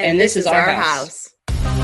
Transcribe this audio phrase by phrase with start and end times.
[0.00, 1.34] And, and this, this, is, our, our house.
[1.50, 1.78] house.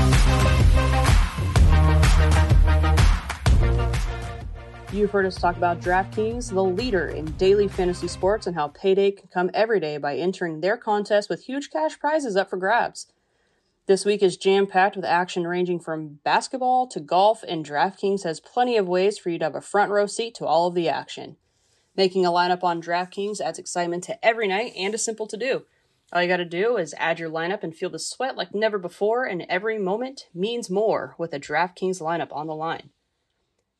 [4.93, 9.11] You've heard us talk about DraftKings, the leader in daily fantasy sports, and how payday
[9.11, 13.07] can come every day by entering their contest with huge cash prizes up for grabs.
[13.87, 18.39] This week is jam packed with action ranging from basketball to golf, and DraftKings has
[18.39, 20.87] plenty of ways for you to have a front row seat to all of the
[20.87, 21.35] action.
[21.97, 25.65] Making a lineup on DraftKings adds excitement to every night and is simple to do.
[26.15, 28.79] All you got to do is add your lineup and feel the sweat like never
[28.79, 32.91] before, and every moment means more with a DraftKings lineup on the line.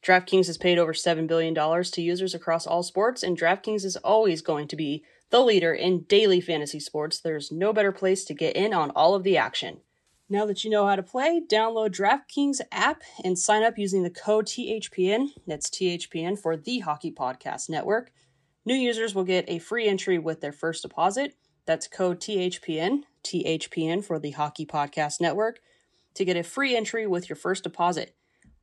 [0.04, 4.42] DraftKings has paid over $7 billion to users across all sports, and DraftKings is always
[4.42, 7.22] going to be the leader in daily fantasy sports.
[7.22, 9.80] There's no better place to get in on all of the action.
[10.28, 14.10] Now that you know how to play, download DraftKings app and sign up using the
[14.10, 15.30] code THPN.
[15.48, 18.12] That's THPN for the Hockey Podcast Network.
[18.66, 21.34] New users will get a free entry with their first deposit.
[21.66, 25.60] That's code THPN, THPN for the Hockey Podcast Network,
[26.14, 28.16] to get a free entry with your first deposit.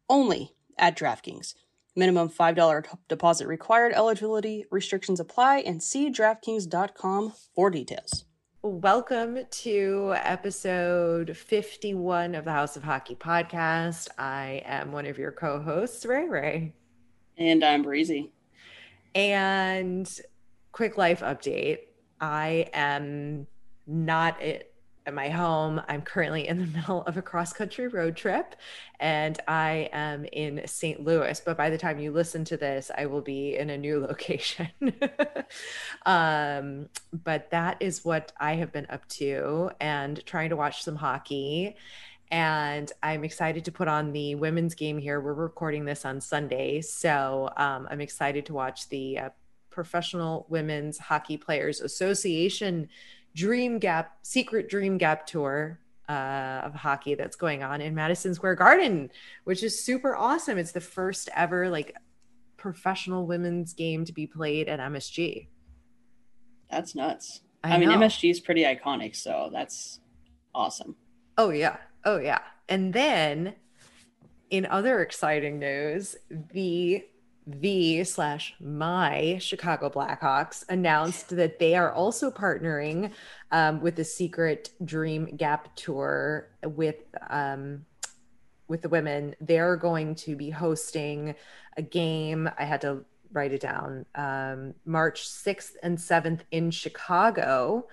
[0.08, 1.54] Only at DraftKings.
[1.96, 3.92] Minimum $5 deposit required.
[3.92, 8.24] Eligibility restrictions apply and see DraftKings.com for details.
[8.62, 14.06] Welcome to episode 51 of the House of Hockey podcast.
[14.16, 16.74] I am one of your co hosts, Ray Ray.
[17.36, 18.32] And I'm Breezy.
[19.16, 20.08] And
[20.70, 21.78] quick life update
[22.22, 23.48] I am
[23.86, 24.68] not at
[25.12, 25.82] my home.
[25.88, 28.54] I'm currently in the middle of a cross country road trip
[29.00, 31.04] and I am in St.
[31.04, 31.40] Louis.
[31.44, 34.68] But by the time you listen to this, I will be in a new location.
[36.06, 36.88] um,
[37.24, 41.76] but that is what I have been up to and trying to watch some hockey.
[42.30, 45.20] And I'm excited to put on the women's game here.
[45.20, 46.80] We're recording this on Sunday.
[46.80, 49.28] So um, I'm excited to watch the uh,
[49.72, 52.88] Professional Women's Hockey Players Association
[53.34, 58.56] Dream Gap Secret Dream Gap Tour uh, of hockey that's going on in Madison Square
[58.56, 59.10] Garden,
[59.44, 60.58] which is super awesome.
[60.58, 61.96] It's the first ever like
[62.56, 65.48] professional women's game to be played at MSG.
[66.70, 67.42] That's nuts.
[67.64, 70.00] I, I mean, MSG is pretty iconic, so that's
[70.54, 70.96] awesome.
[71.38, 72.40] Oh yeah, oh yeah.
[72.68, 73.54] And then,
[74.50, 77.04] in other exciting news, the
[77.46, 83.10] the slash my Chicago Blackhawks announced that they are also partnering
[83.50, 86.96] um, with the Secret Dream Gap Tour with
[87.30, 87.84] um,
[88.68, 89.34] with the women.
[89.40, 91.34] They're going to be hosting
[91.76, 92.48] a game.
[92.58, 94.06] I had to write it down.
[94.14, 97.88] Um, March sixth and seventh in Chicago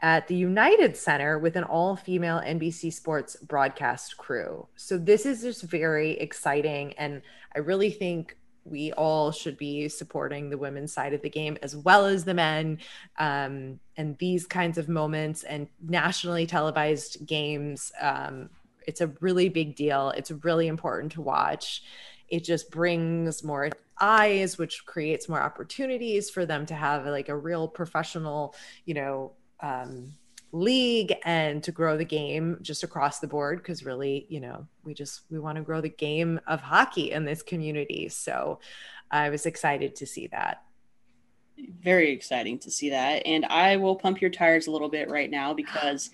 [0.00, 4.66] at the United Center with an all female NBC Sports broadcast crew.
[4.76, 6.92] So this is just very exciting.
[6.94, 7.22] And
[7.54, 11.76] I really think we all should be supporting the women's side of the game as
[11.76, 12.78] well as the men.
[13.18, 18.50] Um, and these kinds of moments and nationally televised games, um,
[18.86, 20.10] it's a really big deal.
[20.10, 21.82] It's really important to watch.
[22.28, 23.70] It just brings more
[24.00, 28.54] eyes, which creates more opportunities for them to have like a real professional,
[28.84, 30.12] you know, um,
[30.52, 34.94] league and to grow the game just across the board because really you know we
[34.94, 38.08] just we want to grow the game of hockey in this community.
[38.08, 38.60] So
[39.10, 40.62] i was excited to see that.
[41.82, 43.26] Very exciting to see that.
[43.26, 46.10] And i will pump your tires a little bit right now because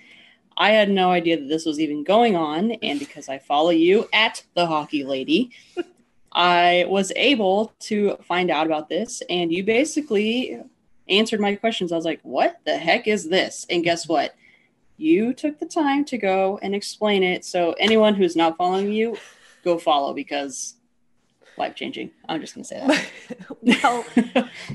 [0.57, 2.73] i had no idea that this was even going on.
[2.73, 5.53] And because i follow you at the hockey lady
[6.33, 9.23] i was able to find out about this.
[9.31, 10.61] And you basically
[11.09, 11.93] answered my questions.
[11.93, 13.67] I was like, what the heck is this?
[13.69, 14.35] And guess what?
[14.97, 17.45] You took the time to go and explain it.
[17.45, 19.17] So anyone who's not following you,
[19.65, 20.75] go follow because
[21.57, 22.11] life changing.
[22.29, 23.39] I'm just gonna say that.
[23.85, 24.05] well,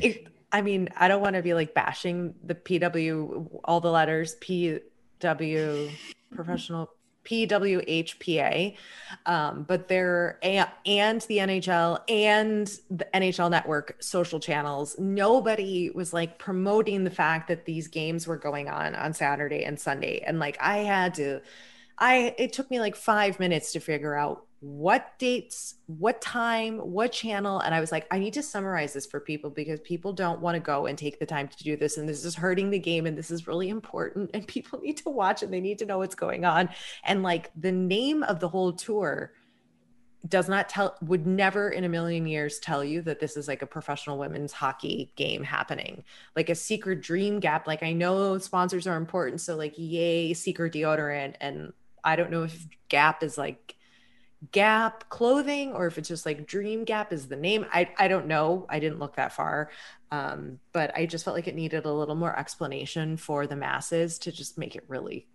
[0.01, 4.35] it, I mean, I don't want to be like bashing the PW, all the letters
[4.41, 5.91] PW,
[6.33, 6.89] professional
[7.29, 8.75] PWHPA,
[9.25, 14.97] um, but they're a- and the NHL and the NHL Network social channels.
[14.97, 19.79] Nobody was like promoting the fact that these games were going on on Saturday and
[19.79, 21.41] Sunday, and like I had to.
[21.99, 27.13] I it took me like five minutes to figure out what dates, what time, what
[27.13, 27.59] channel.
[27.59, 30.55] And I was like, I need to summarize this for people because people don't want
[30.55, 31.97] to go and take the time to do this.
[31.97, 33.05] And this is hurting the game.
[33.05, 34.31] And this is really important.
[34.33, 36.69] And people need to watch and they need to know what's going on.
[37.03, 39.31] And like the name of the whole tour
[40.27, 43.61] does not tell would never in a million years tell you that this is like
[43.61, 46.03] a professional women's hockey game happening
[46.35, 50.73] like a secret dream gap like i know sponsors are important so like yay secret
[50.73, 51.71] deodorant and
[52.03, 53.75] i don't know if gap is like
[54.51, 58.25] gap clothing or if it's just like dream gap is the name i i don't
[58.25, 59.69] know i didn't look that far
[60.11, 64.17] um but i just felt like it needed a little more explanation for the masses
[64.17, 65.27] to just make it really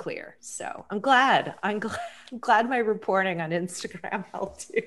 [0.00, 0.36] clear.
[0.40, 1.54] So I'm glad.
[1.62, 2.00] I'm glad.
[2.32, 4.82] I'm glad my reporting on Instagram helped you.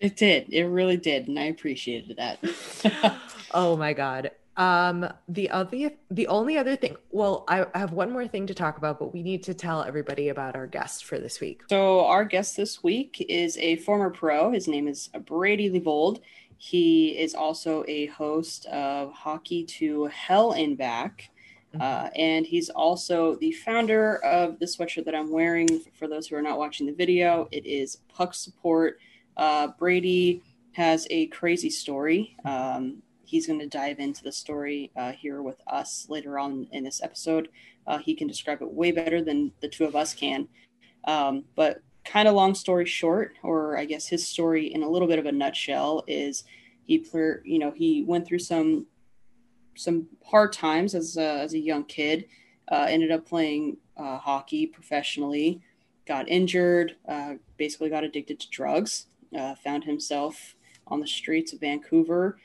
[0.00, 0.52] It did.
[0.52, 3.18] It really did, and I appreciated that.
[3.54, 4.30] oh my god.
[4.56, 6.96] Um, the other, the only other thing.
[7.10, 9.82] Well, I, I have one more thing to talk about, but we need to tell
[9.82, 11.62] everybody about our guest for this week.
[11.68, 14.52] So our guest this week is a former pro.
[14.52, 16.20] His name is Brady Leavold.
[16.56, 21.30] He is also a host of Hockey to Hell and Back.
[21.74, 21.82] Mm-hmm.
[21.82, 25.68] Uh, and he's also the founder of the sweatshirt that I'm wearing.
[25.98, 28.98] For those who are not watching the video, it is Puck Support.
[29.36, 30.42] Uh, Brady
[30.72, 32.36] has a crazy story.
[32.44, 33.02] Um,
[33.34, 37.02] he's going to dive into the story uh, here with us later on in this
[37.02, 37.48] episode.
[37.84, 40.46] Uh, he can describe it way better than the two of us can.
[41.08, 45.08] Um, but kind of long story short, or I guess his story in a little
[45.08, 46.44] bit of a nutshell is
[46.84, 47.04] he,
[47.44, 48.86] you know, he went through some
[49.76, 52.26] some hard times as a, as a young kid.
[52.70, 55.60] Uh, ended up playing uh, hockey professionally,
[56.06, 59.06] got injured, uh, basically got addicted to drugs,
[59.36, 60.54] uh, found himself
[60.86, 62.38] on the streets of Vancouver.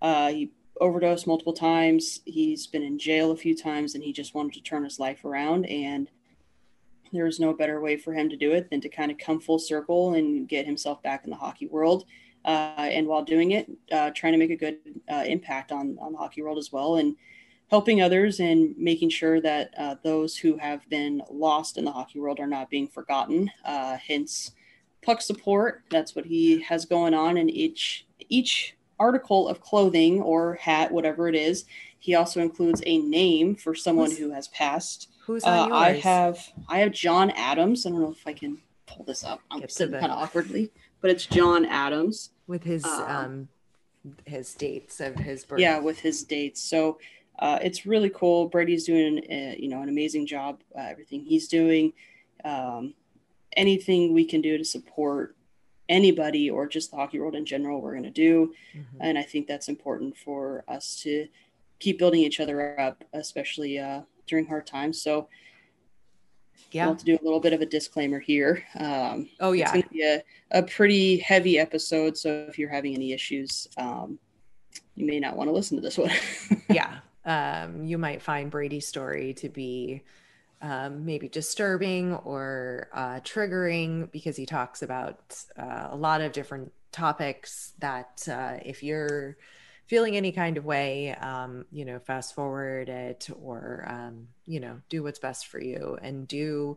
[0.00, 2.20] Uh, he overdosed multiple times.
[2.24, 5.24] He's been in jail a few times, and he just wanted to turn his life
[5.24, 5.66] around.
[5.66, 6.10] And
[7.12, 9.40] there was no better way for him to do it than to kind of come
[9.40, 12.04] full circle and get himself back in the hockey world
[12.46, 14.78] uh, and while doing it, uh, trying to make a good
[15.10, 17.16] uh, impact on on the hockey world as well, and
[17.68, 22.20] helping others and making sure that uh, those who have been lost in the hockey
[22.20, 23.50] world are not being forgotten.
[23.64, 24.52] Uh, hence,
[25.02, 25.82] puck support.
[25.90, 31.28] That's what he has going on in each each article of clothing or hat, whatever
[31.28, 31.64] it is.
[31.98, 35.08] He also includes a name for someone who's, who has passed.
[35.26, 37.84] Who's on uh, I have I have John Adams.
[37.84, 39.40] I don't know if I can pull this up.
[39.50, 40.70] I'm sitting kind of awkwardly,
[41.00, 43.48] but it's John Adams with his um, um
[44.24, 45.60] his dates of his birth.
[45.60, 46.62] Yeah, with his dates.
[46.62, 46.98] So
[47.38, 48.48] uh, it's really cool.
[48.48, 50.60] Brady's doing uh, you know an amazing job.
[50.76, 51.92] Uh, everything he's doing,
[52.44, 52.94] um,
[53.56, 55.35] anything we can do to support
[55.88, 58.54] anybody or just the hockey world in general, we're going to do.
[58.76, 58.96] Mm-hmm.
[59.00, 61.28] And I think that's important for us to
[61.78, 65.00] keep building each other up, especially uh, during hard times.
[65.00, 65.28] So
[66.72, 66.86] yeah.
[66.86, 68.64] want to do a little bit of a disclaimer here.
[68.78, 72.70] Um, oh yeah, it's going to be a, a pretty heavy episode, so if you're
[72.70, 74.18] having any issues, um,
[74.94, 76.10] you may not want to listen to this one.
[76.70, 80.02] yeah, um, you might find Brady's story to be
[80.62, 86.72] um, maybe disturbing or uh, triggering because he talks about uh, a lot of different
[86.92, 89.36] topics that uh, if you're
[89.86, 94.80] feeling any kind of way, um, you know, fast forward it or, um, you know,
[94.88, 96.76] do what's best for you and do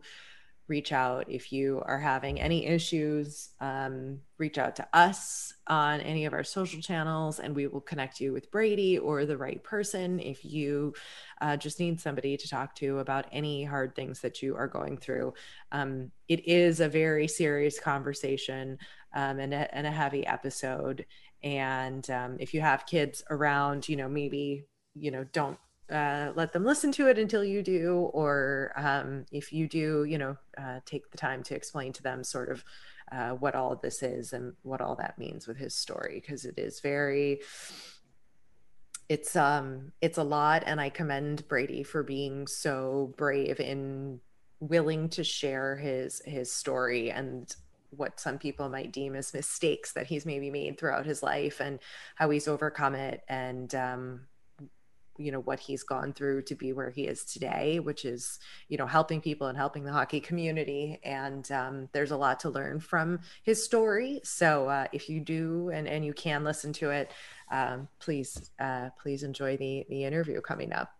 [0.70, 3.50] reach out if you are having any issues.
[3.60, 8.20] Um, reach out to us on any of our social channels and we will connect
[8.20, 10.94] you with Brady or the right person if you
[11.40, 14.96] uh, just need somebody to talk to about any hard things that you are going
[14.96, 15.34] through.
[15.72, 18.78] Um, it is a very serious conversation
[19.12, 21.04] um, and, a, and a heavy episode
[21.42, 25.58] and um, if you have kids around you know maybe you know don't
[25.90, 30.18] uh, let them listen to it until you do or um, if you do you
[30.18, 32.64] know uh, take the time to explain to them sort of
[33.12, 36.44] uh, what all of this is and what all that means with his story because
[36.44, 37.40] it is very
[39.08, 44.20] it's um it's a lot and i commend brady for being so brave in
[44.60, 47.56] willing to share his his story and
[47.90, 51.80] what some people might deem as mistakes that he's maybe made throughout his life and
[52.14, 54.20] how he's overcome it and um,
[55.20, 58.76] you know what he's gone through to be where he is today which is you
[58.76, 62.80] know helping people and helping the hockey community and um, there's a lot to learn
[62.80, 67.12] from his story so uh, if you do and, and you can listen to it
[67.50, 70.92] um, please uh, please enjoy the the interview coming up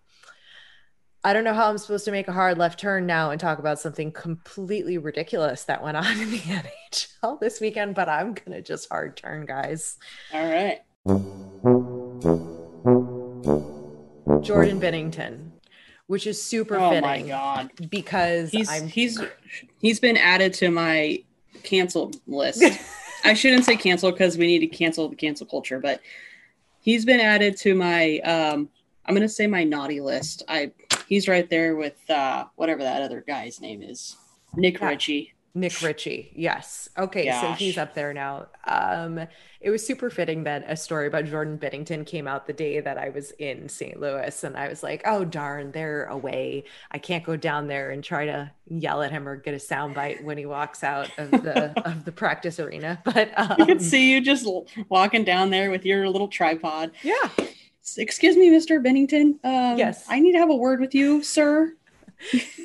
[1.23, 3.59] I don't know how I'm supposed to make a hard left turn now and talk
[3.59, 8.53] about something completely ridiculous that went on in the NHL this weekend, but I'm going
[8.53, 9.99] to just hard turn, guys.
[10.33, 10.81] All right.
[14.43, 15.51] Jordan Binnington,
[16.07, 17.71] which is super Oh fitting my god.
[17.91, 19.21] because He's I'm he's
[19.79, 21.23] he's been added to my
[21.63, 22.63] canceled list.
[23.25, 26.01] I shouldn't say cancel because we need to cancel the cancel culture, but
[26.81, 28.69] he's been added to my um
[29.07, 30.43] I'm gonna say my naughty list.
[30.49, 30.73] I
[31.07, 34.17] he's right there with uh whatever that other guy's name is.
[34.57, 34.89] Nick Yeah.
[34.89, 35.35] Ritchie.
[35.55, 36.33] Nick Ritchie.
[36.35, 36.89] Yes.
[36.97, 38.47] Okay, so he's up there now.
[38.67, 39.21] Um,
[39.61, 42.97] it was super fitting that a story about Jordan Binnington came out the day that
[42.99, 43.99] I was in St.
[44.01, 46.65] Louis, and I was like, "Oh darn, they're away.
[46.91, 50.23] I can't go down there and try to yell at him or get a soundbite
[50.23, 54.13] when he walks out of the of the practice arena." But um, I could see
[54.13, 54.47] you just
[54.89, 56.93] walking down there with your little tripod.
[57.03, 57.29] yeah,
[57.97, 58.81] Excuse me, Mr.
[58.85, 59.45] Binnington.
[59.45, 60.05] Um, Yes.
[60.09, 61.75] I need to have a word with you, sir.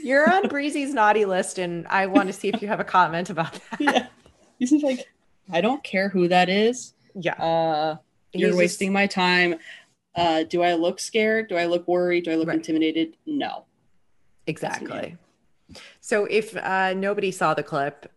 [0.04, 3.30] You're on Breezy's naughty list, and I want to see if you have a comment
[3.30, 3.80] about that.
[3.80, 4.08] yeah.
[4.60, 5.08] He's like,
[5.52, 6.94] I don't care who that is.
[7.14, 7.98] Yeah, Uh,
[8.34, 9.56] you're He's just- wasting my time.
[10.16, 11.50] Uh, do I look scared?
[11.50, 12.24] Do I look worried?
[12.26, 12.56] Do I look Right.
[12.56, 13.18] intimidated?
[13.26, 13.66] No.
[14.48, 15.18] Exactly.
[16.00, 18.12] So if uh, nobody saw the clip,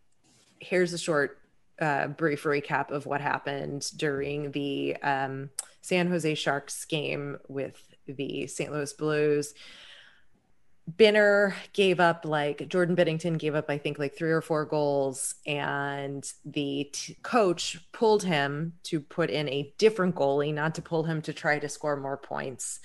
[0.61, 1.39] here's a short,
[1.81, 8.47] uh, brief recap of what happened during the um, San Jose Sharks game with the
[8.47, 8.71] St.
[8.73, 9.55] Louis Blues.
[10.97, 15.35] Binner gave up like Jordan Binnington gave up, I think, like three or four goals,
[15.47, 21.05] and the t- coach pulled him to put in a different goalie, not to pull
[21.05, 22.81] him to try to score more points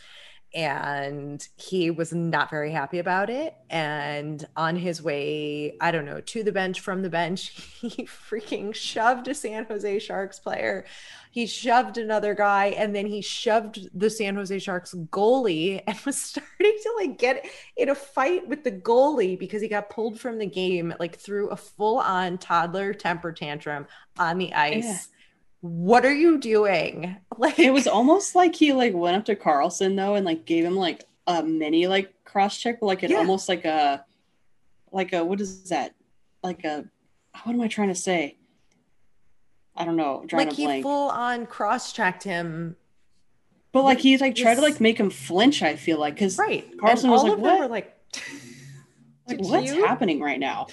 [0.54, 3.56] and he was not very happy about it.
[3.70, 7.50] And on his way i don't know to the bench from the bench
[7.82, 10.86] he freaking shoved a san jose sharks player.
[11.32, 16.18] He shoved another guy and then he shoved the san jose sharks goalie and was
[16.22, 17.46] starting to like get
[17.76, 21.50] in a fight with the goalie because he got pulled from the game like through
[21.50, 24.84] a full-on toddler temper tantrum on the ice.
[24.84, 24.98] Yeah.
[25.66, 29.96] What are you doing like It was almost like he like went up to Carlson
[29.96, 33.20] though and like gave him like a mini like cross check, but like it Yeah.
[33.20, 34.04] almost like a
[34.92, 35.96] like a what is that?
[36.44, 36.84] Like a
[37.46, 38.36] what am I trying to say?
[39.76, 40.26] I don't know.
[40.34, 40.84] Like he blank.
[40.84, 42.76] full on cross checked him
[43.72, 45.64] but like he like tried to like make him flinch.
[45.64, 47.98] I feel like because right Carlson and was like, "What?" were like
[49.28, 50.68] like what's you- happening right now?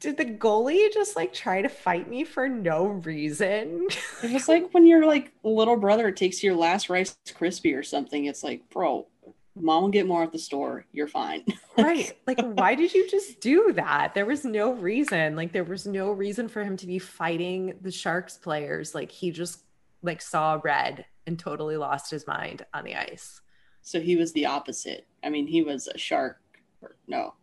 [0.00, 3.86] Did the goalie just like try to fight me for no reason
[4.22, 8.24] It was like when your like little brother takes your last Rice Krispie or something.
[8.24, 9.06] It's like, bro,
[9.54, 10.86] mom will get more at the store.
[10.92, 11.44] You're fine.
[11.78, 15.86] right like why did you just do that there was no reason like there was
[15.86, 19.60] no reason for him to be fighting the sharks players like he just
[20.02, 23.40] like saw red and totally lost his mind on the ice
[23.82, 25.06] So he was the opposite.
[25.24, 26.38] I mean, he was a shark.
[26.82, 27.34] Or, no,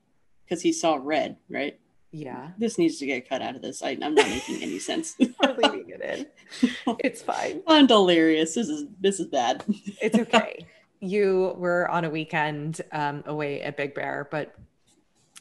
[0.45, 1.79] because he saw red, right?
[2.11, 3.81] Yeah This needs to get cut out of this.
[3.81, 5.15] I, I'm not making any sense.
[5.19, 8.55] we're leaving it in it's fine I'm delirious.
[8.55, 9.63] This is this is bad.
[10.01, 10.65] it's okay.
[10.99, 14.55] you were on a weekend um, away at Big Bear, but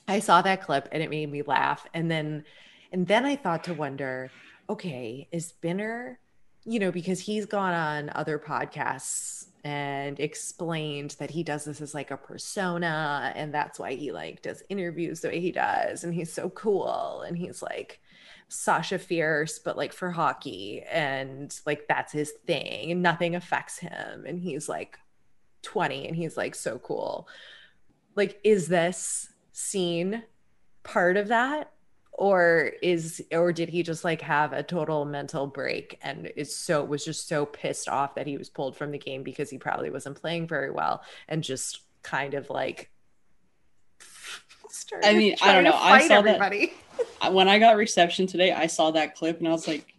[0.09, 1.87] I saw that clip and it made me laugh.
[1.95, 2.45] And then,
[2.93, 4.31] and then I thought to wonder,
[4.69, 6.17] okay, is Binner,
[6.65, 11.93] you know, because he's gone on other podcasts and explained that he does this as
[11.93, 16.15] like a persona and that's why he like does interviews the way he does and
[16.15, 18.01] he's so cool and he's like
[18.49, 24.25] Sasha Fierce, but like for hockey, and like that's his thing, and nothing affects him.
[24.25, 25.01] And he's like
[25.63, 27.27] 20 and he's like so cool.
[28.15, 30.23] Like, is this scene
[30.85, 31.73] part of that?
[32.19, 36.83] Or is or did he just like have a total mental break and is so
[36.83, 39.91] was just so pissed off that he was pulled from the game because he probably
[39.91, 42.89] wasn't playing very well and just kind of like
[44.71, 45.75] started I mean, I don't know.
[45.75, 46.73] I saw that- everybody.
[47.21, 49.93] I- when I got reception today, I saw that clip and I was like,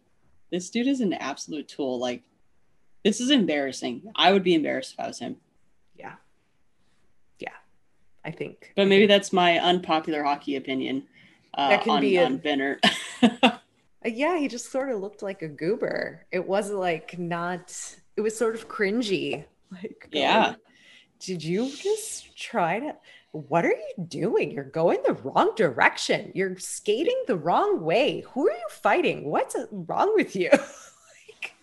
[0.51, 1.99] this dude is an absolute tool.
[1.99, 2.23] Like,
[3.03, 4.01] this is embarrassing.
[4.15, 5.37] I would be embarrassed if I was him.
[5.95, 6.13] Yeah.
[7.37, 7.49] Yeah.
[8.25, 8.73] I think.
[8.75, 11.03] But maybe that's my unpopular hockey opinion
[11.57, 12.79] uh, That can on, be a- on Binner.
[14.05, 16.23] Uh, yeah, he just sort of looked like a goober.
[16.31, 17.75] It wasn't like not,
[18.15, 19.45] it was sort of cringy.
[19.71, 20.53] Like, Yeah.
[21.19, 22.95] Did you just try to?
[23.31, 24.51] What are you doing?
[24.51, 26.31] You're going the wrong direction.
[26.35, 28.23] You're skating the wrong way.
[28.31, 29.25] Who are you fighting?
[29.29, 30.49] What's wrong with you?
[30.51, 31.53] like,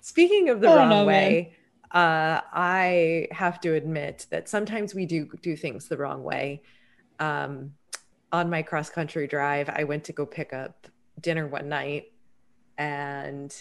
[0.00, 1.54] speaking of the I wrong know, way,
[1.92, 6.62] uh, I have to admit that sometimes we do do things the wrong way.
[7.20, 7.74] Um,
[8.32, 10.86] on my cross country drive, I went to go pick up
[11.20, 12.12] dinner one night
[12.78, 13.54] and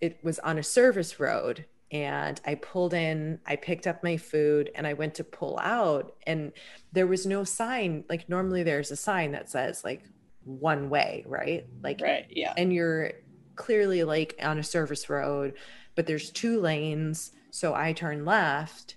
[0.00, 1.66] it was on a service road.
[1.90, 6.16] And I pulled in, I picked up my food and I went to pull out.
[6.26, 6.52] And
[6.92, 8.04] there was no sign.
[8.08, 10.02] Like, normally there's a sign that says, like,
[10.44, 11.66] one way, right?
[11.82, 12.26] Like, right.
[12.30, 12.52] Yeah.
[12.56, 13.12] and you're
[13.56, 15.54] clearly like on a service road,
[15.94, 17.32] but there's two lanes.
[17.50, 18.96] So I turn left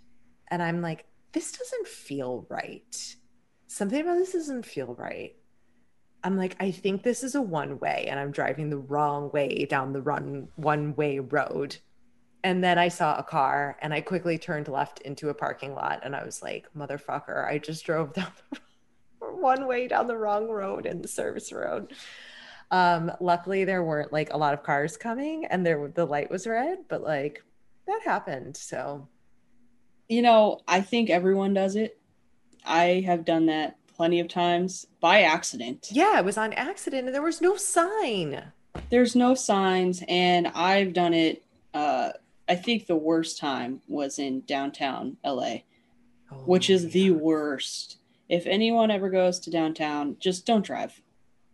[0.49, 3.15] and I'm like, this doesn't feel right.
[3.77, 5.35] Something about this doesn't feel right.
[6.23, 9.67] I'm like, I think this is a one way, and I'm driving the wrong way
[9.69, 11.77] down the run one way road.
[12.43, 15.99] And then I saw a car, and I quickly turned left into a parking lot,
[16.01, 18.31] and I was like, motherfucker, I just drove down
[19.21, 21.93] the one way down the wrong road in the service road.
[22.71, 26.47] Um, luckily, there weren't like a lot of cars coming, and there the light was
[26.47, 27.43] red, but like
[27.85, 28.57] that happened.
[28.57, 29.07] So,
[30.09, 31.99] you know, I think everyone does it.
[32.65, 35.89] I have done that plenty of times by accident.
[35.91, 38.43] Yeah, it was on accident, and there was no sign.
[38.89, 41.43] There's no signs, and I've done it.
[41.73, 42.11] Uh,
[42.47, 45.57] I think the worst time was in downtown LA,
[46.31, 47.97] oh, which is the worst.
[48.29, 51.01] If anyone ever goes to downtown, just don't drive.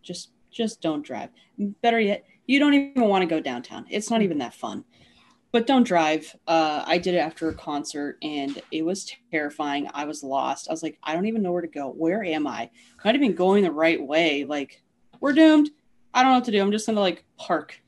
[0.02, 1.30] Just just don't drive.
[1.58, 3.86] Better yet, you don't even want to go downtown.
[3.90, 4.84] It's not even that fun.
[5.54, 6.34] But don't drive.
[6.48, 9.88] Uh, I did it after a concert and it was terrifying.
[9.94, 10.66] I was lost.
[10.68, 11.90] I was like, I don't even know where to go.
[11.90, 12.70] Where am I?
[13.04, 14.44] Not even going the right way.
[14.44, 14.82] Like,
[15.20, 15.70] we're doomed.
[16.12, 16.60] I don't know what to do.
[16.60, 17.80] I'm just gonna like park.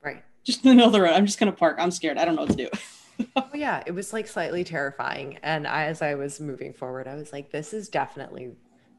[0.00, 0.22] Right.
[0.44, 1.14] Just in the middle of the road.
[1.14, 1.78] I'm just gonna park.
[1.80, 2.18] I'm scared.
[2.18, 3.26] I don't know what to do.
[3.36, 5.40] oh, yeah, it was like slightly terrifying.
[5.42, 8.52] And I, as I was moving forward, I was like, this is definitely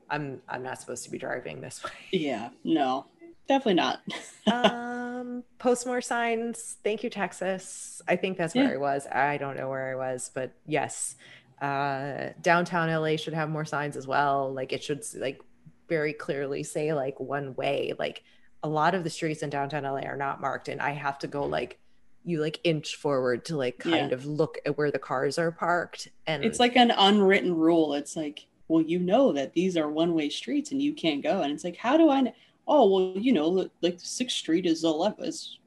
[0.10, 1.92] I'm I'm not supposed to be driving this way.
[2.12, 3.08] Yeah, no.
[3.48, 4.02] Definitely not.
[4.52, 6.78] um post more signs.
[6.84, 8.02] Thank you, Texas.
[8.08, 8.74] I think that's where yeah.
[8.74, 9.08] I was.
[9.08, 11.16] I don't know where I was, but yes.
[11.62, 14.54] Uh downtown LA should have more signs as well.
[14.54, 15.42] Like it should like
[15.88, 17.94] very clearly say like one way.
[17.98, 18.24] Like
[18.64, 21.28] a lot of the streets in downtown LA are not marked and I have to
[21.28, 21.80] go like
[22.26, 24.16] you like inch forward to like kind yeah.
[24.16, 28.16] of look at where the cars are parked and it's like an unwritten rule it's
[28.16, 31.52] like well you know that these are one way streets and you can't go and
[31.52, 32.34] it's like how do i know
[32.68, 35.58] oh well you know like sixth street is 11 is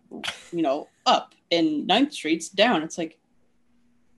[0.52, 3.18] you know up and ninth street's down it's like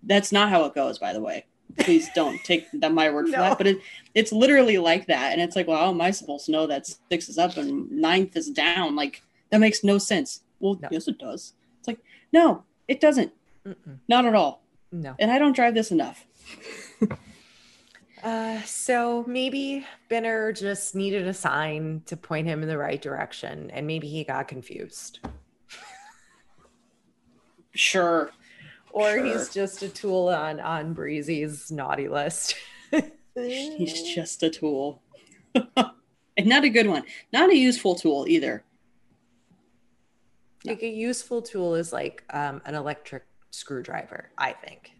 [0.04, 1.44] that's not how it goes by the way
[1.78, 3.38] please don't take that my word for no.
[3.38, 3.78] that but it,
[4.14, 6.86] it's literally like that and it's like well how am i supposed to know that
[7.10, 10.88] six is up and ninth is down like that makes no sense well no.
[10.90, 11.98] yes it does it's like
[12.32, 13.32] no, it doesn't.
[13.66, 13.98] Mm-mm.
[14.08, 14.62] Not at all.
[14.92, 15.14] No.
[15.18, 16.26] And I don't drive this enough.
[18.22, 23.70] uh, so maybe Binner just needed a sign to point him in the right direction,
[23.70, 25.20] and maybe he got confused.
[27.74, 28.30] sure.
[28.90, 29.24] Or sure.
[29.24, 32.54] he's just a tool on on Breezy's naughty list.
[33.34, 35.02] he's just a tool.
[35.76, 37.02] and not a good one.
[37.32, 38.64] Not a useful tool either.
[40.64, 44.92] Like a useful tool is like um, an electric screwdriver, I think.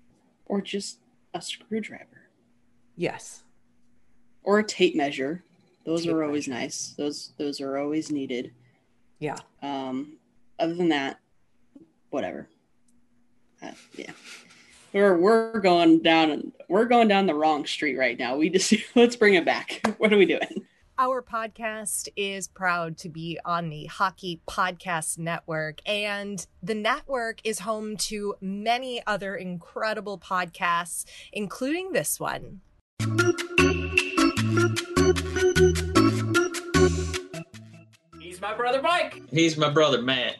[0.46, 0.98] Or just
[1.34, 2.17] a screwdriver.
[2.98, 3.44] Yes.
[4.42, 5.44] Or a tape measure.
[5.86, 6.60] Those tape are always measure.
[6.60, 6.94] nice.
[6.98, 8.52] Those those are always needed.
[9.20, 9.36] Yeah.
[9.62, 10.18] Um
[10.58, 11.20] other than that,
[12.10, 12.48] whatever.
[13.62, 14.10] Uh, yeah.
[14.92, 18.36] We're we're going down we're going down the wrong street right now.
[18.36, 19.80] We just let's bring it back.
[19.98, 20.66] What are we doing?
[21.00, 27.60] Our podcast is proud to be on the Hockey Podcast Network, and the network is
[27.60, 32.62] home to many other incredible podcasts, including this one.
[38.20, 39.22] He's my brother Mike.
[39.30, 40.36] He's my brother Matt.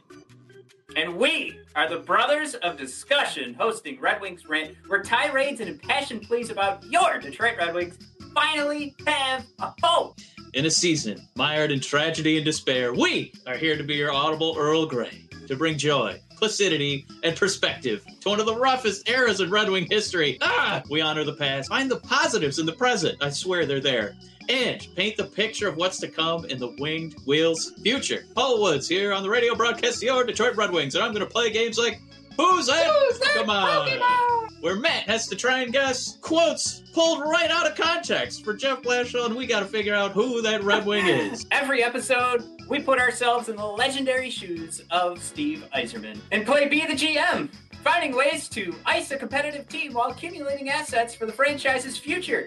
[0.95, 6.23] And we are the Brothers of Discussion, hosting Red Wings Rant, where tirades and impassioned
[6.23, 7.99] pleas about your Detroit Red Wings
[8.35, 10.15] finally have a home.
[10.55, 14.55] In a season mired in tragedy and despair, we are here to be your audible
[14.57, 19.51] Earl Grey to bring joy, placidity, and perspective to one of the roughest eras in
[19.51, 20.39] Red Wing history.
[20.41, 20.83] Ah!
[20.89, 23.23] We honor the past, find the positives in the present.
[23.23, 24.17] I swear they're there.
[24.49, 28.25] And paint the picture of what's to come in the Winged Wheels future.
[28.35, 31.31] Paul Woods here on the radio broadcast, your Detroit Red Wings, and I'm going to
[31.31, 32.01] play games like
[32.39, 32.87] Who's that?
[32.87, 33.89] Who's that Come on.
[33.89, 34.63] Pokemon?
[34.63, 38.81] Where Matt has to try and guess quotes pulled right out of context for Jeff
[38.83, 41.47] Blashill, and we got to figure out who that Red Wing is.
[41.51, 46.87] Every episode, we put ourselves in the legendary shoes of Steve Yzerman and play Be
[46.87, 47.51] the GM,
[47.83, 52.47] finding ways to ice a competitive team while accumulating assets for the franchise's future.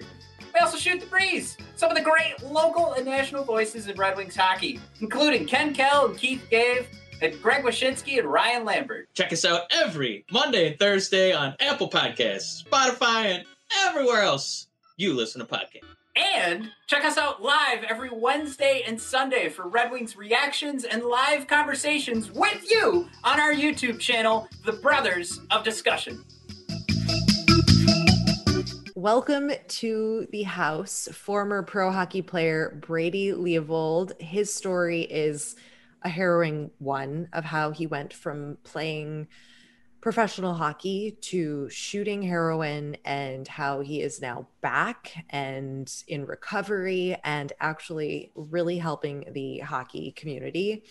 [0.54, 1.56] We also shoot the breeze.
[1.76, 6.06] Some of the great local and national voices in Red Wings hockey, including Ken Kal
[6.06, 6.88] and Keith Gave,
[7.22, 9.08] and Greg Wyshynski and Ryan Lambert.
[9.14, 13.44] Check us out every Monday and Thursday on Apple Podcasts, Spotify, and
[13.78, 15.84] everywhere else you listen to podcasts.
[16.16, 21.46] And check us out live every Wednesday and Sunday for Red Wings reactions and live
[21.46, 26.24] conversations with you on our YouTube channel, The Brothers of Discussion.
[28.96, 34.20] Welcome to the house, former pro hockey player Brady Leavold.
[34.20, 35.56] His story is
[36.04, 39.28] a harrowing one of how he went from playing
[40.00, 47.52] professional hockey to shooting heroin and how he is now back and in recovery and
[47.60, 50.82] actually really helping the hockey community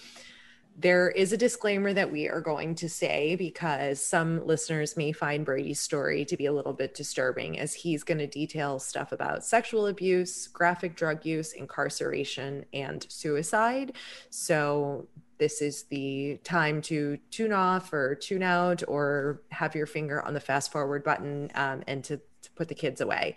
[0.81, 5.45] there is a disclaimer that we are going to say because some listeners may find
[5.45, 9.45] Brady's story to be a little bit disturbing, as he's going to detail stuff about
[9.45, 13.93] sexual abuse, graphic drug use, incarceration, and suicide.
[14.31, 20.21] So, this is the time to tune off or tune out or have your finger
[20.21, 23.35] on the fast forward button um, and to, to put the kids away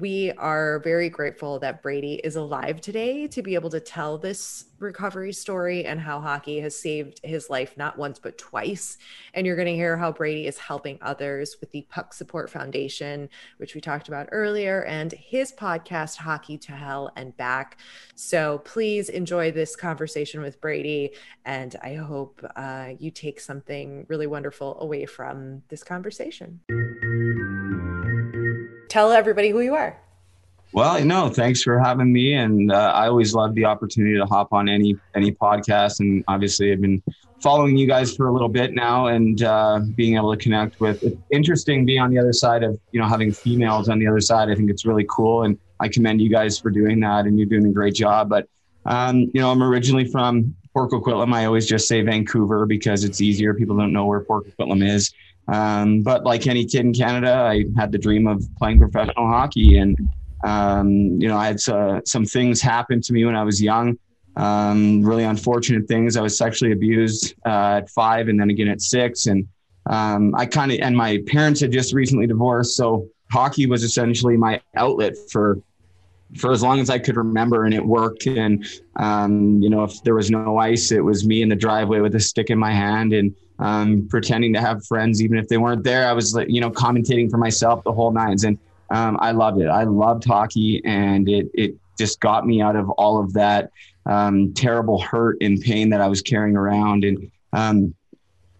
[0.00, 4.66] we are very grateful that Brady is alive today to be able to tell this
[4.78, 8.98] recovery story and how hockey has saved his life not once but twice.
[9.32, 13.30] And you're going to hear how Brady is helping others with the Puck Support Foundation,
[13.56, 17.78] which we talked about earlier, and his podcast, Hockey to Hell and Back.
[18.14, 21.12] So please enjoy this conversation with Brady.
[21.46, 26.60] And I hope uh, you take something really wonderful away from this conversation
[28.96, 29.94] tell everybody who you are.
[30.72, 34.52] Well, no, thanks for having me, and uh, I always love the opportunity to hop
[34.52, 36.00] on any any podcast.
[36.00, 37.02] And obviously, I've been
[37.42, 41.02] following you guys for a little bit now, and uh, being able to connect with.
[41.02, 44.20] It's interesting being on the other side of you know having females on the other
[44.20, 44.50] side.
[44.50, 47.48] I think it's really cool, and I commend you guys for doing that, and you're
[47.54, 48.28] doing a great job.
[48.30, 48.48] But
[48.86, 51.32] um, you know, I'm originally from Port Coquitlam.
[51.32, 53.54] I always just say Vancouver because it's easier.
[53.54, 55.12] People don't know where Port Coquitlam is.
[55.48, 59.78] Um, but like any kid in Canada, I had the dream of playing professional hockey.
[59.78, 59.96] And,
[60.44, 63.98] um, you know, I had uh, some things happen to me when I was young.
[64.36, 66.16] Um, really unfortunate things.
[66.16, 69.26] I was sexually abused uh, at five and then again at six.
[69.26, 69.48] And
[69.88, 72.76] um, I kind of, and my parents had just recently divorced.
[72.76, 75.58] So hockey was essentially my outlet for
[76.38, 78.26] for as long as I could remember, and it worked.
[78.26, 82.00] And um, you know, if there was no ice, it was me in the driveway
[82.00, 85.56] with a stick in my hand, and um, pretending to have friends, even if they
[85.56, 86.08] weren't there.
[86.08, 88.44] I was like, you know, commentating for myself the whole nines.
[88.44, 88.58] And
[88.90, 89.68] um, I loved it.
[89.68, 93.70] I loved hockey and it, it just got me out of all of that
[94.04, 97.04] um, terrible hurt and pain that I was carrying around.
[97.04, 97.94] And, um,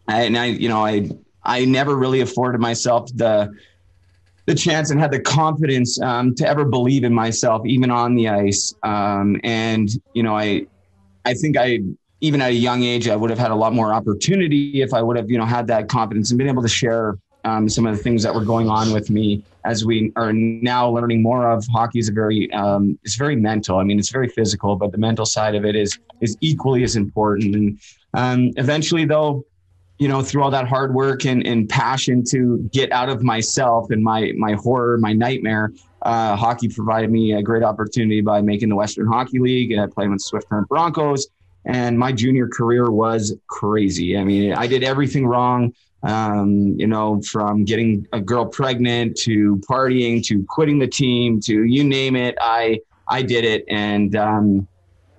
[0.09, 1.11] I, and I, you know, I,
[1.45, 3.53] I never really afforded myself the,
[4.47, 8.29] the chance and had the confidence um, to ever believe in myself, even on the
[8.29, 8.75] ice.
[8.83, 10.67] Um, and, you know, I,
[11.25, 11.81] I think I
[12.21, 15.03] even at a young age, I would have had a lot more opportunity if I
[15.03, 17.97] would have, you know, had that confidence and been able to share um, some of
[17.97, 21.65] the things that were going on with me as we are now learning more of
[21.73, 23.79] hockey is a very um, it's very mental.
[23.79, 26.97] I mean, it's very physical, but the mental side of it is is equally as
[26.97, 27.55] important.
[27.55, 27.81] And
[28.15, 29.45] um, eventually, though,
[29.99, 33.91] you know, through all that hard work and, and passion to get out of myself
[33.91, 38.69] and my my horror, my nightmare, uh, hockey provided me a great opportunity by making
[38.69, 41.27] the Western Hockey League and playing with Swift Current Broncos
[41.67, 44.17] and my junior career was crazy.
[44.17, 45.75] I mean, I did everything wrong.
[46.03, 51.65] Um, you know, from getting a girl pregnant to partying to quitting the team to
[51.65, 54.69] you name it, I I did it, and um,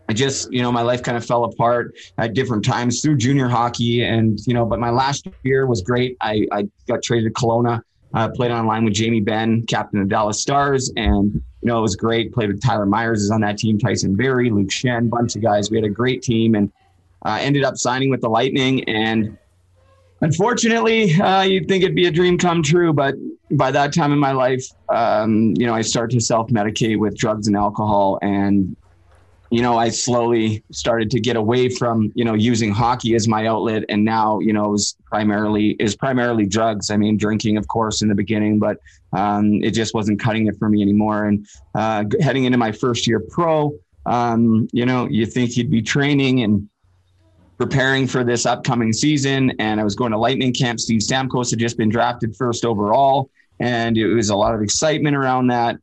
[0.10, 3.48] I just you know my life kind of fell apart at different times through junior
[3.48, 6.18] hockey, and you know, but my last year was great.
[6.22, 7.82] I I got traded to Kelowna
[8.14, 11.96] uh, played online with Jamie Benn, captain of Dallas Stars, and you know it was
[11.96, 12.34] great.
[12.34, 15.70] Played with Tyler Myers is on that team, Tyson Barrie, Luke Schenn, bunch of guys.
[15.70, 16.72] We had a great team, and
[17.26, 18.84] uh, ended up signing with the Lightning.
[18.86, 19.38] And
[20.22, 23.16] unfortunately, uh, you'd think it'd be a dream come true, but
[23.52, 27.18] by that time in my life, um, you know, I started to self medicate with
[27.18, 28.76] drugs and alcohol, and
[29.50, 33.48] you know, I slowly started to get away from, you know, using hockey as my
[33.48, 33.84] outlet.
[33.90, 36.92] And now, you know, is primarily is primarily drugs.
[36.92, 38.78] I mean, drinking, of course, in the beginning, but
[39.14, 41.26] um, it just wasn't cutting it for me anymore.
[41.26, 43.74] And uh, heading into my first year pro,
[44.06, 46.70] um, you know, you think you'd be training and
[47.58, 49.52] preparing for this upcoming season.
[49.60, 50.80] And I was going to Lightning Camp.
[50.80, 53.30] Steve Stamkos had just been drafted first overall.
[53.60, 55.78] And it was a lot of excitement around that.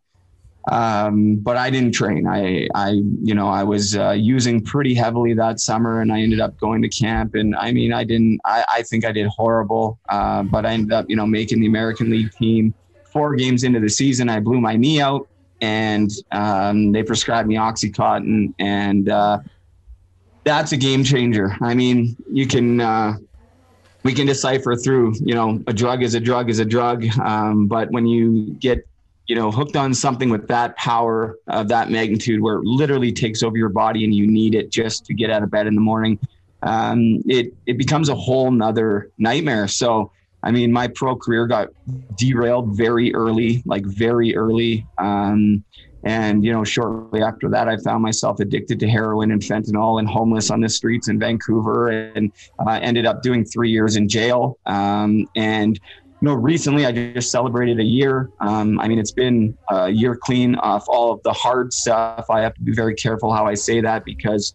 [0.70, 2.27] Um, but I didn't train.
[2.27, 6.40] I, I, you know, I was uh, using pretty heavily that summer, and I ended
[6.40, 7.35] up going to camp.
[7.35, 8.40] And I mean, I didn't.
[8.44, 9.98] I, I think I did horrible.
[10.09, 12.74] Uh, but I ended up, you know, making the American League team.
[13.12, 15.29] Four games into the season, I blew my knee out,
[15.61, 19.38] and um, they prescribed me OxyContin, and uh,
[20.42, 21.57] that's a game changer.
[21.61, 22.81] I mean, you can.
[22.81, 23.14] Uh,
[24.03, 27.07] we can decipher through, you know, a drug is a drug is a drug.
[27.18, 28.87] Um, but when you get
[29.26, 33.42] you know, hooked on something with that power of that magnitude where it literally takes
[33.42, 35.80] over your body and you need it just to get out of bed in the
[35.80, 36.18] morning,
[36.62, 39.66] um, it, it becomes a whole nother nightmare.
[39.68, 40.10] So,
[40.42, 41.68] I mean, my pro career got
[42.16, 44.87] derailed very early, like very early.
[44.98, 45.64] Um,
[46.06, 50.06] and, you know, shortly after that, I found myself addicted to heroin and fentanyl and
[50.06, 54.58] homeless on the streets in Vancouver and uh, ended up doing three years in jail.
[54.66, 55.80] Um, and,
[56.24, 58.30] know, recently I just celebrated a year.
[58.40, 62.26] Um, I mean, it's been a year clean off all of the hard stuff.
[62.30, 64.54] I have to be very careful how I say that because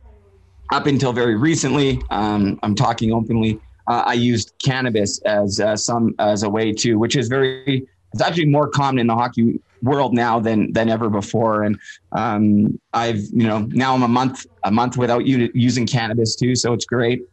[0.72, 3.60] up until very recently, um, I'm talking openly.
[3.88, 7.88] Uh, I used cannabis as uh, some as a way to, which is very.
[8.14, 11.64] It's actually more common in the hockey world now than than ever before.
[11.64, 11.80] And
[12.12, 16.74] um, I've you know now I'm a month a month without using cannabis too, so
[16.74, 17.24] it's great.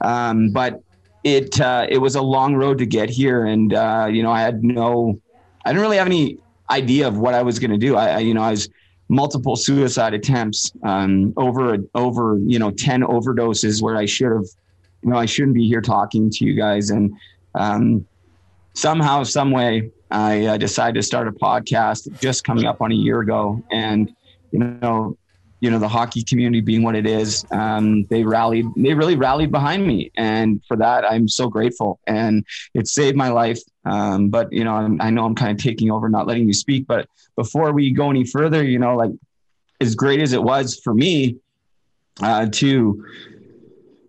[0.00, 0.82] Um, but
[1.24, 4.42] it uh, it was a long road to get here, and uh, you know I
[4.42, 5.18] had no,
[5.64, 6.38] I didn't really have any
[6.70, 7.96] idea of what I was going to do.
[7.96, 8.68] I, I, you know I was
[9.08, 14.46] multiple suicide attempts, um, over over you know ten overdoses where I should have,
[15.02, 17.12] you know I shouldn't be here talking to you guys, and
[17.54, 18.06] um,
[18.74, 22.96] somehow some way I uh, decided to start a podcast just coming up on a
[22.96, 24.14] year ago, and
[24.52, 25.16] you know,
[25.64, 28.66] you know, the hockey community being what it is, um, they rallied.
[28.76, 32.00] They really rallied behind me, and for that, I'm so grateful.
[32.06, 33.58] And it saved my life.
[33.86, 36.52] Um, but you know, I'm, I know I'm kind of taking over, not letting you
[36.52, 36.86] speak.
[36.86, 39.12] But before we go any further, you know, like
[39.80, 41.38] as great as it was for me
[42.20, 43.02] uh, to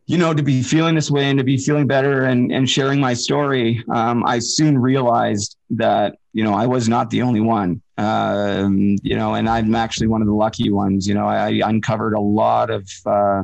[0.08, 3.00] you know, to be feeling this way and to be feeling better and, and sharing
[3.00, 7.82] my story, um, I soon realized that, you know, I was not the only one,
[7.98, 11.08] um, you know, and I'm actually one of the lucky ones.
[11.08, 13.44] You know, I, I uncovered a lot of uh,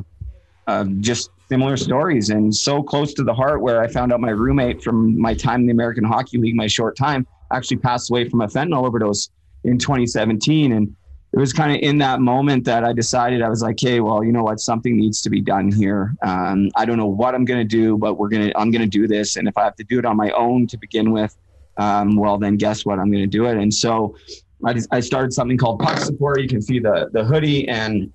[0.66, 4.30] uh, just similar stories and so close to the heart where I found out my
[4.30, 8.28] roommate from my time in the American Hockey League, my short time, actually passed away
[8.28, 9.30] from a fentanyl overdose
[9.64, 10.72] in 2017.
[10.72, 10.96] And
[11.32, 14.22] it was kind of in that moment that I decided I was like, hey, well,
[14.22, 16.14] you know what, something needs to be done here.
[16.22, 18.88] Um, I don't know what I'm going to do, but we're gonna I'm going to
[18.88, 21.36] do this, and if I have to do it on my own to begin with,
[21.76, 23.56] um, well, then guess what, I'm going to do it.
[23.56, 24.16] And so
[24.64, 26.40] I, just, I started something called Puck Support.
[26.40, 28.12] You can see the the hoodie and.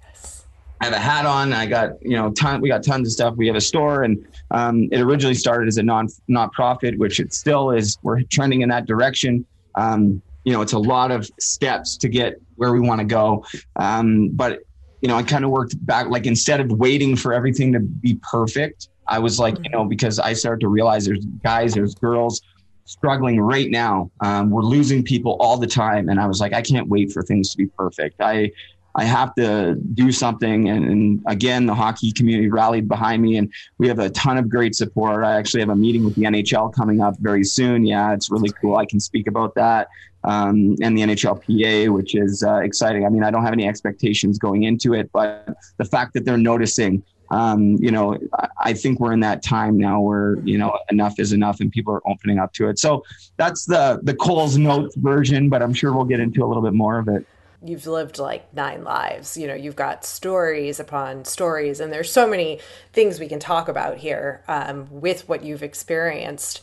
[0.79, 1.53] I have a hat on.
[1.53, 2.61] I got you know ton.
[2.61, 3.33] We got tons of stuff.
[3.35, 7.19] We have a store, and um, it originally started as a non not profit, which
[7.19, 7.97] it still is.
[8.03, 9.43] We're trending in that direction.
[9.73, 13.43] Um, you know, it's a lot of steps to get where we want to go.
[13.75, 14.59] Um, but
[15.01, 18.19] you know, I kind of worked back, like instead of waiting for everything to be
[18.29, 22.41] perfect, I was like, you know, because I started to realize there's guys, there's girls
[22.88, 24.10] struggling right now.
[24.21, 27.21] Um, we're losing people all the time, and I was like, I can't wait for
[27.21, 28.21] things to be perfect.
[28.21, 28.52] I
[28.97, 30.69] I have to do something.
[30.69, 34.50] And, and, again, the hockey community rallied behind me, and we have a ton of
[34.50, 35.23] great support.
[35.23, 37.86] I actually have a meeting with the NHL coming up very soon.
[37.86, 38.78] Yeah, it's really cool.
[38.78, 39.88] I can speak about that.
[40.23, 43.06] Um, and the NHLPA, which is uh, exciting.
[43.06, 45.47] I mean, I don't have any expectations going into it, but
[45.78, 48.17] the fact that they're noticing, um, you know,
[48.59, 51.93] I think we're in that time now where you know enough is enough, and people
[51.93, 52.79] are opening up to it.
[52.79, 53.03] So
[53.37, 56.73] that's the the Coles Notes version, but I'm sure we'll get into a little bit
[56.73, 57.25] more of it
[57.63, 59.37] you've lived like nine lives.
[59.37, 62.59] You know, you've got stories upon stories, and there's so many
[62.93, 66.61] things we can talk about here um, with what you've experienced.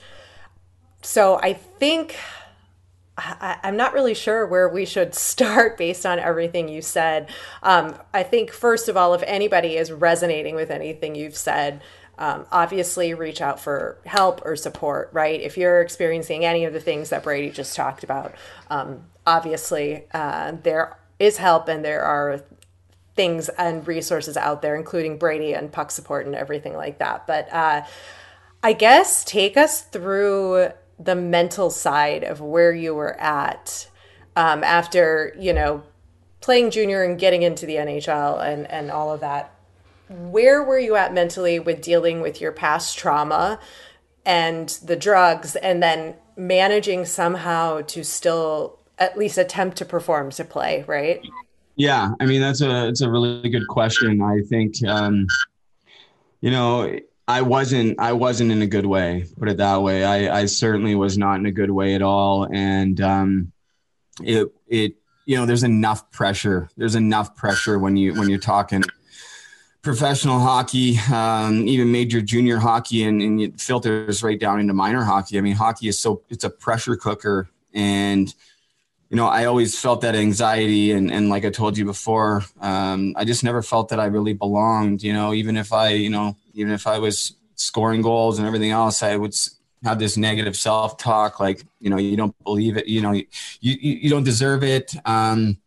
[1.03, 2.17] So I think
[3.17, 7.31] I, am not really sure where we should start based on everything you said.
[7.63, 11.83] Um, I think, first of all, if anybody is resonating with anything you've said,
[12.19, 15.41] um, obviously reach out for help or support, right?
[15.41, 18.35] If you're experiencing any of the things that Brady just talked about,
[18.71, 22.43] um, obviously uh, there is help and there are
[23.17, 27.27] things and resources out there, including Brady and Puck support and everything like that.
[27.27, 27.83] But uh,
[28.63, 30.71] I guess take us through
[31.05, 33.89] the mental side of where you were at
[34.37, 35.83] um, after, you know,
[36.41, 39.55] playing junior and getting into the NHL and, and all of that.
[40.09, 43.59] Where were you at mentally with dealing with your past trauma
[44.27, 50.45] and the drugs and then managing somehow to still at least attempt to perform to
[50.45, 51.21] play, right?
[51.77, 54.23] Yeah, I mean that's a it's a really good question.
[54.23, 55.27] I think um,
[56.41, 59.27] you know I wasn't I wasn't in a good way.
[59.39, 60.05] Put it that way.
[60.05, 63.53] I I certainly was not in a good way at all, and um,
[64.23, 66.69] it it you know there's enough pressure.
[66.77, 68.83] There's enough pressure when you when you're talking
[69.85, 75.05] professional hockey, um, even major junior hockey, and, and it filters right down into minor
[75.05, 75.37] hockey.
[75.39, 78.35] I mean, hockey is so it's a pressure cooker, and
[79.11, 83.15] you know, I always felt that anxiety, and and like I told you before, um,
[83.17, 85.03] I just never felt that I really belonged.
[85.03, 88.71] You know, even if I, you know, even if I was scoring goals and everything
[88.71, 89.35] else, I would
[89.85, 93.27] have this negative self talk, like you know, you don't believe it, you know, you
[93.61, 94.95] you, you don't deserve it.
[95.05, 95.59] Um,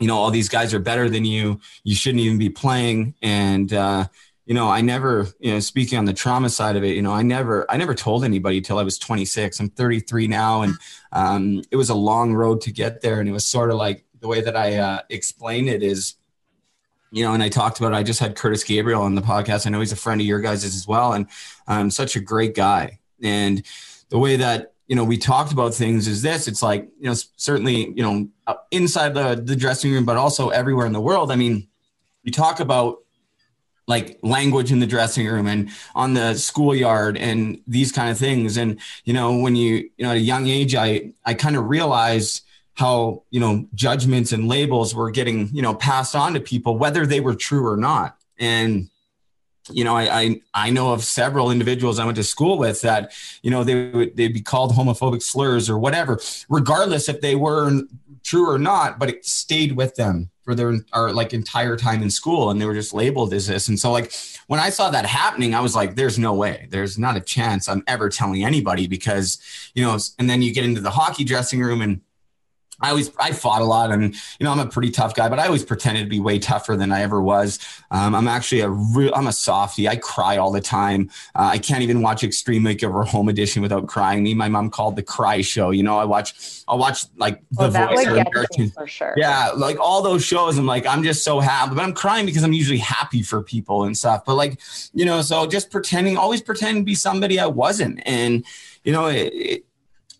[0.00, 1.60] you know, all these guys are better than you.
[1.84, 4.06] You shouldn't even be playing, and uh,
[4.46, 7.12] you know, I never, you know, speaking on the trauma side of it, you know,
[7.12, 9.58] I never, I never told anybody till I was 26.
[9.58, 10.74] I'm 33 now, and
[11.12, 13.20] um, it was a long road to get there.
[13.20, 16.16] And it was sort of like the way that I uh, explain it is,
[17.14, 19.66] you know, and I talked about, I just had Kurtis Gabriel on the podcast.
[19.66, 21.28] I know he's a friend of your guys' as well, and
[21.68, 22.98] um, such a great guy.
[23.22, 23.64] And
[24.08, 27.14] the way that you know we talked about things is this it's like you know
[27.36, 28.28] certainly you know
[28.70, 31.66] inside the the dressing room but also everywhere in the world i mean
[32.22, 32.98] you talk about
[33.86, 38.56] like language in the dressing room and on the schoolyard and these kind of things
[38.56, 41.64] and you know when you you know at a young age i i kind of
[41.64, 42.42] realized
[42.74, 47.06] how you know judgments and labels were getting you know passed on to people whether
[47.06, 48.88] they were true or not and
[49.70, 53.12] you know, I, I, I know of several individuals I went to school with that,
[53.42, 57.82] you know, they would they'd be called homophobic slurs or whatever, regardless if they were
[58.22, 62.10] true or not, but it stayed with them for their our like entire time in
[62.10, 63.68] school and they were just labeled as this.
[63.68, 64.12] And so like
[64.48, 67.68] when I saw that happening, I was like, there's no way, there's not a chance
[67.68, 69.40] I'm ever telling anybody because,
[69.74, 72.02] you know, and then you get into the hockey dressing room and
[72.80, 75.38] I always I fought a lot, and you know I'm a pretty tough guy, but
[75.38, 77.58] I always pretended to be way tougher than I ever was.
[77.90, 79.88] Um, I'm actually a real I'm a softie.
[79.88, 81.10] I cry all the time.
[81.34, 84.22] Uh, I can't even watch Extreme Makeover Home Edition without crying.
[84.24, 85.70] Me, my mom called the Cry Show.
[85.70, 89.14] You know, I watch I'll watch like well, The Voice or for sure.
[89.16, 90.58] Yeah, like all those shows.
[90.58, 93.84] I'm like I'm just so happy, but I'm crying because I'm usually happy for people
[93.84, 94.24] and stuff.
[94.24, 94.60] But like
[94.92, 98.44] you know, so just pretending, always pretending to be somebody I wasn't, and
[98.82, 99.64] you know, it, it,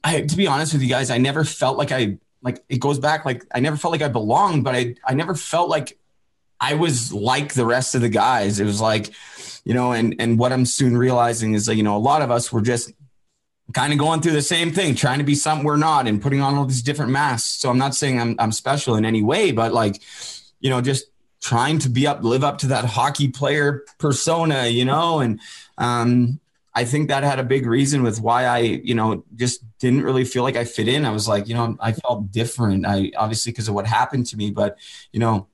[0.04, 2.98] I, to be honest with you guys, I never felt like I like it goes
[2.98, 5.98] back like I never felt like I belonged, but I I never felt like
[6.60, 8.60] I was like the rest of the guys.
[8.60, 9.12] It was like,
[9.64, 12.30] you know, and and what I'm soon realizing is that you know a lot of
[12.30, 12.92] us were just
[13.72, 16.42] kind of going through the same thing, trying to be something we're not, and putting
[16.42, 17.48] on all these different masks.
[17.60, 20.00] So I'm not saying I'm I'm special in any way, but like,
[20.60, 21.06] you know, just
[21.40, 25.40] trying to be up, live up to that hockey player persona, you know, and
[25.76, 26.40] um,
[26.74, 30.24] I think that had a big reason with why I, you know, just didn't really
[30.24, 31.04] feel like I fit in.
[31.04, 32.84] I was like, you know, I felt different.
[32.84, 34.78] I obviously because of what happened to me, but
[35.12, 35.46] you know,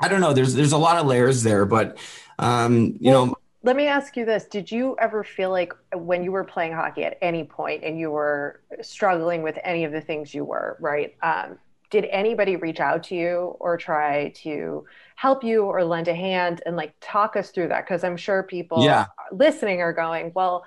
[0.00, 0.32] I don't know.
[0.32, 1.98] There's there's a lot of layers there, but
[2.38, 3.34] um, you well, know.
[3.62, 7.04] Let me ask you this: Did you ever feel like when you were playing hockey
[7.04, 11.16] at any point and you were struggling with any of the things you were right?
[11.22, 11.58] Um,
[11.90, 14.84] did anybody reach out to you or try to
[15.16, 17.84] help you or lend a hand and like talk us through that?
[17.84, 19.06] Because i'm sure people yeah.
[19.32, 20.64] listening are going well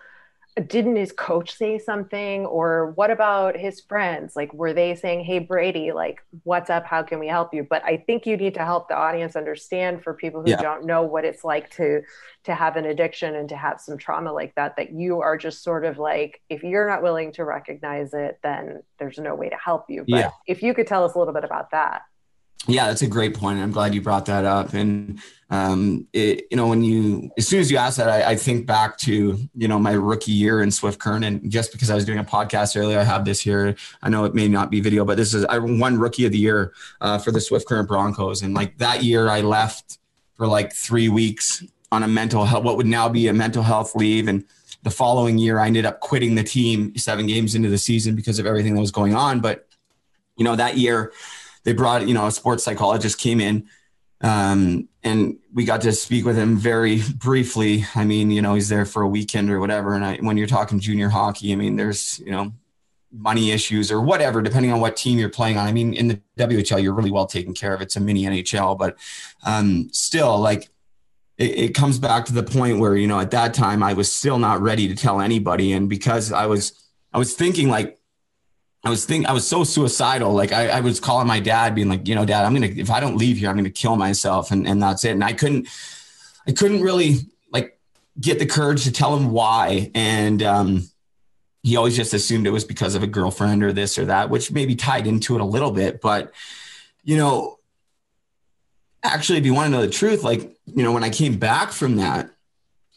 [0.67, 2.45] didn't his coach say something?
[2.45, 4.35] Or what about his friends?
[4.35, 6.85] Like were they saying hey brady like what's up?
[6.85, 10.03] How can we help you but i think you need to help the audience understand
[10.03, 10.62] for people who yeah.
[10.62, 12.01] don't know what it's like to
[12.43, 15.63] to have an addiction and to have some trauma like that that you are just
[15.63, 19.57] sort of like if you're not willing to recognize it then there's no way to
[19.63, 20.03] help you.
[20.07, 20.31] But yeah.
[20.47, 22.01] if you could tell us a little bit about that
[22.67, 23.59] yeah, that's a great point.
[23.59, 24.73] I'm glad you brought that up.
[24.73, 25.19] And
[25.49, 28.67] um, it, you know, when you as soon as you ask that, I, I, think
[28.67, 32.05] back to you know my rookie year in Swift Current, and just because I was
[32.05, 33.75] doing a podcast earlier, I have this here.
[34.03, 36.37] I know it may not be video, but this is I won Rookie of the
[36.37, 39.97] Year uh, for the Swift Current Broncos, and like that year, I left
[40.35, 43.95] for like three weeks on a mental health, what would now be a mental health
[43.95, 44.45] leave, and
[44.83, 48.39] the following year, I ended up quitting the team seven games into the season because
[48.39, 49.39] of everything that was going on.
[49.39, 49.67] But
[50.37, 51.11] you know that year
[51.63, 53.67] they brought, you know, a sports psychologist came in
[54.21, 57.85] um, and we got to speak with him very briefly.
[57.95, 59.95] I mean, you know, he's there for a weekend or whatever.
[59.95, 62.51] And I, when you're talking junior hockey, I mean, there's, you know,
[63.11, 65.67] money issues or whatever, depending on what team you're playing on.
[65.67, 67.81] I mean, in the WHL, you're really well taken care of.
[67.81, 68.97] It's a mini NHL, but
[69.43, 70.69] um, still, like,
[71.37, 74.11] it, it comes back to the point where, you know, at that time, I was
[74.11, 75.71] still not ready to tell anybody.
[75.71, 76.73] And because I was,
[77.13, 77.98] I was thinking like,
[78.83, 80.33] I was thinking I was so suicidal.
[80.33, 82.89] Like I, I, was calling my dad, being like, you know, dad, I'm gonna if
[82.89, 85.11] I don't leave here, I'm gonna kill myself, and and that's it.
[85.11, 85.67] And I couldn't,
[86.47, 87.17] I couldn't really
[87.51, 87.77] like
[88.19, 89.91] get the courage to tell him why.
[89.93, 90.89] And um,
[91.61, 94.51] he always just assumed it was because of a girlfriend or this or that, which
[94.51, 95.99] maybe tied into it a little bit.
[95.99, 96.31] But
[97.03, 97.59] you know,
[99.03, 101.73] actually, if you want to know the truth, like you know, when I came back
[101.73, 102.29] from that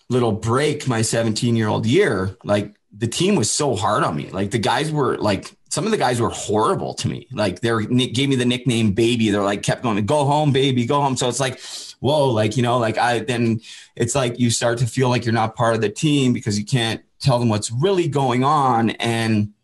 [0.08, 4.30] little break, my 17 year old year, like the team was so hard on me.
[4.30, 7.26] Like the guys were like some of the guys were horrible to me.
[7.32, 9.30] Like they were, gave me the nickname baby.
[9.30, 11.16] They're like kept going, go home, baby, go home.
[11.16, 11.58] So it's like,
[12.00, 13.58] whoa, like, you know, like I, then
[13.96, 16.66] it's like you start to feel like you're not part of the team because you
[16.66, 18.90] can't tell them what's really going on.
[18.90, 19.54] And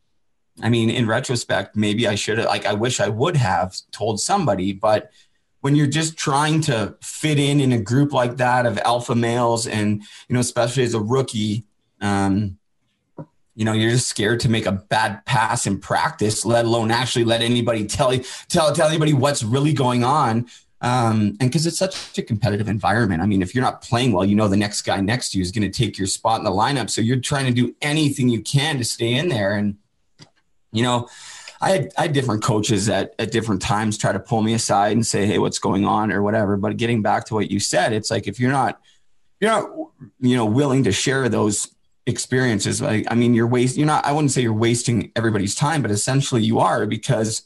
[0.62, 4.18] I mean, in retrospect, maybe I should have, like, I wish I would have told
[4.18, 5.10] somebody, but
[5.60, 9.66] when you're just trying to fit in in a group like that of alpha males
[9.66, 11.66] and, you know, especially as a rookie,
[12.00, 12.57] um,
[13.58, 17.24] you know you're just scared to make a bad pass in practice let alone actually
[17.24, 20.46] let anybody tell you tell tell anybody what's really going on
[20.80, 23.20] Um, and because it's such a competitive environment.
[23.20, 25.42] I mean, if you're not playing well, you know the next guy next to you
[25.42, 26.88] is going to take your spot in the lineup.
[26.88, 29.54] So you're trying to do anything you can to stay in there.
[29.54, 29.76] And,
[30.70, 31.08] you know,
[31.60, 34.92] I had, I had different coaches at, at different times try to pull me aside
[34.92, 36.56] and say, Hey, what's going on or whatever.
[36.56, 38.80] But getting back to what you said, it's like, if you're not,
[39.40, 39.68] you're not,
[40.20, 41.74] you know, willing to share those
[42.08, 45.82] experiences, like, I mean, you're wasting, you're not, I wouldn't say you're wasting everybody's time,
[45.82, 47.42] but essentially you are because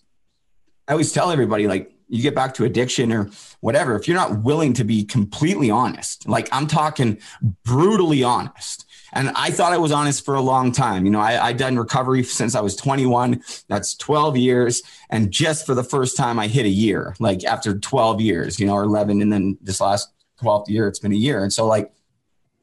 [0.89, 4.43] I always tell everybody, like, you get back to addiction or whatever, if you're not
[4.43, 7.19] willing to be completely honest, like I'm talking
[7.65, 11.05] brutally honest, and I thought I was honest for a long time.
[11.05, 13.43] You know, I, I done recovery since I was 21.
[13.69, 14.83] That's 12 years.
[15.11, 18.67] And just for the first time, I hit a year, like after 12 years, you
[18.67, 19.21] know, or 11.
[19.21, 20.11] And then this last
[20.41, 21.43] 12th year, it's been a year.
[21.43, 21.93] And so, like,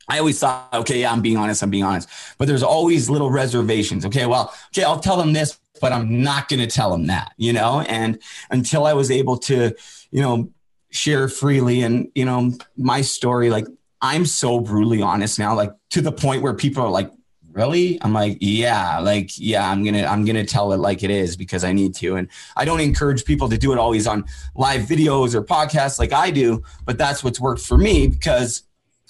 [0.10, 2.10] I always thought, okay, yeah, I'm being honest, I'm being honest.
[2.38, 4.06] But there's always little reservations.
[4.06, 7.34] Okay, well, okay, I'll tell them this, but I'm not going to tell them that,
[7.38, 7.82] you know?
[7.82, 9.76] And until I was able to,
[10.12, 10.52] you know,
[10.90, 13.68] share freely and, you know, my story, like
[14.02, 17.12] I'm so brutally honest now, like to the point where people are like,
[17.52, 18.02] really?
[18.02, 21.10] I'm like, yeah, like, yeah, I'm going to, I'm going to tell it like it
[21.12, 22.16] is because I need to.
[22.16, 26.14] And I don't encourage people to do it always on live videos or podcasts like
[26.14, 28.64] I do, but that's what's worked for me because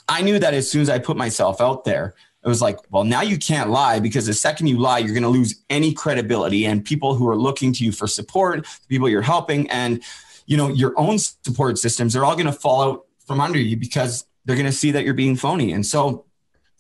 [0.10, 3.04] I knew that as soon as I put myself out there, it was like, well,
[3.04, 6.66] now you can't lie because the second you lie, you're going to lose any credibility
[6.66, 10.02] and people who are looking to you for support, the people you're helping, and
[10.46, 13.78] you know your own support systems they're all going to fall out from under you
[13.78, 15.72] because they're going to see that you're being phony.
[15.74, 16.26] And so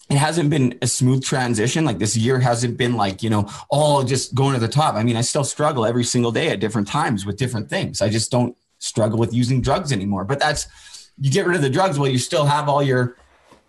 [0.09, 1.85] it hasn't been a smooth transition.
[1.85, 4.95] Like this year hasn't been like, you know, all just going to the top.
[4.95, 8.01] I mean, I still struggle every single day at different times with different things.
[8.01, 10.25] I just don't struggle with using drugs anymore.
[10.25, 10.67] But that's,
[11.19, 13.15] you get rid of the drugs, well, you still have all your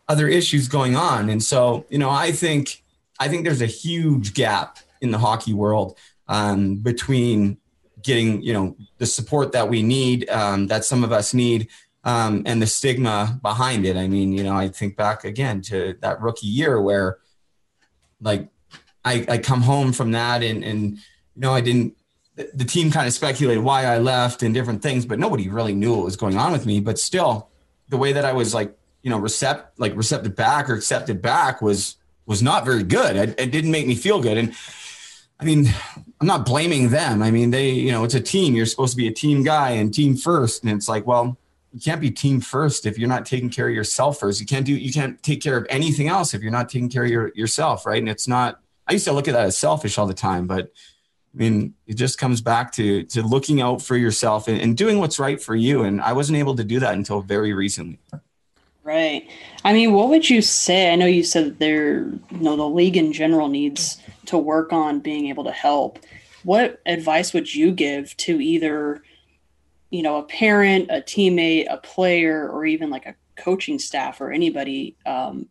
[0.09, 1.31] other issues going on.
[1.31, 2.83] And so, you know, I think,
[3.19, 5.99] I think there's a huge gap in the hockey world
[6.29, 7.59] um, between
[8.03, 11.69] getting, you know, the support that we need, um, that some of us need,
[12.05, 13.97] um, and the stigma behind it.
[13.97, 17.19] I mean, you know, I think back again to that rookie year where,
[18.21, 18.49] like,
[19.05, 21.01] I, I come home from that and and you
[21.37, 21.97] know I didn't.
[22.55, 25.95] The team kind of speculated why I left and different things, but nobody really knew
[25.95, 26.81] what was going on with me.
[26.81, 27.49] But still,
[27.89, 31.63] the way that I was like, you know, recept like recepted back or accepted back
[31.63, 33.17] was was not very good.
[33.17, 34.39] It, it didn't make me feel good.
[34.39, 34.55] And
[35.41, 35.67] I mean,
[36.21, 37.23] I'm not blaming them.
[37.23, 38.55] I mean, they, you know, it's a team.
[38.55, 40.63] You're supposed to be a team guy and team first.
[40.63, 41.39] And it's like, well,
[41.73, 44.41] you can't be team first if you're not taking care of yourself first.
[44.41, 47.05] You can't do you can't take care of anything else if you're not taking care
[47.05, 47.99] of your, yourself, right?
[47.99, 50.73] And it's not I used to look at that as selfish all the time, but
[51.33, 54.99] I mean, it just comes back to to looking out for yourself and, and doing
[54.99, 55.83] what's right for you.
[55.83, 57.99] And I wasn't able to do that until very recently.
[58.83, 59.29] Right.
[59.65, 60.93] I mean, what would you say?
[60.93, 64.73] I know you said that there, you know, the league in general needs to work
[64.73, 65.99] on being able to help.
[66.43, 69.03] What advice would you give to either
[69.91, 74.31] you know a parent a teammate a player or even like a coaching staff or
[74.31, 75.49] anybody um,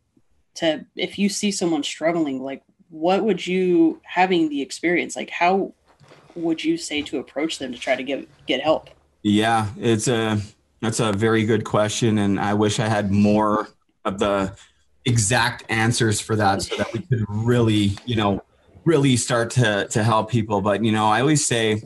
[0.56, 5.74] to if you see someone struggling like what would you having the experience like how
[6.36, 8.90] would you say to approach them to try to get get help?
[9.24, 10.40] Yeah it's a
[10.82, 13.68] that's a very good question and i wish i had more
[14.06, 14.56] of the
[15.06, 18.42] exact answers for that so that we could really you know
[18.86, 20.62] really start to to help people.
[20.62, 21.84] But you know i always say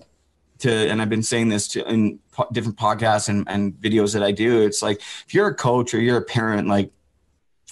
[0.59, 4.23] to and i've been saying this to in po- different podcasts and, and videos that
[4.23, 6.91] i do it's like if you're a coach or you're a parent like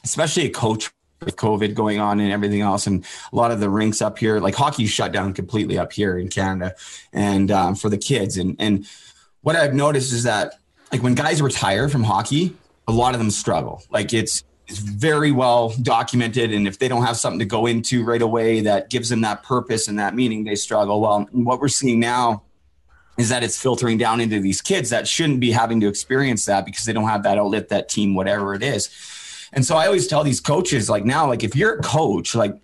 [0.04, 0.92] especially a coach
[1.24, 2.88] with covid going on and everything else.
[2.88, 6.18] And a lot of the rinks up here like hockey shut down completely up here
[6.18, 6.76] in canada
[7.14, 8.38] and um, for the kids.
[8.38, 8.88] And and
[9.42, 10.56] what i've noticed is that
[10.92, 12.56] like when guys retire from hockey
[12.88, 13.84] a lot of them struggle.
[13.90, 16.54] Like it's it's very well documented.
[16.54, 19.44] And if they don't have something to go into right away that gives them that
[19.44, 21.02] purpose and that meaning they struggle.
[21.02, 22.44] Well what we're seeing now
[23.18, 26.66] is that it's filtering down into these kids that shouldn't be having to experience that
[26.66, 28.90] because they don't have that outlet, that team, whatever it is.
[29.54, 32.56] And so I always tell these coaches, like now, like if you're a coach, like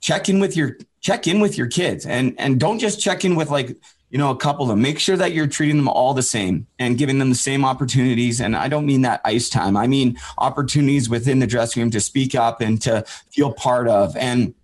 [0.00, 3.36] check in with your check in with your kids and and don't just check in
[3.36, 3.76] with like
[4.10, 4.82] you know a couple of them.
[4.82, 8.40] Make sure that you're treating them all the same and giving them the same opportunities.
[8.40, 9.76] And i don't mean that ice time.
[9.76, 14.16] I mean opportunities within the dressing room to speak up and to feel part of.
[14.16, 14.54] And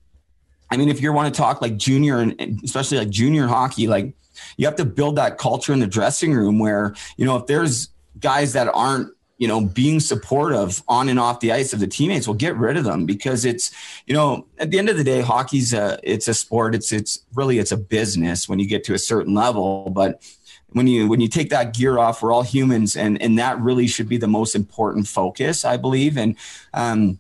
[0.71, 4.15] i mean if you want to talk like junior and especially like junior hockey like
[4.57, 7.89] you have to build that culture in the dressing room where, you know, if there's
[8.19, 12.29] guys that aren't you know being supportive on and off the ice of the teammates
[12.29, 13.73] will get rid of them because it's
[14.07, 16.75] you know at the end of the day hockey's a it's a sport.
[16.75, 19.91] It's it's really it's a business when you get to a certain level.
[19.91, 20.23] But
[20.69, 23.89] when you when you take that gear off we're all humans and and that really
[23.89, 26.17] should be the most important focus i believe.
[26.19, 26.37] And
[26.75, 27.19] um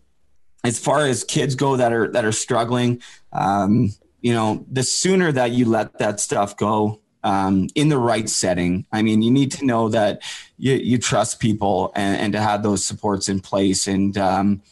[0.62, 3.00] as far as kids go that are that are struggling
[3.32, 8.28] um you know the sooner that you let that stuff go um, in the right
[8.28, 8.86] setting.
[8.92, 10.22] I mean, you need to know that
[10.58, 13.86] you, you trust people and, and to have those supports in place.
[13.86, 14.62] And um,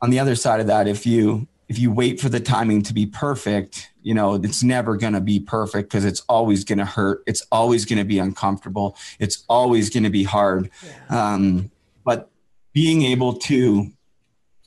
[0.00, 2.94] on the other side of that, if you if you wait for the timing to
[2.94, 6.84] be perfect, you know, it's never going to be perfect because it's always going to
[6.86, 7.22] hurt.
[7.26, 8.96] It's always going to be uncomfortable.
[9.18, 10.70] It's always going to be hard.
[10.82, 11.34] Yeah.
[11.34, 11.70] Um,
[12.04, 12.30] but
[12.72, 13.90] being able to,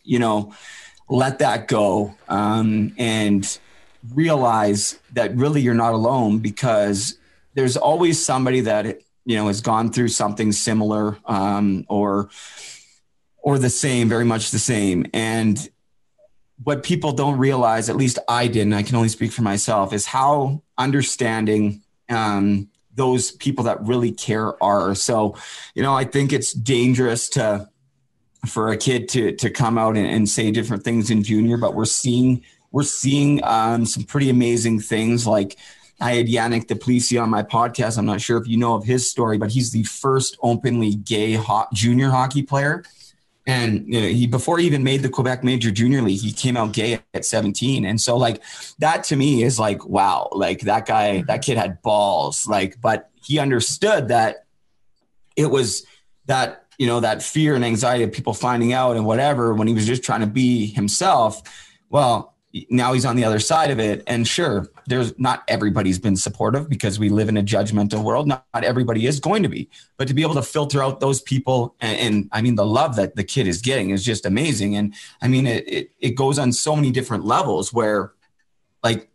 [0.03, 0.53] you know,
[1.09, 3.59] let that go um, and
[4.13, 7.17] realize that really you're not alone because
[7.53, 12.29] there's always somebody that you know has gone through something similar um, or
[13.37, 15.05] or the same very much the same.
[15.13, 15.69] And
[16.63, 20.05] what people don't realize at least i didn't i can only speak for myself is
[20.05, 24.93] how understanding um, those people that really care are.
[24.95, 25.35] So
[25.73, 27.67] you know i think it's dangerous to
[28.47, 31.75] for a kid to to come out and, and say different things in junior but
[31.75, 35.57] we're seeing we're seeing um, some pretty amazing things like
[36.01, 37.97] I had Yanic Duplessis on my podcast.
[37.97, 41.33] I'm not sure if you know of his story, but he's the first openly gay
[41.33, 42.83] ho- junior hockey player.
[43.45, 46.57] And you know, he before he even made the Quebec Major Junior League, he came
[46.57, 47.85] out gay at 17.
[47.85, 48.41] And so like
[48.79, 52.47] that to me is like wow, like that guy, that kid had balls.
[52.47, 54.45] Like, but he understood that
[55.35, 55.85] it was
[56.25, 59.73] that you know that fear and anxiety of people finding out and whatever when he
[59.73, 61.41] was just trying to be himself.
[61.89, 62.30] Well,
[62.69, 64.03] now he's on the other side of it.
[64.07, 68.27] And sure there's not everybody's been supportive because we live in a judgmental world.
[68.27, 69.69] Not, not everybody is going to be.
[69.97, 72.95] But to be able to filter out those people and, and, i mean the love
[72.95, 74.75] that the kid is getting is just amazing.
[74.75, 78.13] And i mean it, it, it goes on so many different levels where
[78.83, 79.09] like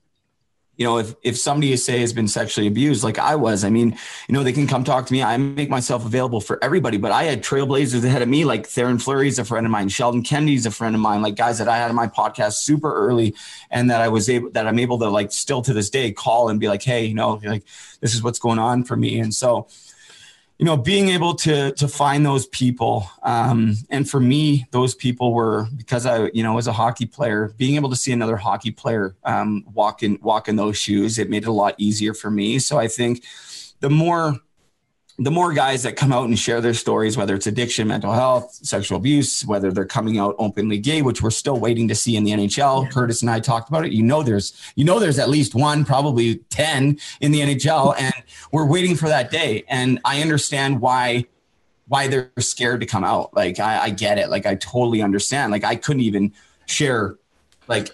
[0.76, 3.70] you know, if, if somebody you say has been sexually abused, like I was, I
[3.70, 3.96] mean,
[4.28, 5.22] you know, they can come talk to me.
[5.22, 9.00] I make myself available for everybody, but I had trailblazers ahead of me, like Theoren
[9.00, 9.88] Fleury is a friend of mine.
[9.88, 12.94] Sheldon Kennedy's a friend of mine, like guys that I had on my podcast super
[12.94, 13.34] early
[13.70, 16.50] and that I was able, that I'm able to like still to this day call
[16.50, 17.64] and be like, Hey, you know, like
[18.00, 19.18] this is what's going on for me.
[19.18, 19.68] And so,
[20.58, 25.34] you know being able to to find those people um, and for me those people
[25.34, 28.70] were because i you know as a hockey player being able to see another hockey
[28.70, 32.30] player um, walk in walk in those shoes it made it a lot easier for
[32.30, 32.58] me.
[32.58, 33.24] So i think
[33.80, 34.36] the more
[35.18, 38.52] the more guys that come out and share their stories, whether it's addiction, mental health,
[38.62, 42.24] sexual abuse, whether they're coming out openly gay, which we're still waiting to see in
[42.24, 42.84] the NHL.
[42.84, 42.90] Yeah.
[42.90, 43.92] Kurtis and I talked about it.
[43.92, 48.14] You know, there's you know there's at least one, probably ten in the NHL, and
[48.52, 49.64] we're waiting for that day.
[49.68, 51.24] And I understand why
[51.88, 53.34] why they're scared to come out.
[53.34, 54.28] Like I, I get it.
[54.28, 55.50] Like I totally understand.
[55.50, 56.34] Like I couldn't even
[56.66, 57.16] share
[57.68, 57.90] like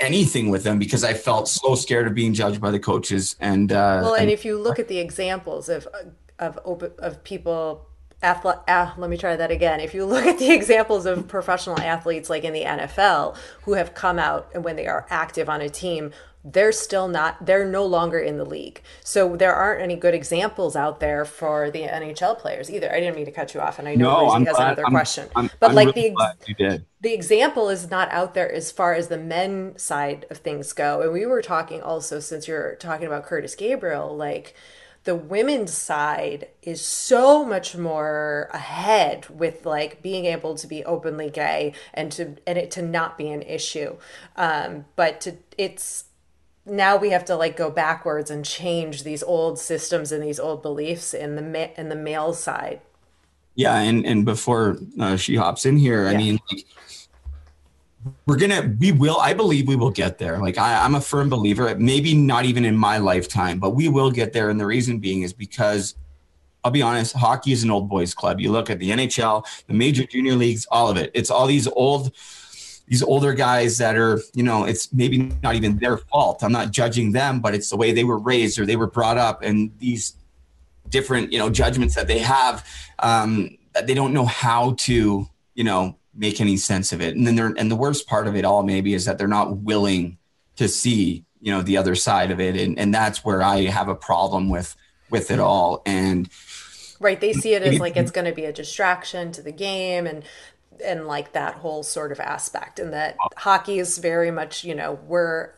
[0.00, 3.36] anything with them because I felt so scared of being judged by the coaches.
[3.40, 6.04] And uh, well, and, and if you look at the examples of uh,
[6.38, 7.86] of open of people
[8.22, 9.80] athlete uh, let me try that again.
[9.80, 13.94] If you look at the examples of professional athletes like in the NFL who have
[13.94, 16.12] come out and when they are active on a team
[16.44, 18.82] they're still not they're no longer in the league.
[19.02, 22.92] So there aren't any good examples out there for the nhl players either.
[22.92, 25.28] I didn't mean to cut you off and i know no, has another I'm, question.
[25.34, 26.14] I'm, but I'm like really
[26.58, 30.72] the the example is not out there as far as the men side of things
[30.74, 31.00] go.
[31.00, 34.54] And we were talking also since you're talking about Kurtis Gabriel like
[35.04, 41.30] the women's side is so much more ahead with like being able to be openly
[41.30, 43.96] gay and to and it to not be an issue.
[44.36, 46.04] Um, but to it's
[46.66, 50.62] now we have to like go backwards and change these old systems and these old
[50.62, 52.80] beliefs in the ma- in the male side.
[53.54, 56.64] Yeah and and before uh, she hops in here i mean like,
[58.26, 60.38] we're gonna we will i believe we will get there.
[60.38, 64.10] Like I, i'm a firm believer maybe not even in my lifetime but we will
[64.10, 64.50] get there.
[64.50, 65.94] And the reason being is because
[66.62, 68.40] i'll be honest hockey is an old boys club.
[68.40, 71.10] You look at the nhl the major junior leagues all of it.
[71.14, 72.12] It's all these old
[72.86, 76.44] these older guys that are you know it's maybe not even their fault.
[76.44, 79.18] I'm not judging them but it's the way they were raised or they were brought
[79.18, 80.16] up and these
[80.88, 82.66] different you know judgments that they have
[82.98, 87.16] um, that they don't know how to you know make any sense of it.
[87.16, 89.58] And then they're and the worst part of it all maybe is that they're not
[89.58, 90.18] willing
[90.56, 92.56] to see, you know, the other side of it.
[92.56, 94.76] And and that's where I have a problem with
[95.10, 95.82] with it all.
[95.86, 96.28] And
[97.00, 100.06] right, they see it as like it's going to be a distraction to the game
[100.06, 100.24] and
[100.84, 104.98] and like that whole sort of aspect and that hockey is very much, you know,
[105.06, 105.52] we're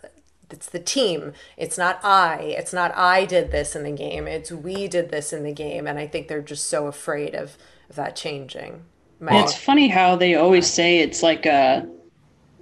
[0.51, 1.33] it's the team.
[1.57, 2.55] It's not I.
[2.57, 4.29] It's not I did this in the game.
[4.29, 5.87] It's we did this in the game.
[5.87, 7.57] And I think they're just so afraid of,
[7.91, 8.85] of that changing.
[9.21, 11.89] It's funny how they always say it's like a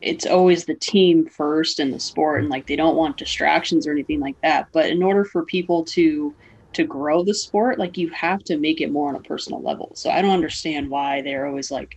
[0.00, 3.92] it's always the team first in the sport and like they don't want distractions or
[3.92, 4.68] anything like that.
[4.72, 6.34] But in order for people to
[6.74, 9.92] to grow the sport like you have to make it more on a personal level.
[9.94, 11.96] So i don't understand why they're always like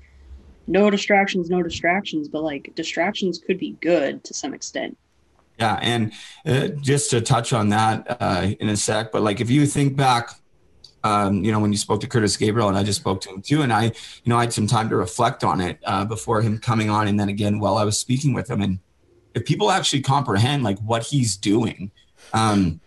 [0.68, 4.98] no distractions no distractions but like distractions could be good to some extent.
[5.60, 6.14] Yeah, and
[6.46, 9.96] uh, just to touch on that uh, in a sec, but like if you think
[9.96, 10.30] back,
[11.08, 13.42] um, you know, when you spoke to Kurtis Gabriel, and I just spoke to him
[13.42, 13.92] too, and I, you
[14.26, 17.20] know, I had some time to reflect on it uh, before him coming on, and
[17.20, 18.80] then again while I was speaking with him, and
[19.34, 21.92] if people actually comprehend like what he's doing,
[22.34, 22.82] um,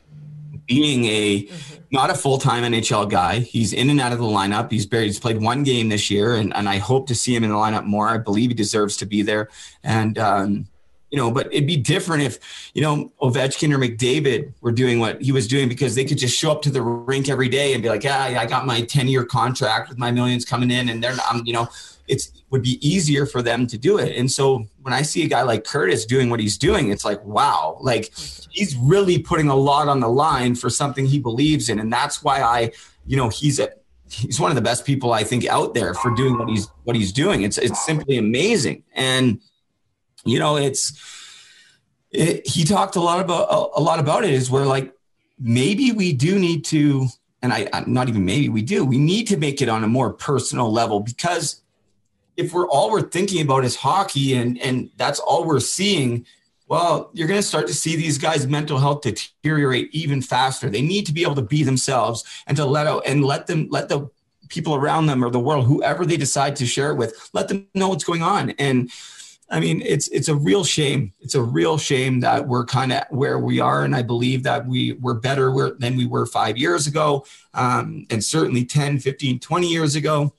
[0.66, 1.82] being a mm-hmm.
[1.90, 4.70] not a full time NHL guy, he's in and out of the lineup.
[4.70, 7.44] He's barely, he's played one game this year, and and I hope to see him
[7.44, 8.08] in the lineup more.
[8.08, 9.48] I believe he deserves to be there,
[9.82, 10.18] and.
[10.18, 10.66] Um,
[11.10, 15.20] you know, but it'd be different if, you know, Ovechkin or McDavid were doing what
[15.20, 17.82] he was doing because they could just show up to the rink every day and
[17.82, 21.02] be like, yeah, I got my 10 year contract with my millions coming in and
[21.02, 21.68] they're, I'm, you know,
[22.06, 24.16] it's would be easier for them to do it.
[24.16, 27.24] And so when I see a guy like Kurtis doing what he's doing, it's like,
[27.24, 28.12] wow, like
[28.50, 31.78] he's really putting a lot on the line for something he believes in.
[31.78, 32.72] And that's why I,
[33.06, 33.70] you know, he's a,
[34.10, 36.96] he's one of the best people I think out there for doing what he's, what
[36.96, 37.42] he's doing.
[37.42, 38.82] It's, it's simply amazing.
[38.94, 39.40] And,
[40.24, 40.92] you know, it's
[42.10, 44.92] it, he talked a lot about a, a, lot about it is where like
[45.38, 47.06] maybe we do need to,
[47.42, 50.12] and I'm not even maybe we do, we need to make it on a more
[50.12, 51.62] personal level because
[52.36, 56.26] if we're all we're thinking about is hockey and and that's all we're seeing,
[56.66, 60.70] well, you're going to start to see these guys' mental health deteriorate even faster.
[60.70, 63.68] They need to be able to be themselves and to let out and let them
[63.70, 64.08] let the
[64.48, 67.66] people around them or the world, whoever they decide to share it with, let them
[67.74, 68.50] know what's going on.
[68.50, 68.90] And
[69.50, 71.12] I mean, it's it's a real shame.
[71.20, 74.66] It's a real shame that we're kind of where we are, and I believe that
[74.66, 79.66] we we're better than we were five years ago, um, and certainly 10, 15, 20
[79.66, 80.32] years ago.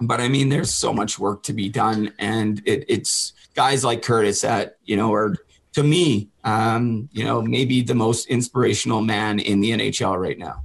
[0.00, 4.02] But I mean, there's so much work to be done, and it, it's guys like
[4.02, 5.36] Kurtis that you know are
[5.72, 10.64] to me, um, you know, maybe the most inspirational man in the NHL right now.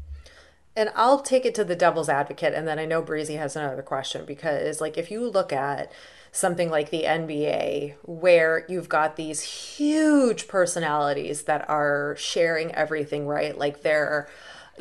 [0.76, 3.82] And I'll take it to the devil's advocate, and then I know Breezy has another
[3.82, 5.92] question because, like, if you look at
[6.32, 13.58] something like the NBA, where you've got these huge personalities that are sharing everything, right?
[13.58, 14.30] Like they're,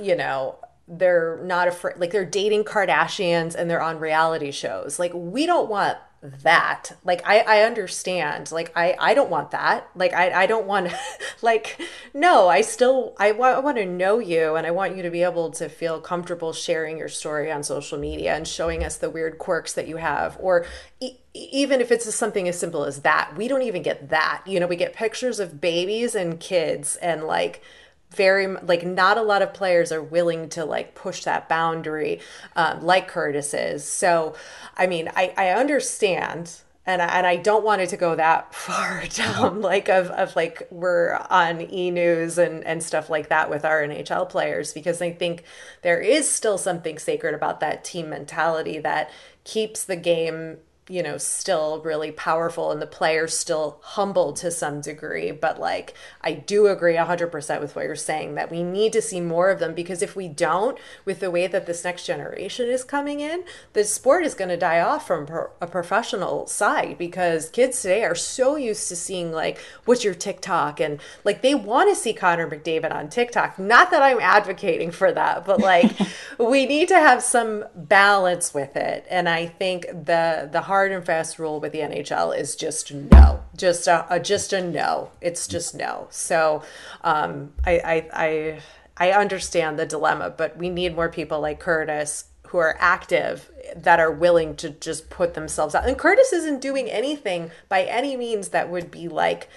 [0.01, 4.99] you know, they're not afraid, like they're dating Kardashians and they're on reality shows.
[4.99, 6.97] Like, we don't want that.
[7.05, 8.53] Like i i understand.
[8.53, 9.89] Like i i don't want that.
[9.95, 10.93] Like i i don't want
[11.43, 11.81] like
[12.13, 15.23] no i still i, I want to know you and i want you to be
[15.23, 19.39] able to feel comfortable sharing your story on social media and showing us the weird
[19.39, 20.67] quirks that you have or
[21.01, 23.35] e- even if it's something as simple as that.
[23.37, 24.43] We don't even get that.
[24.47, 27.63] You know we get pictures of babies and kids and like
[28.11, 32.21] very like not a lot of players are willing to like push that boundary
[32.57, 33.85] um, like Kurtis is.
[33.85, 34.35] So,
[34.77, 38.55] I mean, I, I understand and I, and I don't want it to go that
[38.55, 43.49] far down like of, of like we're on e news and, and stuff like that
[43.49, 45.45] with our NHL players because I think
[45.83, 49.11] there is still something sacred about that team mentality that
[49.45, 50.59] keeps the game
[50.91, 55.31] you know still really powerful and the players still humble to some degree.
[55.31, 59.21] But like i do agree 100% with what you're saying that we need to see
[59.21, 62.85] more of them because if we don't with the way that this next generation is
[62.85, 65.27] coming in the sport is going to die off from
[65.61, 70.81] a professional side because kids today are so used to seeing like what's your tiktok?
[70.81, 73.59] And like they want to see connor mcdavid on tiktok.
[73.59, 75.93] Not that i'm advocating for that but like
[76.39, 79.07] we need to have some balance with it.
[79.09, 82.91] And i think the the hard hard and fast rule with the NHL is just
[82.91, 85.11] no, just a, a just a no.
[85.21, 86.07] It's just no.
[86.09, 86.63] So
[87.05, 88.61] um, I, I I
[88.97, 94.01] I understand the dilemma, but we need more people like Kurtis who are active that
[94.01, 95.87] are willing to just put themselves out.
[95.87, 99.51] And Kurtis isn't doing anything by any means that would be like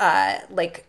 [0.00, 0.86] uh like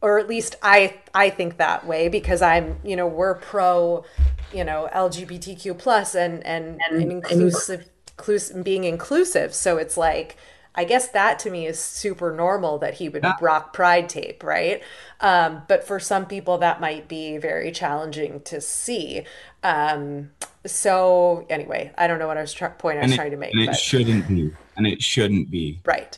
[0.00, 4.06] or at least I I think that way because I'm you know we're pro
[4.54, 7.84] you know LGBTQ plus and and, and, and inclusive
[8.20, 9.54] inclus- being inclusive.
[9.54, 10.36] So it's like,
[10.74, 13.34] I guess that to me is super normal that he would yeah.
[13.40, 14.82] rock pride tape, right?
[15.20, 19.24] Um, but for some people, that might be very challenging to see.
[19.62, 20.30] Um,
[20.64, 23.36] so anyway, I don't know what I was trying point I was it, trying to
[23.36, 23.52] make.
[23.52, 25.80] And it shouldn't be, and it shouldn't be.
[25.84, 26.16] Right.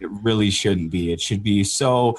[0.00, 1.12] It really shouldn't be.
[1.12, 2.16] It should be so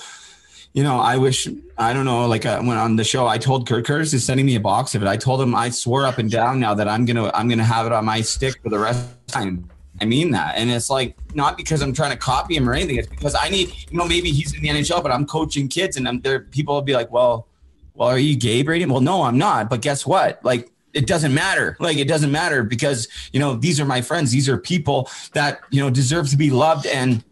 [0.74, 2.26] you know, I wish I don't know.
[2.28, 4.96] Like uh, when on the show, I told Kurt Kurtis is sending me a box
[4.96, 5.08] of it.
[5.08, 7.86] I told him I swore up and down now that I'm gonna I'm gonna have
[7.86, 9.70] it on my stick for the rest time.
[10.02, 12.98] I mean that, and it's like not because I'm trying to copy him or anything.
[12.98, 15.98] It's because I need, you know, maybe he's in the NHL, but I'm coaching kids,
[15.98, 16.40] and I'm there.
[16.42, 17.48] People will be like, "Well,
[17.94, 19.70] well, are you gay, Brady?" Well, no, I'm not.
[19.70, 20.44] But guess what?
[20.44, 21.78] Like, it doesn't matter.
[21.80, 24.32] Like, it doesn't matter because you know these are my friends.
[24.32, 27.24] These are people that you know deserve to be loved, and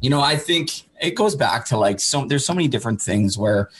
[0.00, 0.70] you know, I think
[1.00, 3.70] it goes back to like so there's so many different things where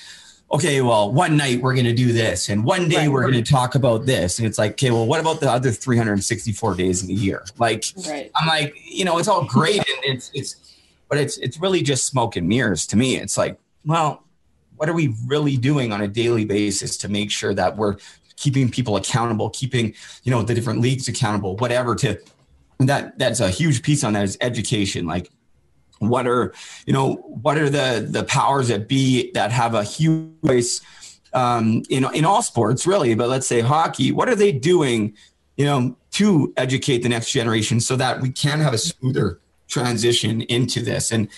[0.52, 3.42] okay, well, one night we're going to do this, and one day right, we're going
[3.42, 4.38] to talk about this.
[4.38, 7.44] And it's like, okay, well, what about the other 364 days in a year?
[7.58, 8.30] Like, right.
[8.34, 10.56] I'm like, you know, it's all great, and it's it's
[11.08, 13.16] but it's it's really just smoke and mirrors to me.
[13.16, 14.24] It's like, well,
[14.76, 17.96] what are we really doing on a daily basis to make sure that we're
[18.36, 19.94] keeping people accountable, keeping
[20.24, 21.94] you know the different leagues accountable, whatever.
[21.96, 22.18] To
[22.78, 25.06] that that's a huge piece on that is education.
[25.06, 25.30] Like,
[26.00, 26.52] what are
[26.86, 30.80] you know what are the the powers that be that have a huge voice
[31.32, 34.12] um, in in all sports really, but let's say hockey.
[34.12, 35.14] What are they doing?
[35.56, 40.40] You know, to educate the next generation so that we can have a smoother transition
[40.42, 41.12] into this.
[41.12, 41.28] And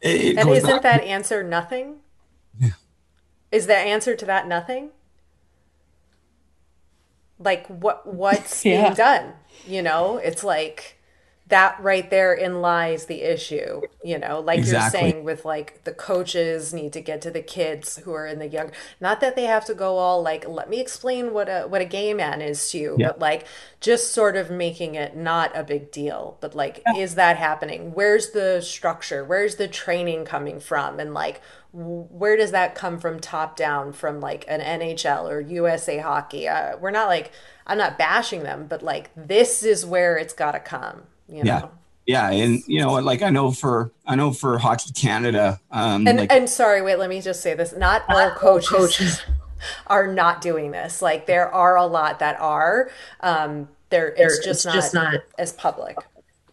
[0.00, 1.96] it, and isn't that answer nothing?
[2.58, 2.70] Yeah.
[3.52, 4.90] Is the answer to that nothing?
[7.40, 8.82] like what what's yeah.
[8.82, 9.32] being done
[9.66, 10.98] you know it's like
[11.50, 15.00] that right there in lies the issue you know like exactly.
[15.00, 18.38] you're saying with like the coaches need to get to the kids who are in
[18.38, 18.70] the young
[19.00, 21.84] not that they have to go all like let me explain what a what a
[21.84, 23.08] gay man is to you yeah.
[23.08, 23.46] but like
[23.80, 27.00] just sort of making it not a big deal but like yeah.
[27.00, 31.40] is that happening where's the structure where's the training coming from and like
[31.72, 36.48] where does that come from top down from like an NHL or USA hockey?
[36.48, 37.30] Uh, we're not like
[37.66, 41.02] I'm not bashing them, but like this is where it's got to come.
[41.30, 41.70] You know?
[42.06, 45.60] Yeah, yeah, and you know, like I know for I know for Hockey Canada.
[45.70, 48.68] Um, and like, and sorry, wait, let me just say this: not all coaches.
[48.68, 49.22] coaches.
[49.88, 51.02] are not doing this.
[51.02, 52.90] Like there are a lot that are.
[53.20, 55.96] Um, there, it's, just, it's not just not as public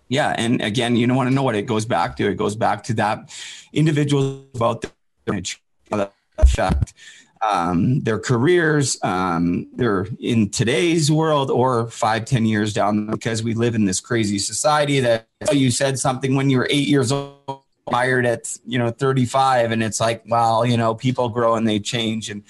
[0.10, 2.56] yeah and again you don't want to know what it goes back to it goes
[2.56, 3.34] back to that
[3.74, 6.94] individuals about the affect
[7.42, 13.54] um, their careers, um, they're in today's world or five, ten years down because we
[13.54, 17.64] live in this crazy society that you said something when you were eight years old,
[17.90, 19.72] fired at, you know, 35.
[19.72, 22.30] And it's like, well, you know, people grow and they change.
[22.30, 22.44] And,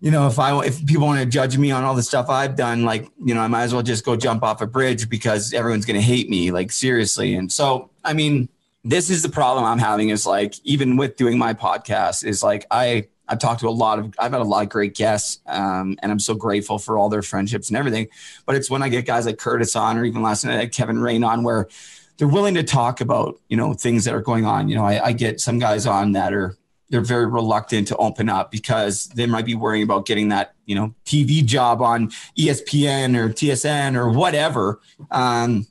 [0.00, 2.56] you know, if I, if people want to judge me on all the stuff I've
[2.56, 5.54] done, like, you know, I might as well just go jump off a bridge because
[5.54, 7.34] everyone's going to hate me, like seriously.
[7.34, 8.48] And so, I mean,
[8.84, 12.66] this is the problem I'm having is like even with doing my podcast is like
[12.70, 15.96] I I've talked to a lot of I've had a lot of great guests um,
[16.02, 18.08] and I'm so grateful for all their friendships and everything.
[18.46, 20.72] But it's when I get guys like Kurtis on or even last night I had
[20.72, 21.68] Kevin Rain on where
[22.16, 24.68] they're willing to talk about you know things that are going on.
[24.68, 26.56] You know I, I get some guys on that are
[26.90, 30.74] they're very reluctant to open up because they might be worrying about getting that you
[30.74, 34.80] know TV job on ESPN or TSN or whatever.
[35.10, 35.66] Um,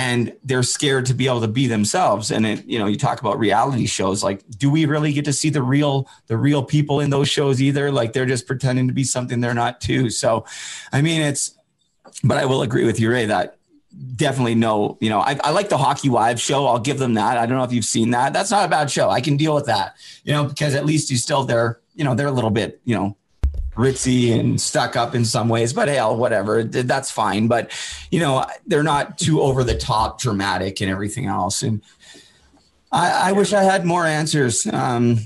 [0.00, 2.30] and they're scared to be able to be themselves.
[2.30, 5.32] And it you know you talk about reality shows like do we really get to
[5.32, 7.92] see the real the real people in those shows either?
[7.92, 10.08] Like they're just pretending to be something they're not too.
[10.08, 10.46] So
[10.92, 11.54] i mean it's
[12.24, 13.56] but i will agree with you ray that
[14.16, 16.66] definitely no you know I, I like the hockey wives show.
[16.66, 17.36] I'll give them that.
[17.36, 18.32] I don't know if you've seen that.
[18.32, 19.10] That's not a bad show.
[19.10, 22.14] I can deal with that you know because at least you still they're you know
[22.14, 23.16] they're a little bit you know
[23.74, 27.48] ritzy and stuck up in some ways, but hell, whatever, that's fine.
[27.48, 27.70] But
[28.10, 31.62] you know, they're not too over the top dramatic and everything else.
[31.62, 31.82] And
[32.92, 34.66] I, I wish I had more answers.
[34.66, 35.20] Um,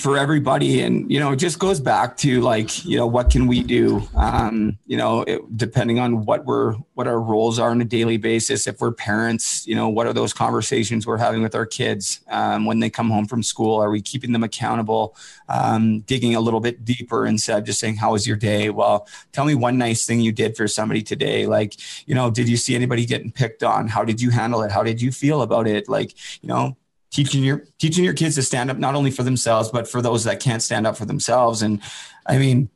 [0.00, 0.80] for everybody.
[0.80, 4.02] And you know it just goes back to like you know what can we do?
[4.14, 8.16] Um you know it, depending on what we're what our roles are on a daily
[8.16, 12.20] basis if we're parents you know what are those conversations we're having with our kids?
[12.28, 15.16] Um, when they come home from school are we keeping them accountable?
[15.48, 18.70] Um, digging a little bit deeper instead of just saying how was your day?
[18.70, 21.46] Well tell me one nice thing you did for somebody today.
[21.46, 21.74] Like
[22.06, 23.88] you know did you see anybody getting picked on?
[23.88, 24.72] How did you handle it?
[24.72, 25.88] How did you feel about it?
[25.88, 26.76] Like you know
[27.10, 30.24] teaching your teaching your kids to stand up not only for themselves but for those
[30.24, 31.62] that can't stand up for themselves.
[31.62, 31.80] And
[32.26, 32.70] i mean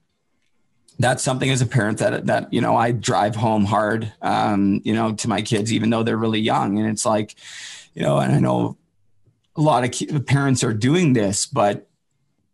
[0.98, 4.94] that's something as a parent that that you know i drive home hard um, you
[4.94, 6.78] know to my kids even though they're really young.
[6.78, 7.34] And it's like
[7.94, 8.76] you know and i know
[9.56, 11.88] a lot of parents are doing this but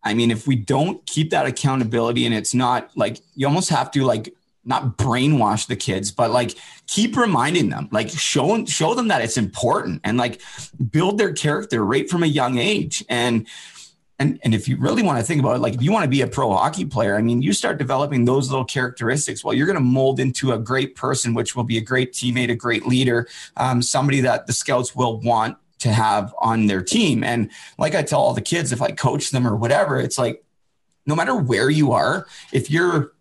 [0.05, 3.91] i mean if we don't keep that accountability and it's not like you almost have
[3.91, 6.56] to like not brainwash the kids, but like
[6.86, 10.40] keep reminding them, like show show them that it's important and like
[10.90, 13.04] build their character right from a young age.
[13.08, 13.46] And
[14.18, 16.11] and and if you really want to think about it, like if you want to
[16.11, 19.42] be a pro hockey player, I mean, you start developing those little characteristics.
[19.42, 22.50] Well, you're going to mold into a great person, which will be a great teammate,
[22.50, 27.24] a great leader, um, somebody that the scouts will want to have on their team.
[27.24, 30.44] And like I tell all the kids, if I coach them or whatever, it's like
[31.06, 33.12] no matter where you are, if you're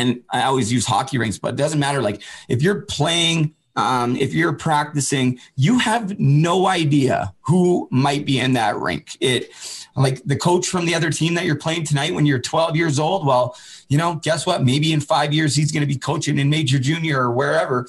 [0.00, 2.00] and I always use hockey rinks, but it doesn't matter.
[2.00, 8.40] Like if you're playing, um, if you're practicing, you have no idea who might be
[8.40, 9.16] in that rink.
[9.20, 9.50] It
[9.96, 12.98] like the coach from the other team that you're playing tonight when you're 12 years
[12.98, 13.26] old.
[13.26, 13.56] Well,
[13.88, 14.64] you know, guess what?
[14.64, 17.86] Maybe in five years he's going to be coaching in major junior or wherever.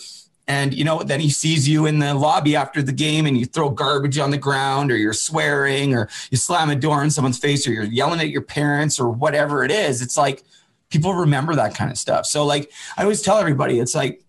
[0.47, 3.45] And you know, then he sees you in the lobby after the game and you
[3.45, 7.37] throw garbage on the ground or you're swearing or you slam a door in someone's
[7.37, 10.01] face or you're yelling at your parents or whatever it is.
[10.01, 10.43] It's like,
[10.91, 12.25] people remember that kind of stuff.
[12.25, 14.23] So like I always tell everybody, it's like,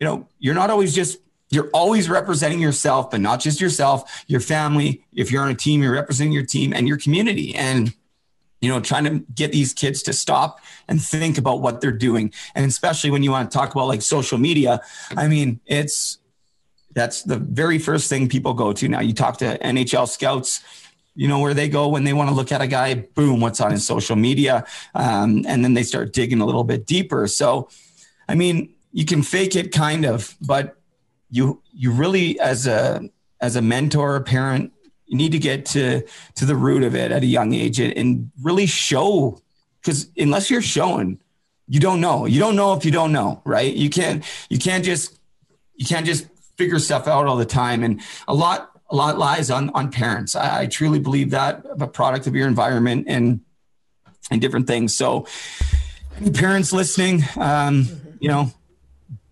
[0.00, 1.18] you know, you're not always just
[1.50, 5.02] you're always representing yourself, but not just yourself, your family.
[5.14, 7.54] If you're on a team, you're representing your team and your community.
[7.54, 7.94] And
[8.60, 12.32] you know, trying to get these kids to stop and think about what they're doing.
[12.56, 14.80] And especially when you want to talk about like social media,
[15.16, 16.18] I mean, it's
[16.92, 19.00] that's the very first thing people go to now.
[19.00, 20.60] You talk to NHL scouts,
[21.18, 22.94] you know where they go when they want to look at a guy.
[22.94, 24.64] Boom, what's on his social media,
[24.94, 27.26] um, and then they start digging a little bit deeper.
[27.26, 27.68] So,
[28.28, 30.76] I mean, you can fake it kind of, but
[31.28, 33.10] you you really as a
[33.40, 34.72] as a mentor, a parent,
[35.06, 36.06] you need to get to
[36.36, 39.42] to the root of it at a young age and, really show
[39.80, 41.18] because unless you're showing,
[41.66, 42.26] you don't know.
[42.26, 43.74] You don't know if you don't know, right?
[43.74, 45.18] You can't you can't just
[45.74, 47.82] you can't just figure stuff out all the time.
[47.82, 50.34] And a lot a lot lies on on parents.
[50.34, 53.40] I, I truly believe that a product of your environment and
[54.30, 54.94] and different things.
[54.94, 55.26] So
[56.16, 57.88] any parents listening, um,
[58.20, 58.52] you know,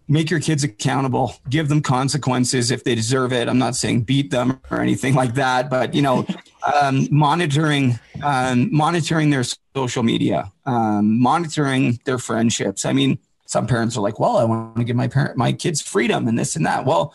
[0.08, 1.34] make your kids accountable.
[1.48, 3.48] Give them consequences if they deserve it.
[3.48, 6.26] I'm not saying beat them or anything like that but you know
[6.74, 9.44] um, monitoring um, monitoring their
[9.74, 12.84] social media um, monitoring their friendships.
[12.84, 15.80] I mean some parents are like well i want to give my parent my kids
[15.80, 16.84] freedom and this and that.
[16.84, 17.14] Well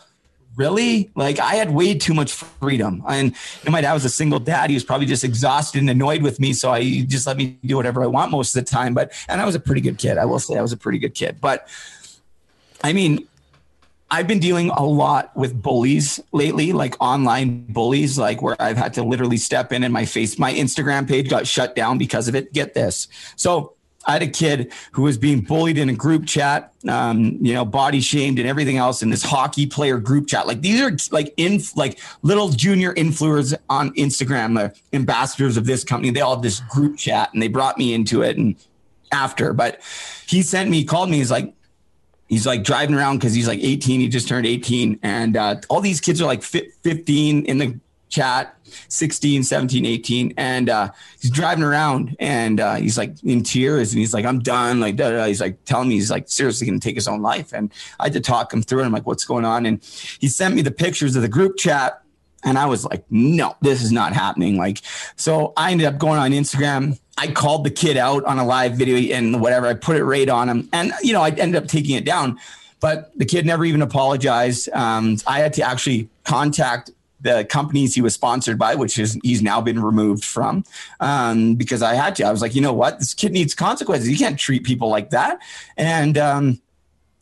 [0.56, 1.10] really?
[1.14, 3.02] Like i had way too much freedom.
[3.08, 3.34] And
[3.68, 4.70] my dad was a single dad.
[4.70, 6.52] He was probably just exhausted and annoyed with me.
[6.52, 8.94] So i just let me do whatever i want most of the time.
[8.94, 10.18] But and i was a pretty good kid.
[10.18, 11.38] I will say i was a pretty good kid.
[11.40, 11.68] But
[12.84, 13.26] I mean,
[14.10, 18.92] I've been dealing a lot with bullies lately, like online bullies, like where I've had
[18.94, 22.34] to literally step in and my face, my Instagram page got shut down because of
[22.34, 22.52] it.
[22.52, 23.08] Get this.
[23.36, 23.72] So
[24.04, 27.64] I had a kid who was being bullied in a group chat, um, you know,
[27.64, 30.46] body shamed and everything else in this hockey player group chat.
[30.46, 35.84] Like these are like in like little junior influencers on Instagram, the ambassadors of this
[35.84, 36.10] company.
[36.10, 38.56] They all have this group chat and they brought me into it and
[39.12, 39.80] after, but
[40.26, 41.18] he sent me, called me.
[41.18, 41.52] He's like,
[42.28, 45.82] he's like driving around because he's like 18 he just turned 18 and uh, all
[45.82, 47.78] these kids are like 15 in the
[48.12, 48.54] chat
[48.88, 53.98] 16 17 18 and uh, he's driving around and uh, he's like in tears and
[53.98, 56.78] he's like i'm done like da, da, he's like telling me he's like seriously gonna
[56.78, 59.24] take his own life and i had to talk him through it i'm like what's
[59.24, 59.82] going on and
[60.20, 62.02] he sent me the pictures of the group chat
[62.44, 64.80] and i was like no this is not happening like
[65.16, 68.72] so i ended up going on instagram I called the kid out on a live
[68.72, 69.66] video and whatever.
[69.66, 72.38] I put it right on him, and you know, I ended up taking it down.
[72.80, 74.68] But the kid never even apologized.
[74.72, 76.90] Um, I had to actually contact
[77.22, 80.64] the companies he was sponsored by, which is he's now been removed from,
[81.00, 82.24] um, because I had to.
[82.24, 84.08] I was like, you know what, this kid needs consequences.
[84.08, 85.38] You can't treat people like that.
[85.76, 86.60] And um,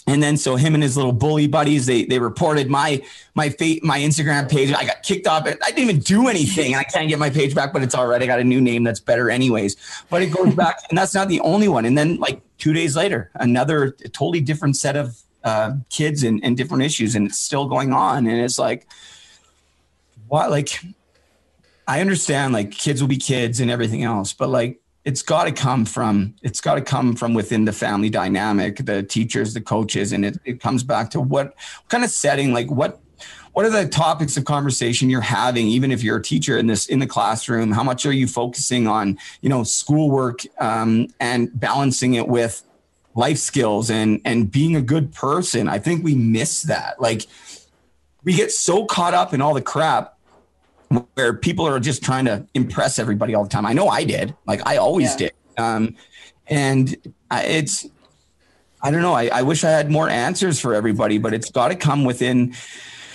[0.07, 3.03] and then so him and his little bully buddies, they they reported my
[3.35, 4.73] my fate, my Instagram page.
[4.73, 5.47] I got kicked off.
[5.47, 8.07] I didn't even do anything, and I can't get my page back, but it's all
[8.07, 8.23] right.
[8.23, 9.77] I got a new name that's better, anyways.
[10.09, 11.85] But it goes back, and that's not the only one.
[11.85, 16.57] And then like two days later, another totally different set of uh, kids and, and
[16.57, 18.27] different issues, and it's still going on.
[18.27, 18.89] And it's like,
[20.31, 20.51] what?
[20.51, 20.81] Like,
[21.89, 25.53] I understand like kids will be kids and everything else, but like it's got to
[25.53, 30.13] come from it's got to come from within the family dynamic the teachers the coaches
[30.13, 33.01] and it, it comes back to what, what kind of setting like what
[33.53, 36.87] what are the topics of conversation you're having even if you're a teacher in this
[36.87, 42.15] in the classroom how much are you focusing on you know schoolwork um, and balancing
[42.15, 42.63] it with
[43.15, 47.27] life skills and and being a good person i think we miss that like
[48.23, 50.19] we get so caught up in all the crap
[51.15, 53.65] where people are just trying to impress everybody all the time.
[53.65, 55.17] I know I did, like I always yeah.
[55.17, 55.33] did.
[55.57, 55.97] Um,
[56.49, 56.97] and
[57.31, 57.87] I, it's,
[58.83, 59.13] I don't know.
[59.13, 62.55] I, I wish I had more answers for everybody, but it's got to come within.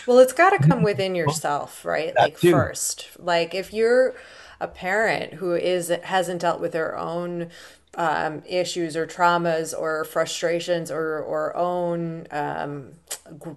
[0.07, 2.13] Well, it's got to come within yourself, right?
[2.15, 2.51] Like too.
[2.51, 4.15] first, like if you're
[4.61, 7.49] a parent who is hasn't dealt with their own
[7.97, 12.91] um, issues or traumas or frustrations or or own um,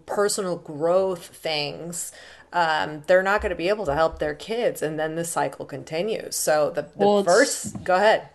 [0.07, 2.13] personal growth things
[2.53, 5.65] um, they're not going to be able to help their kids, and then the cycle
[5.65, 6.37] continues.
[6.37, 8.29] So the, the well, first, go ahead.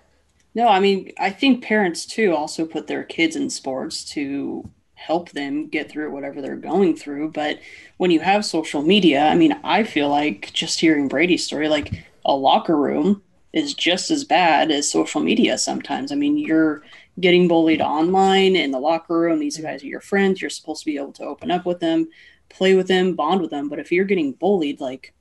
[0.56, 5.32] No, I mean, I think parents too also put their kids in sports to help
[5.32, 7.32] them get through whatever they're going through.
[7.32, 7.60] But
[7.98, 11.94] when you have social media, I mean, I feel like just hearing Brady's story, like
[12.24, 16.12] a locker room is just as bad as social media sometimes.
[16.12, 16.84] I mean, you're
[17.20, 19.40] getting bullied online in the locker room.
[19.40, 20.42] These guys are your friends.
[20.42, 22.08] You're supposed to be able to open up with them
[22.54, 23.70] play with them, bond with them.
[23.70, 25.14] But if you're getting bullied, like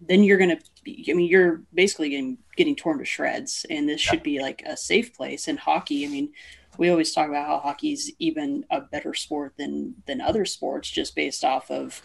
[0.00, 3.66] then you're gonna be, I mean, you're basically getting getting torn to shreds.
[3.70, 5.48] And this should be like a safe place.
[5.48, 6.32] And hockey, I mean,
[6.78, 11.14] we always talk about how hockey's even a better sport than than other sports, just
[11.14, 12.02] based off of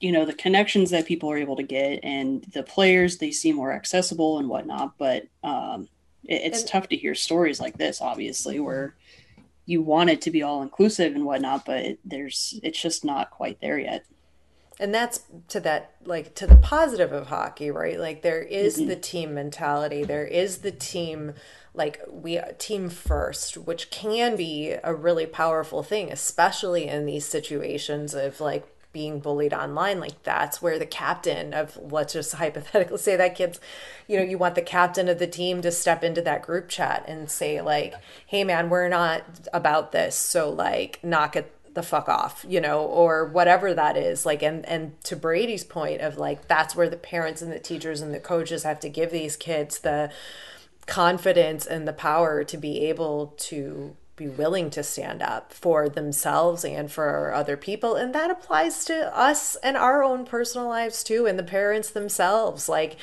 [0.00, 3.56] you know the connections that people are able to get and the players they seem
[3.56, 5.88] more accessible and whatnot but um,
[6.24, 8.94] it, it's and, tough to hear stories like this obviously where
[9.66, 13.30] you want it to be all inclusive and whatnot, but it, there's it's just not
[13.30, 14.04] quite there yet.
[14.78, 17.98] And that's to that like to the positive of hockey, right?
[17.98, 18.86] Like there is Mhm.
[18.86, 21.34] the team mentality, there is the team
[21.74, 28.14] like we team first, which can be a really powerful thing, especially in these situations
[28.14, 33.14] of like being bullied online like that's where the captain of let's just hypothetically say
[33.14, 33.60] that kid's
[34.08, 37.04] you know you want the captain of the team to step into that group chat
[37.06, 37.92] and say like
[38.26, 39.22] hey man we're not
[39.52, 44.24] about this so like knock it the fuck off you know or whatever that is
[44.24, 48.00] like and and to brady's point of like that's where the parents and the teachers
[48.00, 50.10] and the coaches have to give these kids the
[50.86, 56.64] confidence and the power to be able to be willing to stand up for themselves
[56.64, 57.94] and for other people.
[57.94, 62.68] And that applies to us and our own personal lives too and the parents themselves.
[62.68, 62.96] Like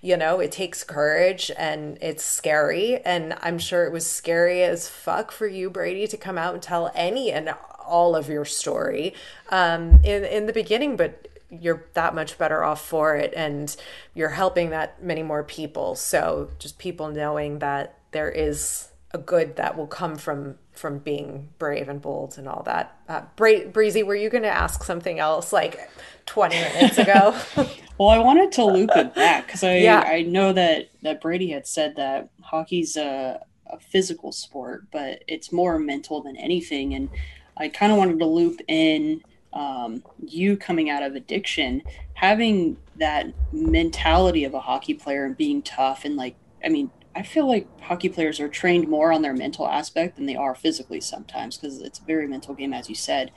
[0.00, 2.98] you know it takes courage and it's scary.
[3.04, 6.62] And i'm sure it was scary as fuck for you brady to come out and
[6.62, 7.54] tell any and
[7.84, 9.14] all of your story
[9.48, 13.74] um in in the beginning but you're that much better off for it and
[14.14, 15.94] you're helping that many more people.
[15.94, 21.48] So just people knowing that there is a good that will come from from being
[21.58, 25.18] brave and bold and all that uh, Bra- breezy were you going to ask something
[25.18, 25.90] else like
[26.26, 27.34] 20 minutes ago
[27.98, 30.04] Well, I wanted to loop it back because I Yeah.
[30.06, 35.50] I know that that Brady had said that hockey's a, a physical sport, but it's
[35.52, 37.10] more mental than anything, and
[37.56, 41.82] I kind of wanted to loop in um, you coming out of addiction,
[42.14, 46.92] having that mentality of a hockey player and being tough and like I mean.
[47.18, 50.54] I feel like hockey players are trained more on their mental aspect than they are
[50.54, 53.32] physically sometimes because it's a very mental game, as you said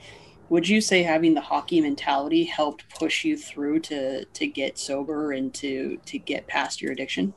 [0.52, 5.32] would you say having the hockey mentality helped push you through to to get sober
[5.32, 7.32] and to to get past your addiction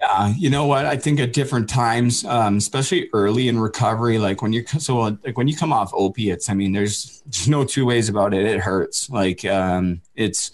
[0.00, 0.84] Yeah, you know what?
[0.84, 5.36] I think at different times, um, especially early in recovery, like when you so like
[5.36, 8.44] when you come off opiates, I mean, there's there's no two ways about it.
[8.46, 9.10] It hurts.
[9.10, 10.52] Like um, it's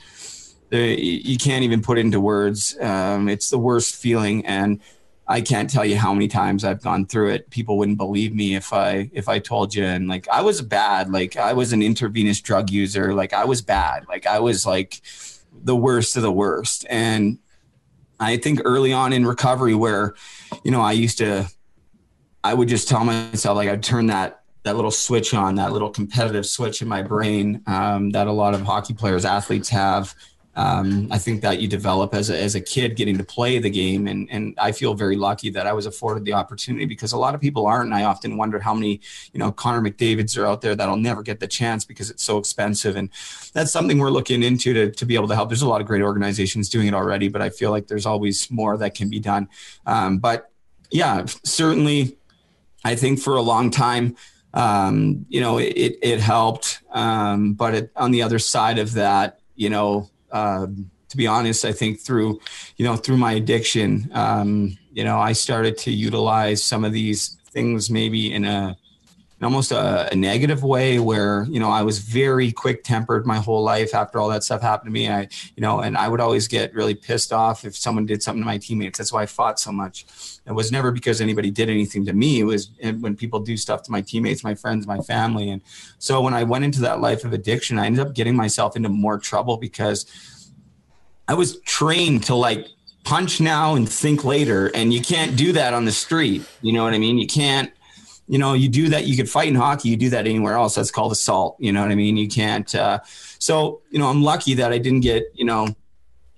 [0.71, 2.75] you can't even put into words.
[2.81, 4.81] Um, it's the worst feeling, and
[5.27, 7.49] I can't tell you how many times I've gone through it.
[7.51, 9.85] People wouldn't believe me if I if I told you.
[9.85, 11.11] And like I was bad.
[11.11, 13.15] Like I was an intravenous drug user.
[13.15, 14.07] Like I was bad.
[14.09, 15.01] Like I was like
[15.63, 16.85] the worst of the worst.
[16.91, 17.39] And
[18.21, 20.15] I think early on in recovery, where
[20.63, 21.49] you know I used to,
[22.43, 25.91] I would just tell myself like I'd turn that that little switch on, that little
[25.91, 30.15] competitive switch in my brain um, that a lot of hockey players, athletes have.
[30.57, 33.71] Um, I think that you develop as a, as a kid getting to play the
[33.71, 34.07] game.
[34.07, 37.35] And, and I feel very lucky that I was afforded the opportunity because a lot
[37.35, 37.87] of people aren't.
[37.87, 39.01] And I often wonder how many,
[39.33, 42.39] you know, Connor McDavids are out there that'll never get the chance because it's so
[42.39, 42.97] expensive.
[42.97, 43.11] And
[43.53, 45.49] that's something we're looking into to, to be able to help.
[45.49, 48.51] There's a lot of great organizations doing it already, but I feel like there's always
[48.51, 49.49] more that can be done.
[49.87, 50.51] Um, but
[50.91, 52.17] yeah, certainly
[52.85, 54.17] I think for a long time,
[54.53, 56.81] um, you know, it, it helped.
[56.93, 61.65] Um, but it, on the other side of that, you know, um, to be honest,
[61.65, 62.41] I think through,
[62.77, 67.39] you know, through my addiction, um, you know, I started to utilize some of these
[67.51, 68.77] things maybe in a,
[69.45, 73.63] almost a, a negative way where, you know, I was very quick tempered my whole
[73.63, 75.09] life after all that stuff happened to me.
[75.09, 78.43] I, you know, and I would always get really pissed off if someone did something
[78.43, 78.99] to my teammates.
[78.99, 80.07] That's why I fought so much.
[80.47, 82.41] It was never because anybody did anything to me.
[82.41, 85.51] It was eh, when people do stuff to my teammates, my friends, my family.
[85.51, 85.63] And
[85.99, 88.89] so when I went into that life of addiction, I ended up getting myself into
[88.89, 90.07] more trouble because
[91.27, 92.67] I was trained to like
[93.05, 94.69] punch now and think later.
[94.75, 96.45] And you can't do that on the street.
[96.63, 97.19] You know what I mean?
[97.19, 97.73] You can't,
[98.27, 99.07] you know, you do that.
[99.07, 99.91] You could fight in hockey.
[99.91, 100.75] You do that anywhere else.
[100.75, 101.57] That's called assault.
[101.59, 102.17] You know what I mean?
[102.17, 102.73] You can't.
[102.75, 103.01] Uh,
[103.39, 105.69] so, you know, I'm lucky that I didn't get, you know,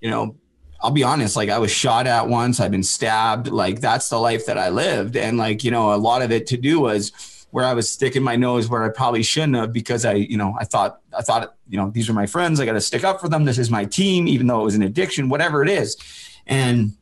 [0.01, 0.35] you know,
[0.81, 4.19] I'll be honest, like I was shot at once, I've been stabbed, like that's the
[4.19, 5.15] life that I lived.
[5.15, 7.11] And like, you know, a lot of it to do was
[7.49, 10.55] where I was sticking my nose where I probably shouldn't have because I, you know,
[10.59, 12.59] I thought, I thought, you know, these are my friends.
[12.59, 13.45] I got to stick up for them.
[13.45, 15.97] This is my team, even though it was an addiction, whatever it is.
[16.45, 16.95] And,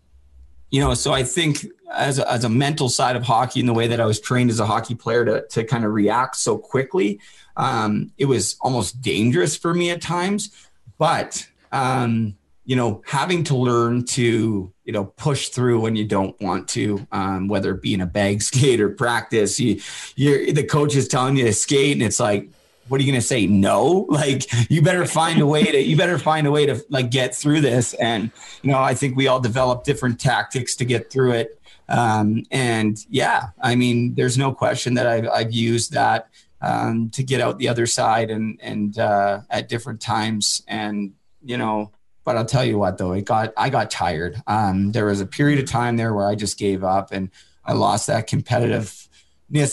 [0.72, 3.74] you know, so I think as a, as a mental side of hockey and the
[3.74, 6.57] way that I was trained as a hockey player to, to kind of react so
[6.57, 7.20] quickly,
[7.57, 10.68] um, it was almost dangerous for me at times.
[10.97, 12.36] But, um,
[12.66, 17.05] you know, having to learn to, you know, push through when you don't want to,
[17.11, 19.82] um, whether it be in a bag skate or practice, you,
[20.16, 22.49] you're, the coach is telling you to skate and it's like,
[22.88, 23.47] what are you going to say?
[23.47, 27.11] No, like you better find a way to, you better find a way to like
[27.11, 27.93] get through this.
[27.95, 28.31] And,
[28.61, 31.61] you know, I think we all develop different tactics to get through it.
[31.88, 36.29] Um, and yeah, I mean, there's no question that I've, I've used that,
[36.61, 40.63] um, to get out the other side and, and, uh, at different times.
[40.67, 41.13] And,
[41.43, 41.91] you know,
[42.23, 44.41] but I'll tell you what, though, it got I got tired.
[44.47, 47.29] Um, there was a period of time there where I just gave up and
[47.63, 49.05] I lost that competitive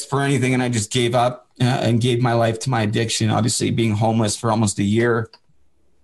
[0.08, 3.30] for anything, and I just gave up uh, and gave my life to my addiction.
[3.30, 5.30] Obviously, being homeless for almost a year,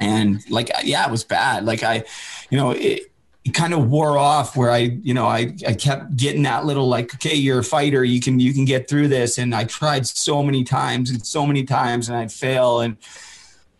[0.00, 1.64] and like, yeah, it was bad.
[1.64, 2.04] Like I,
[2.50, 3.12] you know, it,
[3.44, 6.88] it kind of wore off where I, you know, I, I kept getting that little
[6.88, 9.38] like, okay, you're a fighter, you can you can get through this.
[9.38, 12.96] And I tried so many times and so many times, and I'd fail, and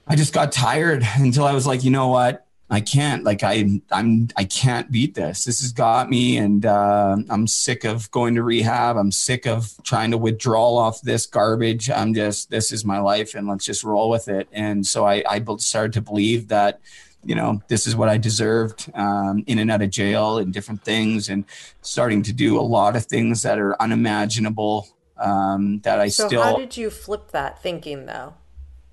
[0.06, 3.80] I just got tired until I was like, you know what, I can't like I
[3.90, 5.44] I'm I can't beat this.
[5.44, 8.96] This has got me, and uh, I'm sick of going to rehab.
[8.96, 11.88] I'm sick of trying to withdraw off this garbage.
[11.88, 14.48] I'm just this is my life, and let's just roll with it.
[14.52, 16.80] And so I I started to believe that
[17.24, 20.84] you know this is what I deserved um, in and out of jail and different
[20.84, 21.46] things, and
[21.80, 24.88] starting to do a lot of things that are unimaginable.
[25.16, 26.42] Um, that I so still.
[26.42, 28.34] how did you flip that thinking though?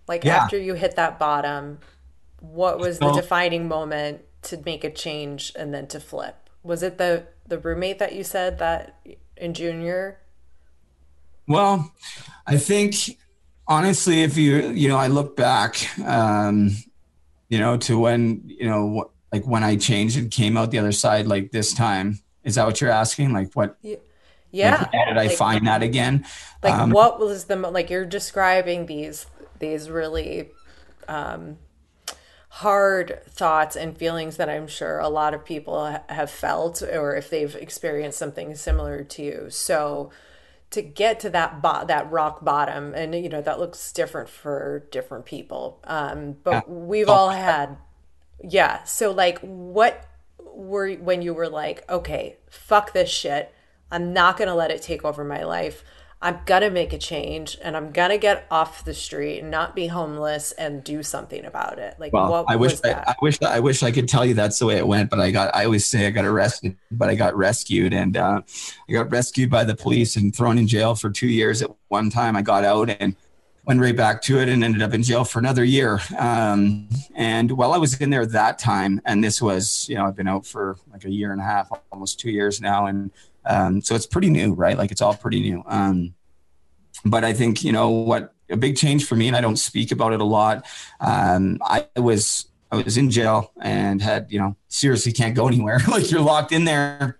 [0.07, 0.37] Like yeah.
[0.37, 1.79] after you hit that bottom
[2.51, 6.49] what was the defining moment to make a change and then to flip?
[6.63, 8.99] Was it the the roommate that you said that
[9.37, 10.19] in junior?
[11.47, 11.93] Well,
[12.47, 12.95] I think
[13.67, 16.71] honestly, if you you know, I look back, um,
[17.49, 20.91] you know, to when you know, like when I changed and came out the other
[20.91, 22.19] side, like this time.
[22.43, 23.33] Is that what you're asking?
[23.33, 23.75] Like what?
[23.81, 24.81] Yeah.
[24.81, 26.25] Like, how did I find that again?
[26.63, 29.25] Like um, what was the like you're describing these
[29.59, 30.51] these really
[31.07, 31.57] um
[32.59, 37.29] hard thoughts and feelings that I'm sure a lot of people have felt or if
[37.29, 39.47] they've experienced something similar to you.
[39.49, 40.09] So
[40.69, 44.87] to get to that bo- that rock bottom and you know that looks different for
[44.89, 45.81] different people.
[45.83, 46.73] Um, but yeah.
[46.73, 47.77] we've all had
[48.41, 50.07] yeah, so like what
[50.39, 53.53] were when you were like, okay, fuck this shit.
[53.91, 55.83] I'm not going to let it take over my life.
[56.25, 59.85] I'm gonna make a change and I'm gonna get off the street and not be
[59.85, 61.97] homeless and do something about it.
[61.99, 64.65] Like, well, I wish I, I, wish I wish I could tell you that's the
[64.65, 67.37] way it went, but I got I always say I got arrested, but I got
[67.37, 68.41] rescued and uh,
[68.89, 71.61] I got rescued by the police and thrown in jail for two years.
[71.61, 73.15] At one time, I got out and
[73.65, 75.99] went right back to it and ended up in jail for another year.
[76.17, 80.15] Um, and while I was in there that time, and this was you know I've
[80.15, 83.11] been out for like a year and a half, almost two years now, and
[83.45, 84.77] um, so it's pretty new, right?
[84.77, 85.63] Like it's all pretty new.
[85.67, 86.13] Um,
[87.03, 89.91] but I think, you know, what a big change for me, and I don't speak
[89.91, 90.65] about it a lot.
[90.99, 95.79] Um, I was, I was in jail and had, you know, seriously can't go anywhere.
[95.87, 97.19] like you're locked in there.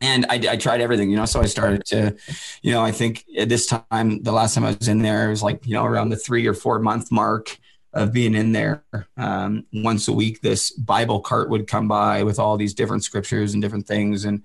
[0.00, 2.16] And I, I tried everything, you know, so I started to,
[2.62, 5.30] you know, I think at this time, the last time I was in there, it
[5.30, 7.58] was like, you know, around the three or four month mark
[7.96, 8.84] of being in there
[9.16, 13.54] um, once a week this bible cart would come by with all these different scriptures
[13.54, 14.42] and different things and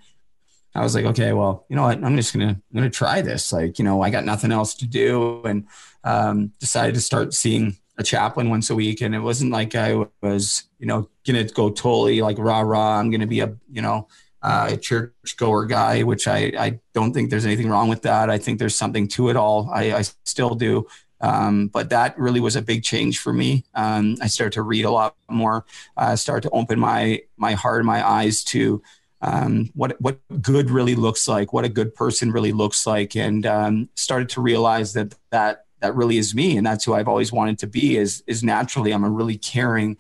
[0.73, 2.03] I was like, okay, well, you know what?
[2.03, 3.51] I'm just gonna I'm gonna try this.
[3.51, 5.67] Like, you know, I got nothing else to do, and
[6.03, 9.01] um, decided to start seeing a chaplain once a week.
[9.01, 12.99] And it wasn't like I was, you know, gonna go totally like rah rah.
[12.99, 14.07] I'm gonna be a, you know,
[14.41, 18.29] uh, a church goer guy, which I I don't think there's anything wrong with that.
[18.29, 19.69] I think there's something to it all.
[19.71, 20.87] I, I still do.
[21.21, 23.63] Um, but that really was a big change for me.
[23.75, 25.65] Um, I started to read a lot more.
[25.95, 28.81] I uh, started to open my my heart, and my eyes to
[29.21, 33.45] um, what what good really looks like, what a good person really looks like, and
[33.45, 37.31] um, started to realize that that that really is me, and that's who I've always
[37.31, 37.97] wanted to be.
[37.97, 39.97] Is is naturally, I'm a really caring,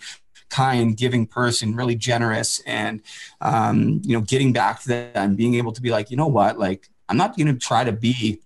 [0.49, 3.01] kind, giving person, really generous, and
[3.41, 6.27] um, you know, getting back to that and being able to be like, you know
[6.27, 8.39] what, like I'm not going to try to be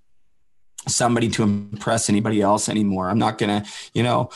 [0.88, 3.10] somebody to impress anybody else anymore.
[3.10, 4.30] I'm not going to, you know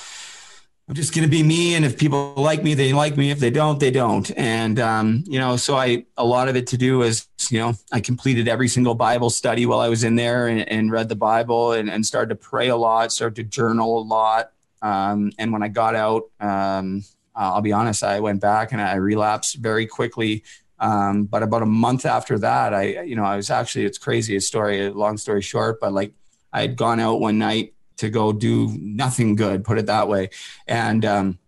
[0.89, 1.75] I'm just going to be me.
[1.75, 3.29] And if people like me, they like me.
[3.29, 4.31] If they don't, they don't.
[4.35, 7.75] And, um, you know, so I, a lot of it to do is, you know,
[7.91, 11.15] I completed every single Bible study while I was in there and, and read the
[11.15, 14.51] Bible and, and, started to pray a lot, started to journal a lot.
[14.81, 17.03] Um, and when I got out, um,
[17.35, 20.43] I'll be honest, I went back and I relapsed very quickly.
[20.79, 24.35] Um, but about a month after that, I, you know, I was actually, it's crazy,
[24.37, 26.13] a story, long story short, but like
[26.51, 30.29] I had gone out one night to go do nothing good, put it that way.
[30.67, 31.39] And um,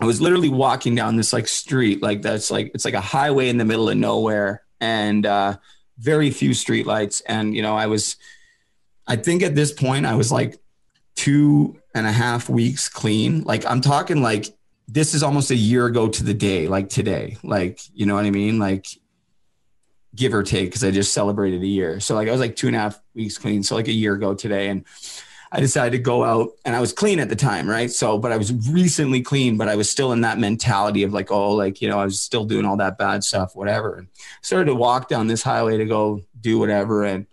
[0.00, 3.48] I was literally walking down this like street, like that's like it's like a highway
[3.48, 5.56] in the middle of nowhere, and uh,
[5.98, 7.22] very few streetlights.
[7.26, 8.16] And you know, I was,
[9.06, 10.58] I think at this point, I was like
[11.16, 13.42] two and a half weeks clean.
[13.42, 14.46] Like I'm talking like
[14.86, 17.38] this is almost a year ago to the day, like today.
[17.42, 18.58] Like you know what I mean?
[18.58, 18.86] Like
[20.14, 22.00] give or take, because I just celebrated a year.
[22.00, 23.62] So like I was like two and a half weeks clean.
[23.62, 24.84] So like a year ago today, and
[25.52, 27.90] I decided to go out and I was clean at the time, right?
[27.90, 31.32] So, but I was recently clean, but I was still in that mentality of like,
[31.32, 33.96] oh, like, you know, I was still doing all that bad stuff, whatever.
[33.96, 34.08] And
[34.42, 37.04] started to walk down this highway to go do whatever.
[37.04, 37.26] And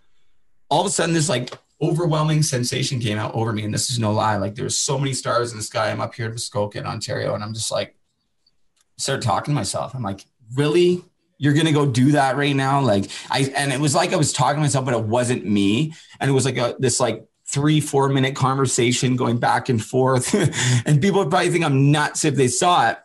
[0.70, 3.64] all of a sudden, this like overwhelming sensation came out over me.
[3.64, 4.38] And this is no lie.
[4.38, 5.92] Like, there's so many stars in the sky.
[5.92, 7.36] I'm up here in Muskoka in Ontario.
[7.36, 7.96] And I'm just like,
[8.98, 9.94] started talking to myself.
[9.94, 10.26] I'm like,
[10.56, 11.04] really?
[11.40, 14.34] you're gonna go do that right now like i and it was like i was
[14.34, 17.80] talking to myself but it wasn't me and it was like a this like three
[17.80, 20.34] four minute conversation going back and forth.
[20.86, 22.98] And people would probably think i'm nuts if they saw it.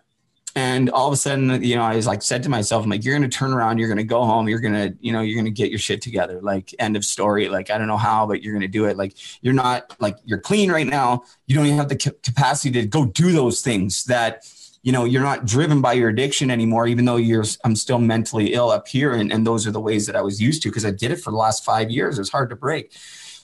[0.54, 3.04] And all of a sudden you know i was like said to myself i'm like
[3.04, 5.70] you're gonna turn around you're gonna go home you're gonna you know you're gonna get
[5.70, 6.40] your shit together.
[6.42, 7.48] Like end of story.
[7.48, 8.96] Like i don't know how but you're gonna do it.
[8.96, 11.22] Like you're not like you're clean right now.
[11.46, 14.44] You don't even have the capacity to go do those things that
[14.82, 18.54] you know you're not driven by your addiction anymore even though you're i'm still mentally
[18.54, 19.14] ill up here.
[19.14, 21.20] And, and those are the ways that i was used to because i did it
[21.20, 22.18] for the last five years.
[22.18, 22.92] It was hard to break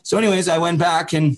[0.09, 1.37] so anyways i went back and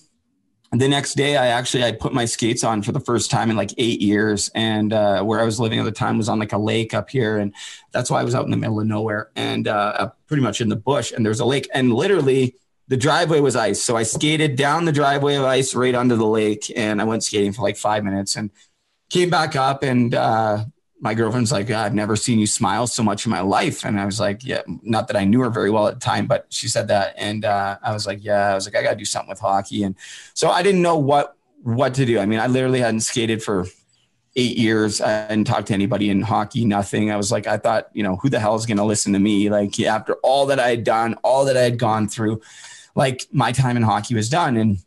[0.71, 3.57] the next day i actually i put my skates on for the first time in
[3.57, 4.49] like eight years.
[4.55, 7.11] And uh, where i was living at the time was on like a lake up
[7.11, 7.39] here.
[7.39, 7.53] And
[7.91, 10.69] that's why i was out in the middle of nowhere and uh, pretty much in
[10.69, 11.11] the bush.
[11.11, 12.55] And there's a lake and literally
[12.87, 13.83] the driveway was ice.
[13.83, 17.25] So i skated down the driveway of ice right onto the lake and i went
[17.25, 18.51] skating for like five minutes and
[19.09, 20.65] came back up and uh,
[21.01, 23.85] my girlfriend's like, I've never seen you smile so much in my life.
[23.85, 26.27] And I was like, yeah, not that I knew her very well at the time,
[26.27, 27.15] but she said that.
[27.17, 29.41] And uh, I was like, yeah, I was like, I got to do something with
[29.41, 29.83] hockey.
[29.83, 29.97] And
[30.35, 32.19] so I didn't know what, what to do.
[32.19, 33.67] I mean, I literally hadn't skated for
[34.37, 35.01] eight years.
[35.01, 37.11] I hadn't talked to anybody in hockey, nothing.
[37.11, 39.19] I was like, I thought, you know, who the hell is going to listen to
[39.19, 39.49] me?
[39.49, 42.43] Like after all that I had done, all that I had gone through,
[42.95, 44.57] like my time in hockey was done.
[44.57, 44.79] And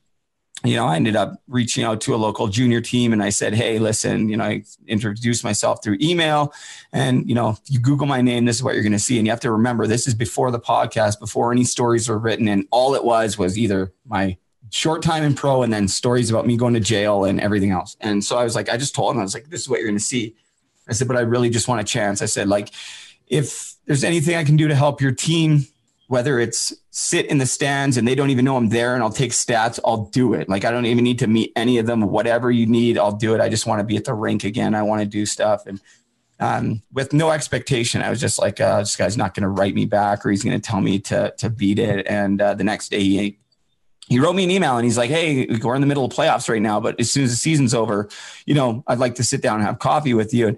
[0.64, 3.53] you know, I ended up reaching out to a local junior team and I said,
[3.53, 6.53] Hey, listen, you know, I introduced myself through email
[6.94, 9.18] and, you know, you Google my name, this is what you're going to see.
[9.18, 12.48] And you have to remember this is before the podcast, before any stories were written.
[12.48, 14.38] And all it was was either my
[14.69, 17.98] short time in pro and then stories about me going to jail and everything else.
[17.99, 19.80] And so I was like, I just told him, I was like, this is what
[19.80, 20.35] you're going to see.
[20.88, 22.22] I said, but I really just want a chance.
[22.22, 22.69] I said, like,
[23.27, 25.65] if there's anything I can do to help your team,
[26.14, 29.10] whether it's sit in the stands and they don't even know I'm there and I'll
[29.10, 30.48] take stats, I'll do it.
[30.48, 32.02] Like I don't even need to meet any of them.
[32.02, 33.41] Whatever you need, I'll do it.
[33.41, 34.76] I just want to be at the rink again.
[34.76, 35.65] I want to do stuff.
[35.65, 35.81] And
[36.40, 39.73] um, with no expectation, I was just like, uh, this guy's not going to write
[39.73, 42.06] me back or he's going to tell me to, to beat it.
[42.06, 43.40] And uh, the next day he
[44.07, 46.49] he wrote me an email and he's like, Hey, we're in the middle of playoffs
[46.49, 48.09] right now, but as soon as the season's over,
[48.45, 50.47] you know, I'd like to sit down and have coffee with you.
[50.49, 50.57] And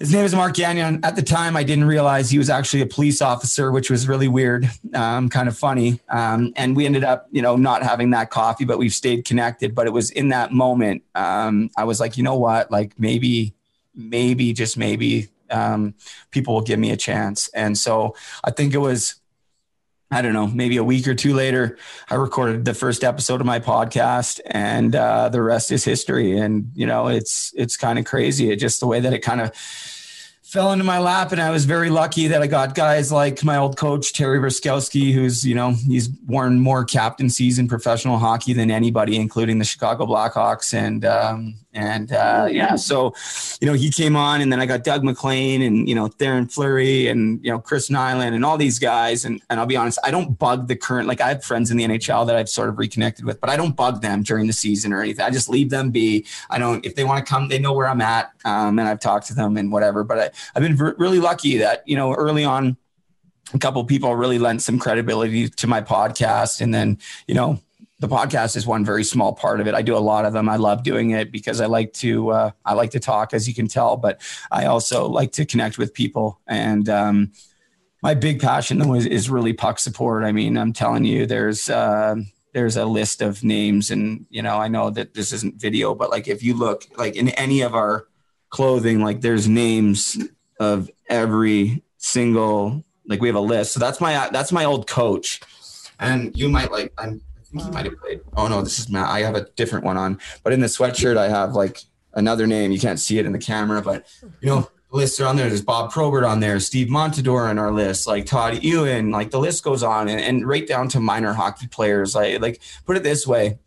[0.00, 1.00] his name is Mark Gagnon.
[1.02, 4.28] At the time, I didn't realize he was actually a police officer, which was really
[4.28, 6.00] weird, um, kind of funny.
[6.08, 9.74] Um, and we ended up, you know, not having that coffee, but we've stayed connected.
[9.74, 12.70] But it was in that moment, um, I was like, you know what?
[12.70, 13.54] Like maybe,
[13.94, 15.94] maybe, just maybe, um,
[16.30, 17.48] people will give me a chance.
[17.54, 18.14] And so
[18.44, 19.14] I think it was
[20.10, 21.76] I don't know, maybe a week or two later,
[22.08, 26.38] I recorded the first episode of my podcast, and uh, the rest is history.
[26.38, 28.50] And you know, it's it's kind of crazy.
[28.50, 29.54] It just the way that it kind of
[30.48, 33.58] fell into my lap, and I was very lucky that I got guys like my
[33.58, 38.70] old coach Terry Ruskowski, who's you know he's worn more captaincies in professional hockey than
[38.70, 43.14] anybody, including the Chicago Blackhawks, and um, and uh, yeah, so
[43.60, 46.50] you know he came on, and then I got Doug MacLean and you know Theoren
[46.50, 49.24] Fleury and you know Chris Nilan and all these guys.
[49.24, 51.08] And and I'll be honest, I don't bug the current.
[51.08, 53.56] Like I have friends in the NHL that I've sort of reconnected with, but I
[53.56, 55.24] don't bug them during the season or anything.
[55.24, 56.26] I just leave them be.
[56.48, 59.00] I don't if they want to come, they know where I'm at, um, and I've
[59.00, 60.04] talked to them and whatever.
[60.04, 62.78] But I, I've been v- really lucky that you know early on
[63.54, 67.60] a couple people really lent some credibility to my podcast and then you know
[68.00, 69.74] the podcast is one very small part of it.
[69.74, 70.48] I do a lot of them.
[70.48, 73.54] I love doing it because I like to uh, I like to talk, as you
[73.54, 74.20] can tell, but
[74.50, 76.40] I also like to connect with people.
[76.46, 77.32] And um,
[78.02, 80.22] my big passion though is, is, really puck support.
[80.22, 82.16] I mean, I'm telling you, there's uh,
[82.54, 86.10] there's a list of names, and you know, I know that this isn't video, but
[86.10, 88.06] like if you look like in any of our
[88.50, 90.16] clothing, like there's names
[90.60, 93.72] of every single like we have a list.
[93.72, 95.40] So that's my that's my old coach.
[95.98, 97.20] And you might like I'm
[97.50, 98.20] think he um, might have played.
[98.36, 99.08] Oh no, this is Matt.
[99.08, 101.82] I have a different one on, but in the sweatshirt I have like
[102.14, 102.72] another name.
[102.72, 104.06] You can't see it in the camera, but
[104.40, 105.48] you know, lists are on there.
[105.48, 109.40] There's Bob Probert on there, Steve Montador on our list, like Todd Ewen, like the
[109.40, 112.14] list goes on, and, and right down to minor hockey players.
[112.14, 113.58] Like, like put it this way,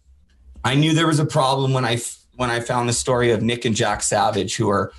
[0.64, 2.00] I knew there was a problem when I
[2.36, 4.92] when I found the story of Nick and Jack Savage, who are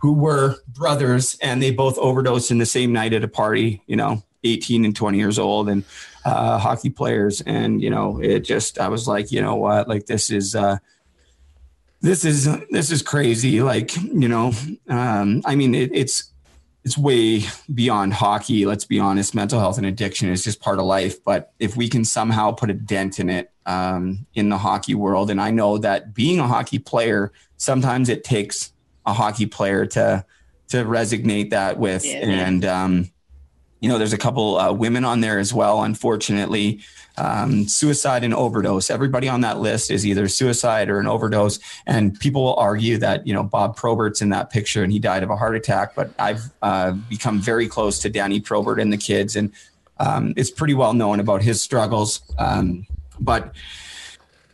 [0.00, 3.82] who were brothers, and they both overdosed in the same night at a party.
[3.86, 5.84] You know, 18 and 20 years old, and
[6.28, 10.06] uh, hockey players, and you know, it just I was like, you know what, like
[10.06, 10.54] this is.
[10.54, 10.78] Uh,
[12.00, 13.60] this is this is crazy.
[13.60, 14.52] Like you know
[14.88, 16.32] um, i mean it, it's
[16.84, 17.42] it's way
[17.74, 19.34] beyond hockey let's be honest.
[19.34, 21.22] Mental health and addiction is just part of life.
[21.24, 25.28] But if we can somehow put a dent in it um, in the hockey world
[25.28, 28.72] and i know that being a hockey player sometimes it takes
[29.04, 30.24] a hockey player to
[30.68, 32.04] to resonate that with.
[32.04, 32.18] Yeah.
[32.18, 33.10] and um,
[33.80, 36.80] you know, there's a couple uh, women on there as well, unfortunately.
[37.16, 38.90] Um, suicide and overdose.
[38.90, 41.58] Everybody on that list is either suicide or an overdose.
[41.84, 45.24] And people will argue that, you know, Bob Probert's in that picture and he died
[45.24, 45.96] of a heart attack.
[45.96, 49.34] But I've uh, become very close to Dani Probert and the kids.
[49.34, 49.52] And
[49.98, 52.22] um, it's pretty well known about his struggles.
[52.38, 52.86] Um,
[53.18, 53.52] but,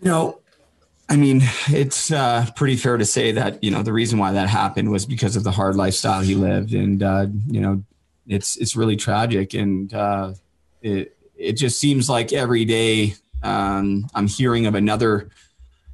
[0.01, 0.41] you know,
[1.09, 4.49] I mean, it's uh, pretty fair to say that you know the reason why that
[4.49, 7.85] happened was because of the hard lifestyle he lived, and uh, you know,
[8.27, 10.35] it's it's really tragic, and uh,
[10.83, 15.31] it it just seems like every day um, I'm hearing of another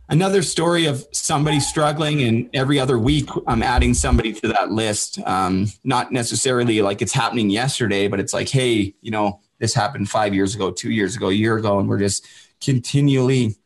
[0.08, 5.18] another story of somebody struggling, and every other week I'm adding somebody to that list.
[5.26, 10.08] Um, not necessarily like it's happening yesterday, but it's like, hey, you know, this happened
[10.08, 12.26] five years ago, two years ago, a year ago, and we're just
[12.60, 13.56] continually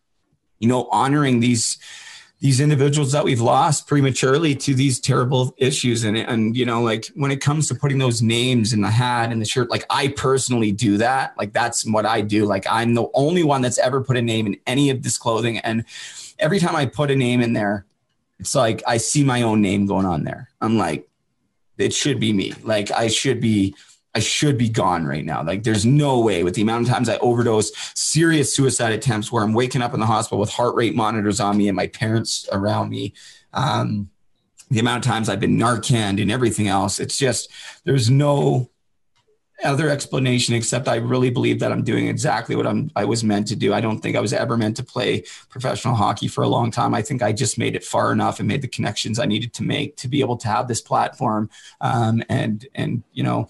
[0.64, 1.78] you know, honoring these
[2.44, 6.04] these individuals that we've lost prematurely to these terrible issues.
[6.04, 9.32] And and you know like when it comes to putting those names in the hat
[9.32, 11.34] and the shirt like i personally do that.
[11.38, 12.44] Like that's what i do.
[12.44, 15.56] Like i'm the only one that's ever put a name in any of this clothing.
[15.60, 15.86] And
[16.38, 17.86] every time i put a name in there
[18.38, 20.50] it's like i see my own name going on there.
[20.60, 21.08] I'm like
[21.78, 22.52] it should be me.
[22.62, 23.74] Like i should be
[24.14, 25.42] I should be gone right now.
[25.42, 29.42] Like there's no way with the amount of times I overdose, serious suicide attempts where
[29.42, 32.48] I'm waking up in the hospital with heart rate monitors on me and my parents
[32.52, 33.12] around me.
[33.52, 34.10] Um,
[34.70, 37.00] the amount of times I've been Narcan and everything else.
[37.00, 37.50] It's just
[37.84, 38.70] there's no
[39.62, 43.48] other explanation except I really believe that I'm doing exactly what I'm I was meant
[43.48, 43.72] to do.
[43.72, 46.94] I don't think I was ever meant to play professional hockey for a long time.
[46.94, 49.62] I think I just made it far enough and made the connections I needed to
[49.62, 51.50] make to be able to have this platform
[51.80, 53.48] um, and and you know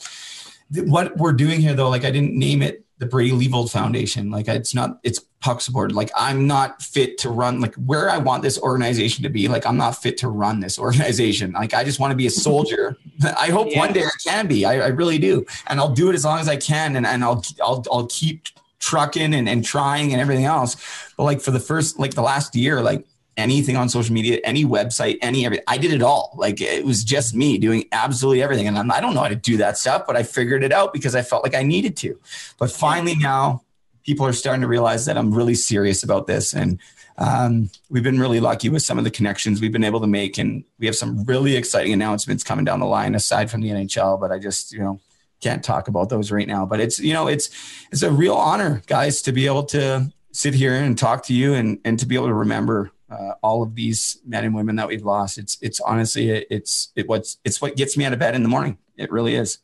[0.70, 4.30] what we're doing here though like i didn't name it the brady Leavold foundation.
[4.30, 5.92] Like it's not it's puck support.
[5.92, 9.66] Like i'm not fit to run like where i want this organization to be like
[9.66, 11.52] i'm not fit to run this organization.
[11.52, 12.96] Like i just want to be a soldier.
[13.38, 13.78] I hope yeah.
[13.78, 14.64] one day i can be.
[14.64, 15.44] I, I, really do.
[15.66, 18.48] And i'll do it as long as i can and, and i'll i'll, I'll keep
[18.78, 20.76] trucking and, and trying and everything else.
[21.16, 24.64] But like for the first like the last year like anything on social media, any
[24.64, 25.64] website, any everything.
[25.66, 26.34] I did it all.
[26.36, 28.68] Like it was just me doing absolutely everything.
[28.68, 30.92] And I'm, I don't know how to do that stuff, but I figured it out
[30.92, 32.18] because I felt like I needed to.
[32.58, 33.62] But finally now
[34.04, 36.54] people are starting to realize that I'm really serious about this.
[36.54, 36.78] And
[37.18, 40.38] um, we've been really lucky with some of the connections we've been able to make.
[40.38, 44.20] And we have some really exciting announcements coming down the line aside from the NHL,
[44.20, 45.00] but I just, you know,
[45.40, 47.50] can't talk about those right now, but it's, you know, it's,
[47.92, 51.54] it's a real honor guys to be able to sit here and talk to you
[51.54, 54.88] and, and to be able to remember uh, all of these men and women that
[54.88, 55.38] we've lost.
[55.38, 58.48] It's it's honestly it's it what's it's what gets me out of bed in the
[58.48, 58.78] morning.
[58.96, 59.58] It really is.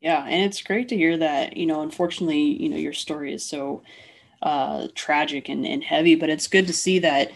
[0.00, 1.56] Yeah, and it's great to hear that.
[1.56, 3.82] You know, unfortunately, you know, your story is so
[4.42, 7.32] uh, tragic and, and heavy, but it's good to see that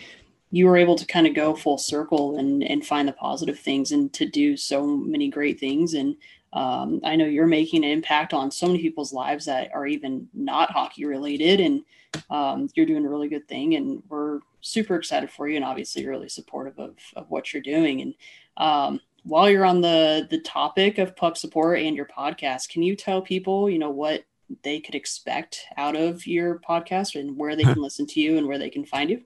[0.53, 3.93] you were able to kind of go full circle and and find the positive things
[3.93, 6.17] and to do so many great things and
[6.53, 10.29] um, I know you're making an impact on so many people's lives that are even
[10.35, 11.83] not hockey related, and
[12.29, 13.77] um, you're doing a really good thing.
[13.77, 18.01] And we're super excited for you, and obviously really supportive of, of what you're doing.
[18.01, 18.15] And
[18.57, 22.97] um, while you're on the the topic of puck support and your podcast, can you
[22.97, 24.25] tell people, you know, what
[24.63, 28.47] they could expect out of your podcast and where they can listen to you and
[28.47, 29.23] where they can find you?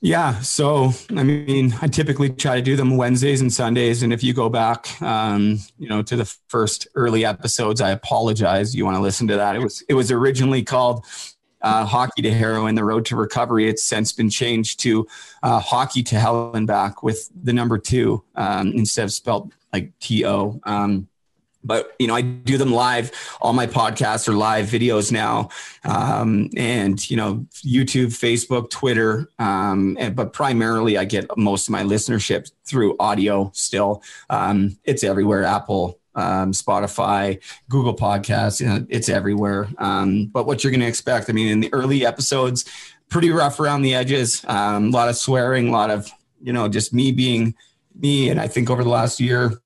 [0.00, 0.38] Yeah.
[0.40, 4.04] So, I mean, I typically try to do them Wednesdays and Sundays.
[4.04, 8.76] And if you go back, um, you know, to the first early episodes, I apologize.
[8.76, 9.56] You want to listen to that.
[9.56, 11.04] It was, it was originally called
[11.62, 13.68] uh, Hockey to Heroin, The Road to Recovery.
[13.68, 15.06] It's since been changed to
[15.42, 19.92] uh, Hockey to Hell and Back with the number two um, instead of spelled like
[19.98, 20.60] T O.
[20.64, 21.08] Um,
[21.64, 23.10] but you know i do them live
[23.40, 25.48] all my podcasts are live videos now
[25.84, 31.72] um, and you know youtube facebook twitter um, and, but primarily i get most of
[31.72, 38.84] my listenership through audio still um, it's everywhere apple um, spotify google podcasts you know,
[38.88, 39.68] it's everywhere.
[39.78, 42.64] Um, but what you're going to expect i mean in the early episodes
[43.08, 44.44] pretty rough around the edges.
[44.46, 46.10] Um, a lot of swearing a lot of
[46.42, 47.54] you know just me being
[47.94, 48.28] me.
[48.30, 49.60] And i think over the last year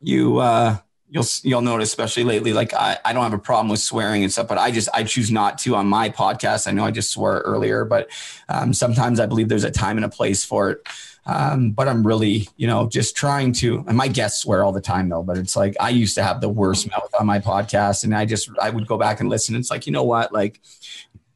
[0.00, 0.76] you uh
[1.08, 4.32] you'll you'll notice especially lately like I, I don't have a problem with swearing and
[4.32, 6.66] stuff but i just i choose not to on my podcast.
[6.66, 8.08] I know i just swore earlier but
[8.48, 10.86] um, sometimes i believe there's a time and a place for it
[11.26, 14.80] um, but i'm really you know just trying to and my guests swear all the
[14.80, 18.04] time though but it's like i used to have the worst mouth on my podcast
[18.04, 20.60] and i just i would go back and listen it's like you know what like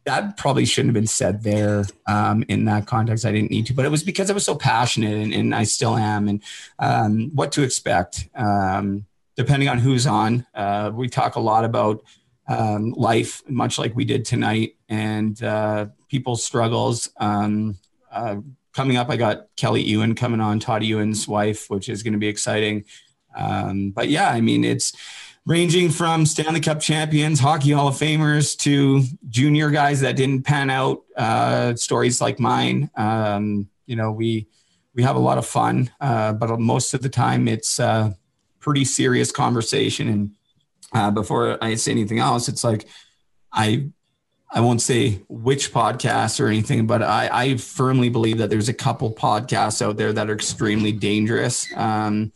[0.04, 3.26] that probably shouldn't have been said there um, in that context.
[3.26, 5.64] I didn't need to, but it was because I was so passionate and, and I
[5.64, 6.26] still am.
[6.26, 6.42] And
[6.78, 8.26] um, what to expect.
[8.34, 9.04] Um,
[9.40, 10.46] depending on who's on.
[10.54, 12.04] Uh, we talk a lot about
[12.46, 17.08] um, life, much like we did tonight, and uh, people's struggles.
[17.16, 17.78] Um,
[18.12, 18.36] uh,
[18.72, 22.18] coming up, I got Kelly Ewen coming on, Todd Ewen's wife, which is going to
[22.18, 22.84] be exciting.
[23.36, 24.92] Um, but yeah, I mean, it's
[25.46, 30.70] ranging from Stanley Cup champions, hockey Hall of Famers to junior guys that didn't pan
[30.70, 31.02] out.
[31.16, 32.90] Uh, stories like mine.
[32.96, 34.46] Um, you know, we
[34.94, 38.16] we have a lot of fun, uh, but most of the time it's a
[38.58, 40.08] pretty serious conversation.
[40.08, 40.30] And
[40.92, 42.86] uh, before I say anything else, it's like
[43.52, 43.90] I
[44.52, 48.74] I won't say which podcast or anything, but I, I firmly believe that there's a
[48.74, 51.68] couple podcasts out there that are extremely dangerous.
[51.76, 52.32] Um,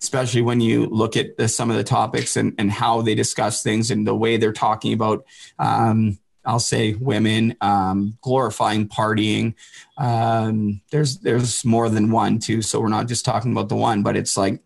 [0.00, 3.62] especially when you look at the, some of the topics and, and how they discuss
[3.62, 5.24] things and the way they're talking about,
[5.58, 9.54] um, I'll say women, um, glorifying partying.
[9.96, 12.60] Um, there's, there's more than one too.
[12.60, 14.60] So we're not just talking about the one, but it's like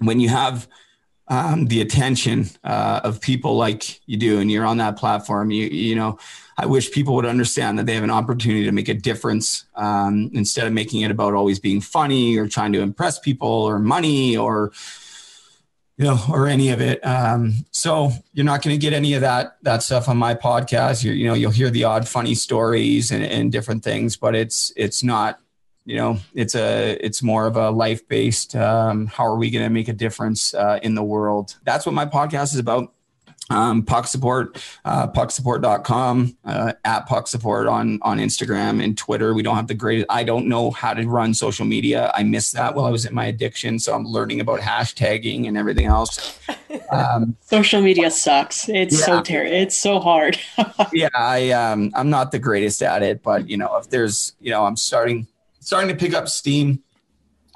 [0.00, 0.66] when you have,
[1.28, 5.50] um, the attention uh, of people like you do, and you're on that platform.
[5.50, 6.18] You you know,
[6.56, 10.30] I wish people would understand that they have an opportunity to make a difference um,
[10.32, 14.36] instead of making it about always being funny or trying to impress people or money
[14.36, 14.72] or
[15.96, 17.04] you know or any of it.
[17.04, 21.02] Um, so you're not going to get any of that that stuff on my podcast.
[21.02, 24.72] You you know you'll hear the odd funny stories and, and different things, but it's
[24.76, 25.40] it's not
[25.86, 29.64] you know it's a it's more of a life based um, how are we going
[29.64, 31.56] to make a difference uh, in the world?
[31.64, 32.92] That's what my podcast is about.
[33.48, 39.34] Um, puck support uh, pucksupport.com uh, at puck support on on instagram and twitter.
[39.34, 42.10] We don't have the greatest i don't know how to run social media.
[42.16, 45.56] I missed that while i was in my addiction so i'm learning about hashtagging and
[45.56, 46.38] everything else.
[46.92, 48.68] Um, social media sucks.
[48.68, 49.06] It's yeah.
[49.06, 50.38] so terrible it's so hard.
[50.92, 54.50] Yeah i um i'm not the greatest at it but you know if there's you
[54.50, 55.26] know i'm starting
[55.66, 56.80] starting to pick up steam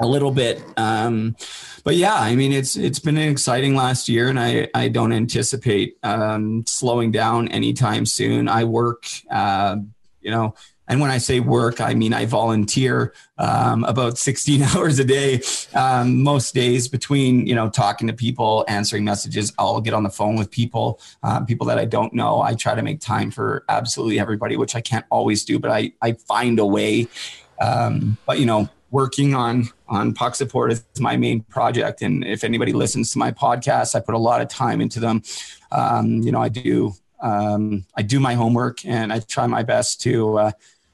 [0.00, 0.62] a little bit.
[0.76, 1.36] Um,
[1.84, 5.12] but yeah, I mean, it's it's been an exciting last year, and I I don't
[5.12, 8.48] anticipate um, slowing down anytime soon.
[8.48, 9.76] I work, uh,
[10.20, 10.54] you know.
[10.88, 15.40] And when I say work, I mean I volunteer um, about 16 hours a day,
[15.72, 19.52] um, most days between you know talking to people, answering messages.
[19.56, 22.42] I'll get on the phone with people, uh, people that I don't know.
[22.42, 25.92] I try to make time for absolutely everybody, which I can't always do, but I
[26.02, 27.06] I find a way.
[27.60, 32.44] Um, but you know, working on on puck support is my main project, and if
[32.44, 35.22] anybody listens to my podcast, I put a lot of time into them.
[35.72, 40.00] Um, you know, I do um, I do my homework, and I try my best
[40.02, 40.50] to uh,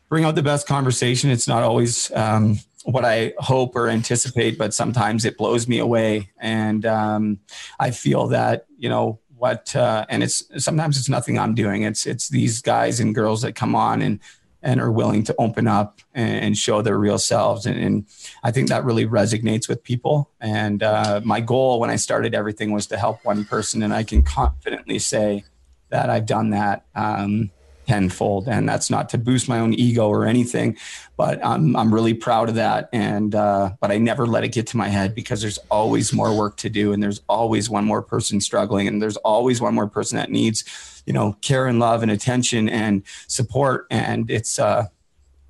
[0.08, 1.30] bring out the best conversation.
[1.30, 6.30] It's not always um, what I hope or anticipate, but sometimes it blows me away,
[6.38, 7.38] and um,
[7.78, 12.06] I feel that you know what uh, and it's sometimes it's nothing i'm doing it's
[12.06, 14.18] it's these guys and girls that come on and
[14.62, 17.66] and are willing to open up and, show their real selves.
[17.66, 18.06] And, and,
[18.42, 20.30] I think that really resonates with people.
[20.40, 23.82] And uh, my goal when I started everything was to help one person.
[23.82, 25.44] And I can confidently say
[25.90, 26.86] that I've done that.
[26.94, 27.50] Um,
[27.86, 28.48] tenfold.
[28.48, 30.76] And that's not to boost my own ego or anything
[31.16, 32.88] but i'm, I'm really proud of that.
[32.92, 36.36] And uh, but i never let it get to my head because there's always more
[36.36, 39.88] work to do and there's always one more person struggling and there's always one more
[39.88, 43.86] person that needs you know care and love and attention and support.
[43.90, 44.86] And it's uh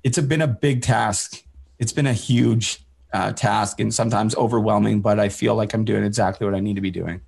[0.03, 1.43] it's a, been a big task.
[1.79, 2.79] It's been a huge
[3.13, 6.75] uh, task and sometimes overwhelming but i feel like i'm doing exactly what i need
[6.75, 7.21] to be doing.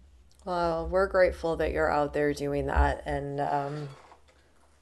[0.46, 3.04] Well we're grateful that you're out there doing that.
[3.06, 3.90] And um,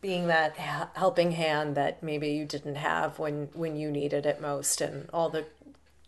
[0.07, 0.55] being that
[0.95, 5.29] helping hand that maybe you didn't have when when you needed it most and all
[5.29, 5.45] the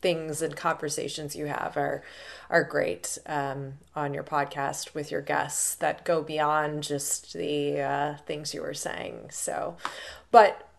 [0.02, 2.02] things and conversations you have are
[2.50, 8.16] are great um, on your podcast with your guests that go beyond just the uh,
[8.26, 9.28] things you were saying.
[9.32, 9.76] So,
[10.32, 10.70] but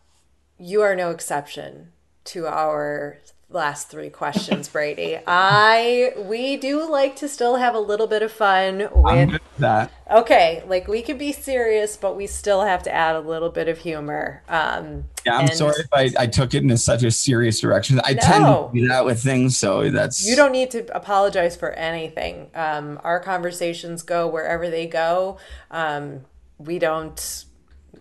[0.59, 1.93] you are no exception
[2.25, 3.19] to our
[3.51, 5.19] last three questions, Brady.
[5.27, 9.93] I we do like to still have a little bit of fun with that.
[10.11, 13.69] Okay, like we can be serious, but we still have to add a little bit
[13.69, 14.43] of humor.
[14.49, 18.01] Um, yeah, I'm and, sorry if I, I took it in such a serious direction.
[18.05, 21.57] I no, tend to do that with things, so that's you don't need to apologize
[21.57, 22.51] for anything.
[22.55, 25.39] Um, our conversations go wherever they go.
[25.71, 26.25] Um,
[26.59, 27.45] we don't.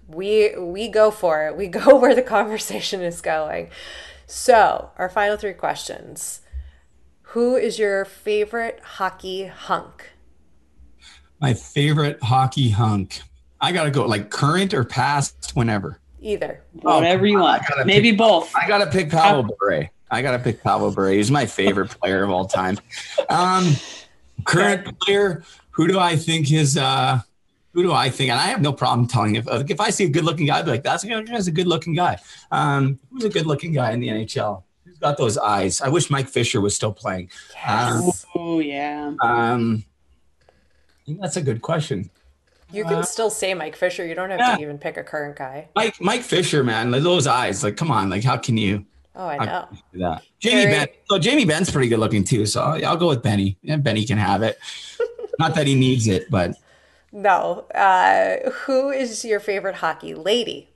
[0.07, 1.57] We we go for it.
[1.57, 3.69] We go where the conversation is going.
[4.31, 6.41] So, our final three questions.
[7.34, 10.11] Who is your favorite hockey hunk?
[11.41, 13.22] My favorite hockey hunk.
[13.60, 15.99] I got to go like current or past, whenever.
[16.22, 16.61] Either.
[16.85, 17.64] Oh, Whatever you want.
[17.85, 18.56] Maybe pick, both.
[18.56, 19.89] I got to pick Pavel Bure.
[20.11, 21.10] I got to pick Pavel Bure.
[21.10, 22.77] He's my favorite player of all time.
[23.30, 23.73] Um,
[24.45, 25.43] current player.
[25.72, 27.22] Who do I think is uh,
[27.73, 28.31] who do I think?
[28.31, 30.65] And I have no problem telling if if I see a good looking guy, I'd
[30.65, 32.17] be like, that's, that's a good looking guy.
[32.51, 34.63] Um, who's a good looking guy in the NHL?
[34.85, 35.81] Who's got those eyes?
[35.81, 37.29] I wish Mike Fisher was still playing.
[37.53, 37.91] Yes.
[37.91, 39.13] Um, oh yeah.
[39.21, 39.83] Um,
[41.07, 42.09] that's a good question.
[42.71, 44.05] You can uh, still say Mike Fisher.
[44.05, 44.55] You don't have yeah.
[44.55, 45.69] to even pick a current guy.
[45.75, 47.63] Mike Mike Fisher, man, like those eyes.
[47.63, 48.85] Like, come on, like how can you?
[49.15, 49.67] Oh, I know.
[49.93, 50.71] That Jamie Very...
[50.73, 50.87] Benn.
[51.09, 52.45] So Jamie Benn's pretty good looking too.
[52.45, 53.57] So I'll go with Benny.
[53.61, 54.59] Yeah, Benny can have it.
[55.39, 56.55] Not that he needs it, but
[57.11, 57.65] no.
[57.73, 60.69] Uh, who is your favorite hockey lady?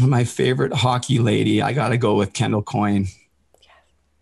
[0.00, 3.06] My favorite hockey lady, I got to go with Kendall Coyne.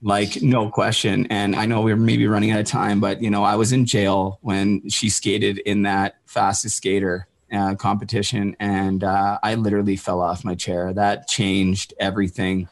[0.01, 1.27] Like, no question.
[1.29, 3.85] And I know we're maybe running out of time, but, you know, I was in
[3.85, 8.57] jail when she skated in that fastest skater uh, competition.
[8.61, 10.93] And uh, I literally fell off my chair.
[10.93, 12.69] That changed everything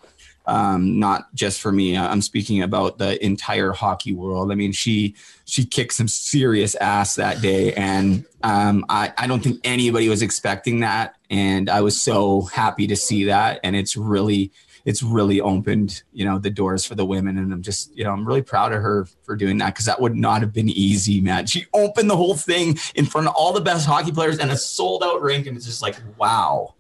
[0.47, 1.97] um, not just for me.
[1.97, 4.52] I'm speaking about the entire hockey world.
[4.52, 9.43] I mean, she she kicked some serious ass that day, and um, I I don't
[9.43, 13.97] think anybody was expecting that, and I was so happy to see that, and it's
[13.97, 14.52] really
[14.86, 18.12] it's really opened you know the doors for the women and i'm just you know
[18.12, 21.20] i'm really proud of her for doing that because that would not have been easy
[21.20, 24.51] man she opened the whole thing in front of all the best hockey players and
[24.51, 26.73] a sold out rink and it's just like wow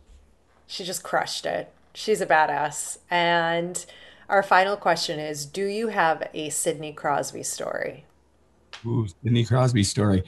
[0.68, 2.98] she just crushed it She's a badass.
[3.10, 3.84] And
[4.28, 8.04] our final question is Do you have a Sidney Crosby story?
[8.84, 10.22] Ooh, Sidney Crosby story.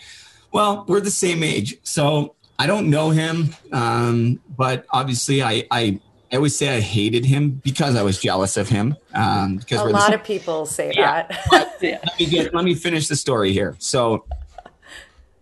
[0.51, 1.77] Well, we're the same age.
[1.82, 3.55] So I don't know him.
[3.70, 6.01] Um, but obviously, I, I,
[6.32, 8.97] I always say I hated him because I was jealous of him.
[9.12, 11.82] Um, because a lot of people say yeah, that.
[11.82, 13.77] let, me get, let me finish the story here.
[13.78, 14.24] So,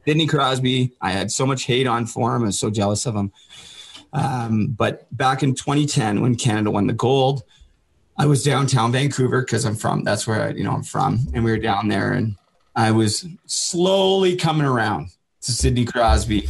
[0.05, 2.43] Sidney Crosby, I had so much hate on for him.
[2.43, 3.31] I was so jealous of him.
[4.17, 7.43] Um, but back in 2010, when Canada won the gold,
[8.19, 11.45] I was downtown Vancouver because I'm from that's where I, you know I'm from, and
[11.45, 12.37] we were down there, and
[12.75, 15.11] I was slowly coming around
[15.43, 16.49] to Sidney Crosby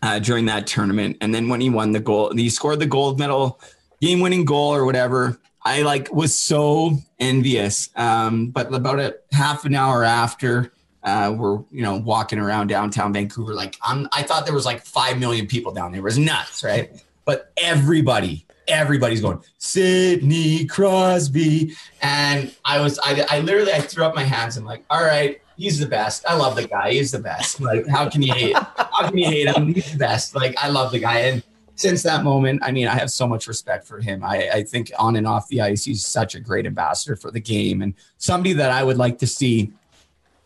[0.00, 3.18] uh, during that tournament, and then when he won the gold, he scored the gold
[3.18, 3.60] medal,
[4.00, 5.40] game-winning goal or whatever.
[5.64, 7.88] I like was so envious.
[7.96, 10.72] Um, but about a half an hour after,
[11.04, 13.54] uh, were you know walking around downtown Vancouver.
[13.54, 16.00] Like I'm, I thought there was like five million people down there.
[16.00, 16.90] It was nuts, right?
[17.24, 24.14] But everybody, everybody's going Sidney Crosby, and I was, I, I literally, I threw up
[24.14, 24.56] my hands.
[24.56, 26.24] I'm like, all right, he's the best.
[26.28, 26.92] I love the guy.
[26.92, 27.60] He's the best.
[27.60, 28.56] Like, how can you hate?
[28.56, 29.74] How can you hate him?
[29.74, 30.34] He's the best.
[30.34, 31.20] Like, I love the guy.
[31.20, 31.42] And
[31.76, 34.22] since that moment, I mean, I have so much respect for him.
[34.22, 37.40] I, I think on and off the ice, he's such a great ambassador for the
[37.40, 39.72] game and somebody that I would like to see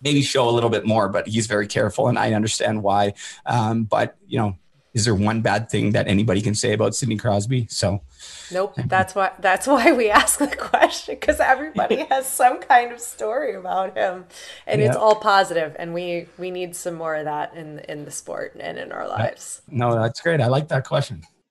[0.03, 3.15] maybe show a little bit more, but he's very careful, and I understand why.
[3.47, 4.57] Um, but you know,
[4.95, 7.67] is there one bad thing that anybody can say about Sidney Crosby?
[7.71, 8.03] So,
[8.51, 8.75] nope.
[8.87, 9.33] That's why.
[9.39, 14.27] That's why we ask the question because everybody has some kind of story about him,
[14.67, 14.89] and yeah.
[14.89, 15.77] it's all positive.
[15.79, 19.09] And we we need some more of that in in the sport and in our
[19.09, 19.63] lives.
[19.69, 20.41] No, that's great.
[20.41, 21.23] I like that question.